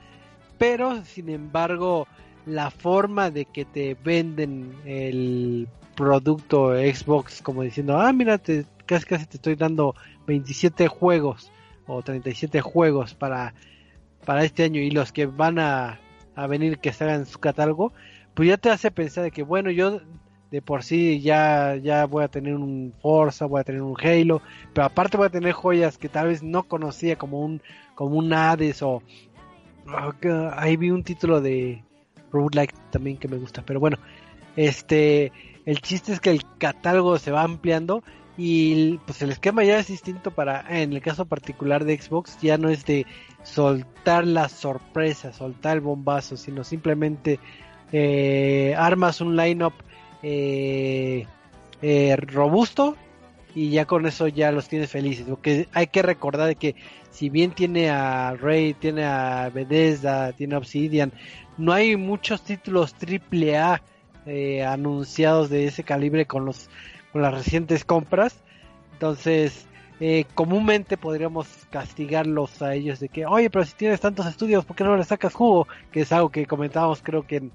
[0.57, 2.07] pero sin embargo
[2.45, 9.05] la forma de que te venden el producto Xbox como diciendo, ah, mira, te, casi
[9.05, 9.95] casi te estoy dando
[10.27, 11.51] 27 juegos
[11.87, 13.53] o 37 juegos para,
[14.25, 15.99] para este año y los que van a,
[16.35, 17.93] a venir que se hagan su catálogo,
[18.33, 20.01] pues ya te hace pensar de que bueno, yo
[20.51, 24.41] de por sí ya, ya voy a tener un Forza, voy a tener un Halo,
[24.73, 27.61] pero aparte voy a tener joyas que tal vez no conocía como un,
[27.95, 29.01] como un Hades o
[30.55, 31.83] ahí vi un título de
[32.31, 33.97] Roguelike también que me gusta, pero bueno,
[34.55, 35.31] este,
[35.65, 38.03] el chiste es que el catálogo se va ampliando
[38.37, 42.57] y pues el esquema ya es distinto para, en el caso particular de Xbox, ya
[42.57, 43.05] no es de
[43.43, 47.39] soltar la sorpresa, soltar el bombazo, sino simplemente
[47.91, 49.73] eh, armas un lineup
[50.23, 51.25] eh,
[51.81, 52.95] eh, robusto
[53.53, 55.25] y ya con eso ya los tienes felices.
[55.27, 56.75] Porque hay que recordar que
[57.09, 61.11] si bien tiene a Ray, tiene a Bethesda, tiene a Obsidian,
[61.57, 63.81] no hay muchos títulos triple A
[64.25, 66.69] eh, anunciados de ese calibre con los
[67.11, 68.37] con las recientes compras.
[68.93, 69.65] Entonces,
[69.99, 74.75] eh, comúnmente podríamos castigarlos a ellos de que, oye, pero si tienes tantos estudios, ¿por
[74.75, 75.67] qué no le sacas jugo?
[75.91, 77.51] Que es algo que comentábamos creo que en,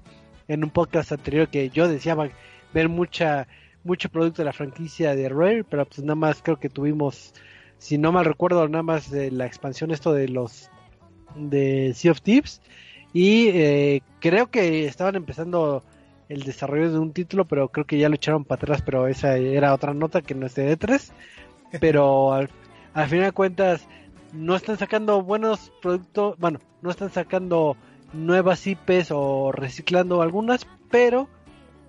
[0.47, 2.29] en un podcast anterior que yo deseaba
[2.73, 3.47] ver mucha
[3.87, 7.33] mucho producto de la franquicia de Rare, pero pues nada más creo que tuvimos,
[7.77, 10.69] si no mal recuerdo, nada más de la expansión esto de los
[11.35, 12.61] de Sea of Thieves.
[13.13, 15.83] Y eh, creo que estaban empezando
[16.29, 19.37] el desarrollo de un título, pero creo que ya lo echaron para atrás, pero esa
[19.37, 21.11] era otra nota que no es de E3,
[21.79, 22.49] pero al,
[22.93, 23.87] al final de cuentas
[24.33, 27.77] no están sacando buenos productos, bueno, no están sacando
[28.13, 31.27] nuevas IPs o reciclando algunas, pero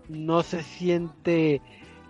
[0.08, 1.60] no se siente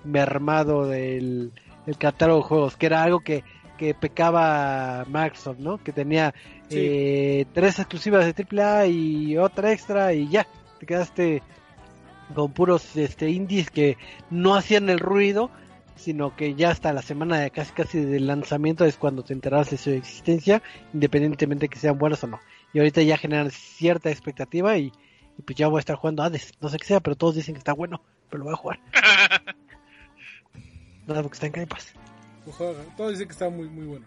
[0.04, 1.52] mermado del
[1.86, 3.44] el catálogo de juegos, que era algo que,
[3.78, 5.78] que pecaba Microsoft, ¿no?
[5.78, 6.34] Que tenía
[6.68, 10.46] eh, tres exclusivas de AAA y otra extra y ya,
[10.78, 11.42] te quedaste
[12.34, 13.96] con puros este indies que
[14.28, 15.50] no hacían el ruido,
[15.96, 19.70] sino que ya hasta la semana de casi casi del lanzamiento es cuando te enteras
[19.70, 20.62] de su existencia,
[20.92, 22.40] independientemente de que sean buenos o no.
[22.72, 24.92] Y ahorita ya generan cierta expectativa y,
[25.38, 26.52] y pues ya voy a estar jugando Hades.
[26.60, 28.80] No sé qué sea, pero todos dicen que está bueno, pero lo voy a jugar.
[31.06, 31.94] Nada, porque está en Game Pass.
[32.44, 32.82] Pues juega.
[32.96, 34.06] Todos dicen que está muy, muy bueno.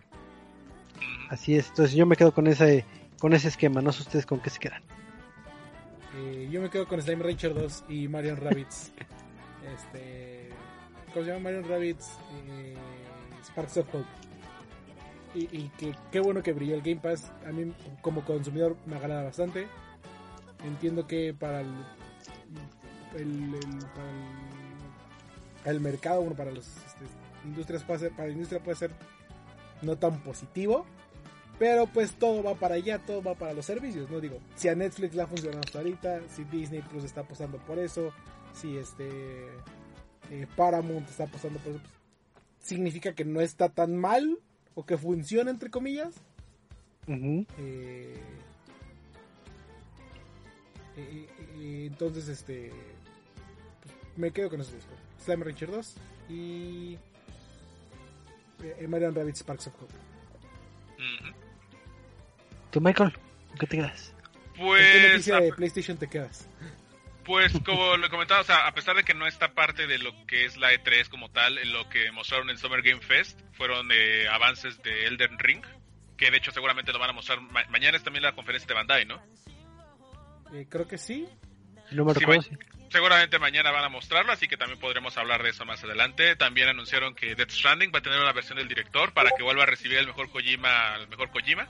[1.29, 2.85] Así es, entonces yo me quedo con ese,
[3.19, 4.83] con ese esquema, no sé ustedes con qué se quedan.
[6.17, 8.91] Eh, yo me quedo con Slime Rancher 2 y Marion Rabbits.
[9.75, 10.49] este.
[11.13, 12.17] ¿Cómo se llama Marion Rabbits?
[12.49, 12.75] Eh,
[13.45, 14.30] Sparks of Hope.
[15.33, 17.31] Y, que qué bueno que brilló el Game Pass.
[17.47, 19.67] A mí, como consumidor, me agrada bastante.
[20.65, 21.67] Entiendo que para el.
[23.17, 23.55] el,
[25.65, 27.05] el- mercado, bueno, para las este,
[27.45, 28.91] industrias puede ser, para la industria puede ser
[29.81, 30.85] no tan positivo.
[31.57, 34.19] Pero pues todo va para allá, todo va para los servicios, ¿no?
[34.19, 37.77] Digo, si a Netflix le ha funcionado hasta ahorita, si Disney Plus está apostando por
[37.77, 38.11] eso,
[38.51, 39.07] si este
[40.31, 41.93] eh, Paramount está apostando por eso, pues,
[42.67, 44.39] significa que no está tan mal
[44.75, 46.15] o que funciona entre comillas.
[47.07, 47.45] Ujú.
[47.57, 48.19] Eh,
[50.97, 51.27] eh,
[51.57, 52.71] eh, entonces, este
[53.81, 54.83] pues, me quedo con esos dos.
[55.25, 55.95] Slime Rancher 2
[56.29, 56.97] y
[58.63, 59.93] eh, Marian Rabbit Sparks of Hope.
[62.71, 63.11] ¿Tú, Michael?
[63.49, 64.13] ¿con ¿Qué te quedas?
[64.55, 66.47] ¿En qué Pues, noticia de PlayStation te quedas?
[67.25, 70.11] Pues como le comentaba, o sea, a pesar de que no está parte de lo
[70.27, 73.89] que es la E3 como tal, en lo que mostraron en Summer Game Fest fueron
[73.91, 75.63] eh, avances de Elden Ring,
[76.17, 77.39] que de hecho seguramente lo van a mostrar.
[77.41, 79.21] ma- mañana es también la conferencia de Bandai, ¿no?
[80.53, 81.27] Eh, creo que sí.
[81.91, 82.43] No me Sí, recuerdo.
[82.51, 82.57] ma-
[82.91, 86.35] Seguramente mañana van a mostrarlo, así que también podremos hablar de eso más adelante.
[86.35, 89.63] También anunciaron que Death Stranding va a tener una versión del director para que vuelva
[89.63, 91.69] a recibir el mejor Kojima, el mejor Kojima.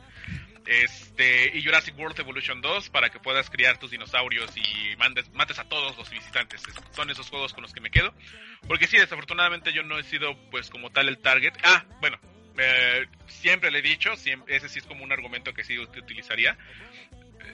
[0.66, 5.58] Este, y Jurassic World Evolution 2 para que puedas criar tus dinosaurios y mandes, mates
[5.60, 6.62] a todos los visitantes.
[6.68, 8.14] Es- Son esos juegos con los que me quedo.
[8.68, 11.54] Porque sí, desafortunadamente yo no he sido pues como tal el target.
[11.64, 12.20] Ah, bueno,
[12.58, 15.98] eh, siempre le he dicho, siempre, ese sí es como un argumento que sí ut-
[15.98, 16.58] utilizaría.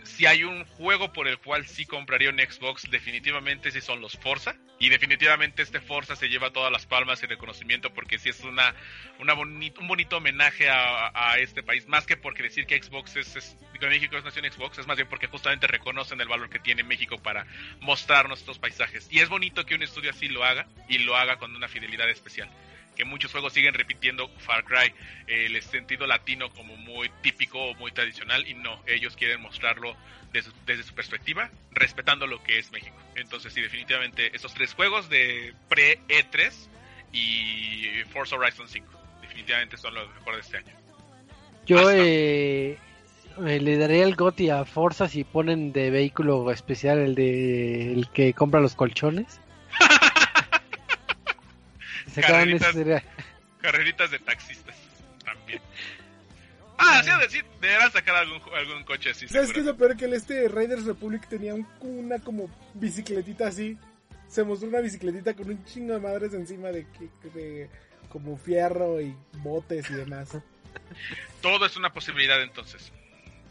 [0.03, 4.14] Si hay un juego por el cual sí compraría un Xbox, definitivamente sí son los
[4.18, 4.55] Forza.
[4.80, 8.76] Y definitivamente este Forza se lleva todas las palmas y reconocimiento porque sí es una,
[9.19, 11.88] una boni- un bonito homenaje a, a este país.
[11.88, 14.97] Más que porque decir que Xbox es, es que México es nación Xbox, es más
[14.97, 17.45] bien porque justamente reconocen el valor que tiene México para
[17.80, 19.07] mostrarnos estos paisajes.
[19.11, 22.09] Y es bonito que un estudio así lo haga y lo haga con una fidelidad
[22.09, 22.49] especial.
[22.98, 24.91] Que muchos juegos siguen repitiendo Far Cry,
[25.28, 29.95] el sentido latino como muy típico o muy tradicional y no, ellos quieren mostrarlo
[30.34, 32.98] desde, desde su perspectiva, respetando lo que es México.
[33.15, 36.52] Entonces sí, definitivamente estos tres juegos de pre-E3
[37.14, 38.88] y Forza Horizon 5,
[39.22, 40.78] definitivamente son los mejores de este año.
[41.68, 42.78] Yo eh,
[43.45, 48.10] eh, le daría el GOTI a Forza si ponen de vehículo especial el de el
[48.10, 49.40] que compra los colchones.
[52.16, 52.76] Carreritas.
[53.62, 54.76] Carreritas de taxistas
[55.26, 55.62] también.
[56.80, 59.28] Ah, sí, sí, deberán sacar algún, algún coche así.
[59.28, 59.98] ¿Sabes qué es lo peor?
[59.98, 63.78] Que el este Raiders Republic tenía un- una como bicicletita así.
[64.28, 67.70] Se mostró una bicicletita con un chingo de madres encima de, que- de
[68.10, 70.38] como fierro y botes y demás.
[71.42, 72.92] Todo es una posibilidad entonces.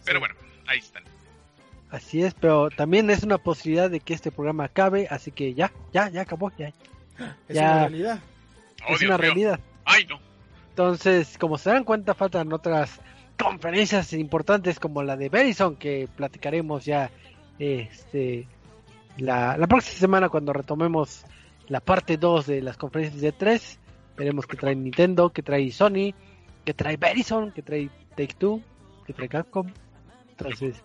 [0.04, 0.20] Pero Sí.
[0.20, 0.34] bueno,
[0.66, 1.02] ahí están.
[1.90, 5.72] Así es, pero también es una posibilidad de que este programa acabe, así que ya,
[5.92, 6.68] ya, ya acabó, ya.
[7.48, 7.62] Es Ya.
[7.62, 8.20] una realidad.
[8.88, 9.22] Oh, es Dios una mío.
[9.26, 9.60] realidad.
[9.84, 10.20] Ay, no.
[10.70, 13.00] Entonces, como se dan cuenta, faltan otras
[13.38, 17.10] conferencias importantes como la de Verizon, que platicaremos ya
[17.58, 18.46] este
[19.18, 21.24] la, la próxima semana cuando retomemos
[21.68, 23.78] la parte 2 de las conferencias de 3.
[24.16, 26.14] Veremos que trae Nintendo, que trae Sony,
[26.64, 28.62] que trae Verizon, que trae Take Two,
[29.06, 29.66] que trae Capcom.
[30.30, 30.82] Entonces,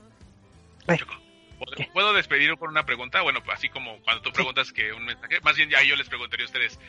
[0.85, 1.87] ¿Puedo- ¿Qué?
[1.93, 3.21] ¿Puedo despedir por una pregunta?
[3.21, 6.45] Bueno, así como cuando tú preguntas que un mensaje, más bien ya yo les preguntaría
[6.45, 6.79] a ustedes.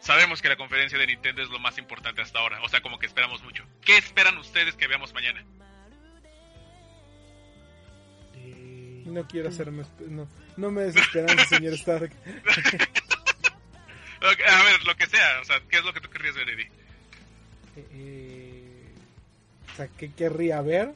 [0.00, 2.98] Sabemos que la conferencia de Nintendo es lo más importante hasta ahora, o sea, como
[2.98, 3.64] que esperamos mucho.
[3.84, 5.44] ¿Qué esperan ustedes que veamos mañana?
[8.34, 9.84] eh, No quiero hacerme...
[10.08, 12.12] No, no me desesperanza, señor Stark.
[14.20, 16.48] Ok, A ver, lo que sea, o sea, ¿qué es lo que tú querrías ver,
[16.50, 16.68] Eddie?
[17.76, 18.84] Eh, eh,
[19.72, 20.92] o sea, ¿qué querría ver?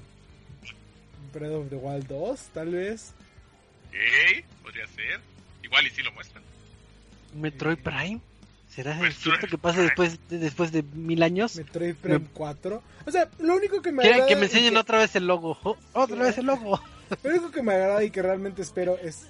[1.33, 3.15] Breath of the Wild 2, tal vez.
[3.93, 4.45] ¿Qué?
[4.61, 5.21] Podría ser.
[5.63, 6.43] Igual y si lo muestran.
[7.37, 8.21] Metroid Prime.
[8.75, 11.57] ¿Será Metroid cierto que pase después de, después de mil años?
[11.57, 12.83] Metroid Prime 4.
[13.07, 15.27] O sea, lo único que me Que, agrada que me enseñen que- otra vez el
[15.27, 15.59] logo.
[15.63, 16.81] Oh, otra vez el logo.
[17.23, 19.27] Lo único que me agrada y que realmente espero es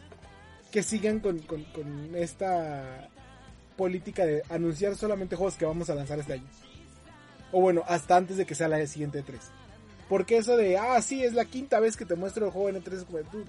[0.70, 3.08] que sigan con, con- con esta
[3.76, 6.46] política de anunciar solamente juegos que vamos a lanzar este año.
[7.50, 9.40] O bueno, hasta antes de que sea la siguiente 3.
[10.08, 12.76] Porque eso de, ah, sí, es la quinta vez que te muestro el juego en
[12.82, 13.44] E3 es como, tú.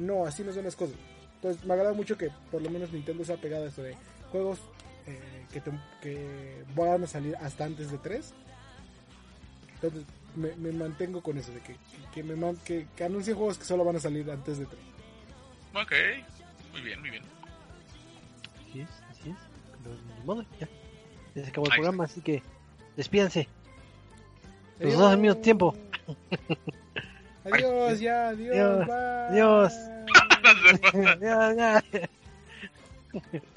[0.00, 0.96] no, así no son las cosas.
[1.44, 3.94] Entonces, me agrada mucho que por lo menos Nintendo se ha pegado a esto de
[4.32, 4.58] juegos
[5.06, 8.32] eh, que, te- que van a salir hasta antes de 3.
[9.74, 10.04] Entonces,
[10.34, 11.76] me, me mantengo con eso, de que,
[12.14, 14.78] que, me man- que, que anuncie juegos que solo van a salir antes de 3.
[15.74, 15.92] Ok,
[16.72, 17.22] muy bien, muy bien.
[18.70, 19.36] Así es, así es.
[20.18, 20.66] Ni modo, ya.
[21.34, 22.42] Ya se acabó el Ahí programa, así que
[22.96, 23.48] despídanse.
[24.78, 25.76] Los dos al mismo tiempo.
[27.44, 28.94] Adiós, ya, adiós, Adiós, bye.
[29.28, 29.74] adiós.
[31.20, 31.82] Ya, ya.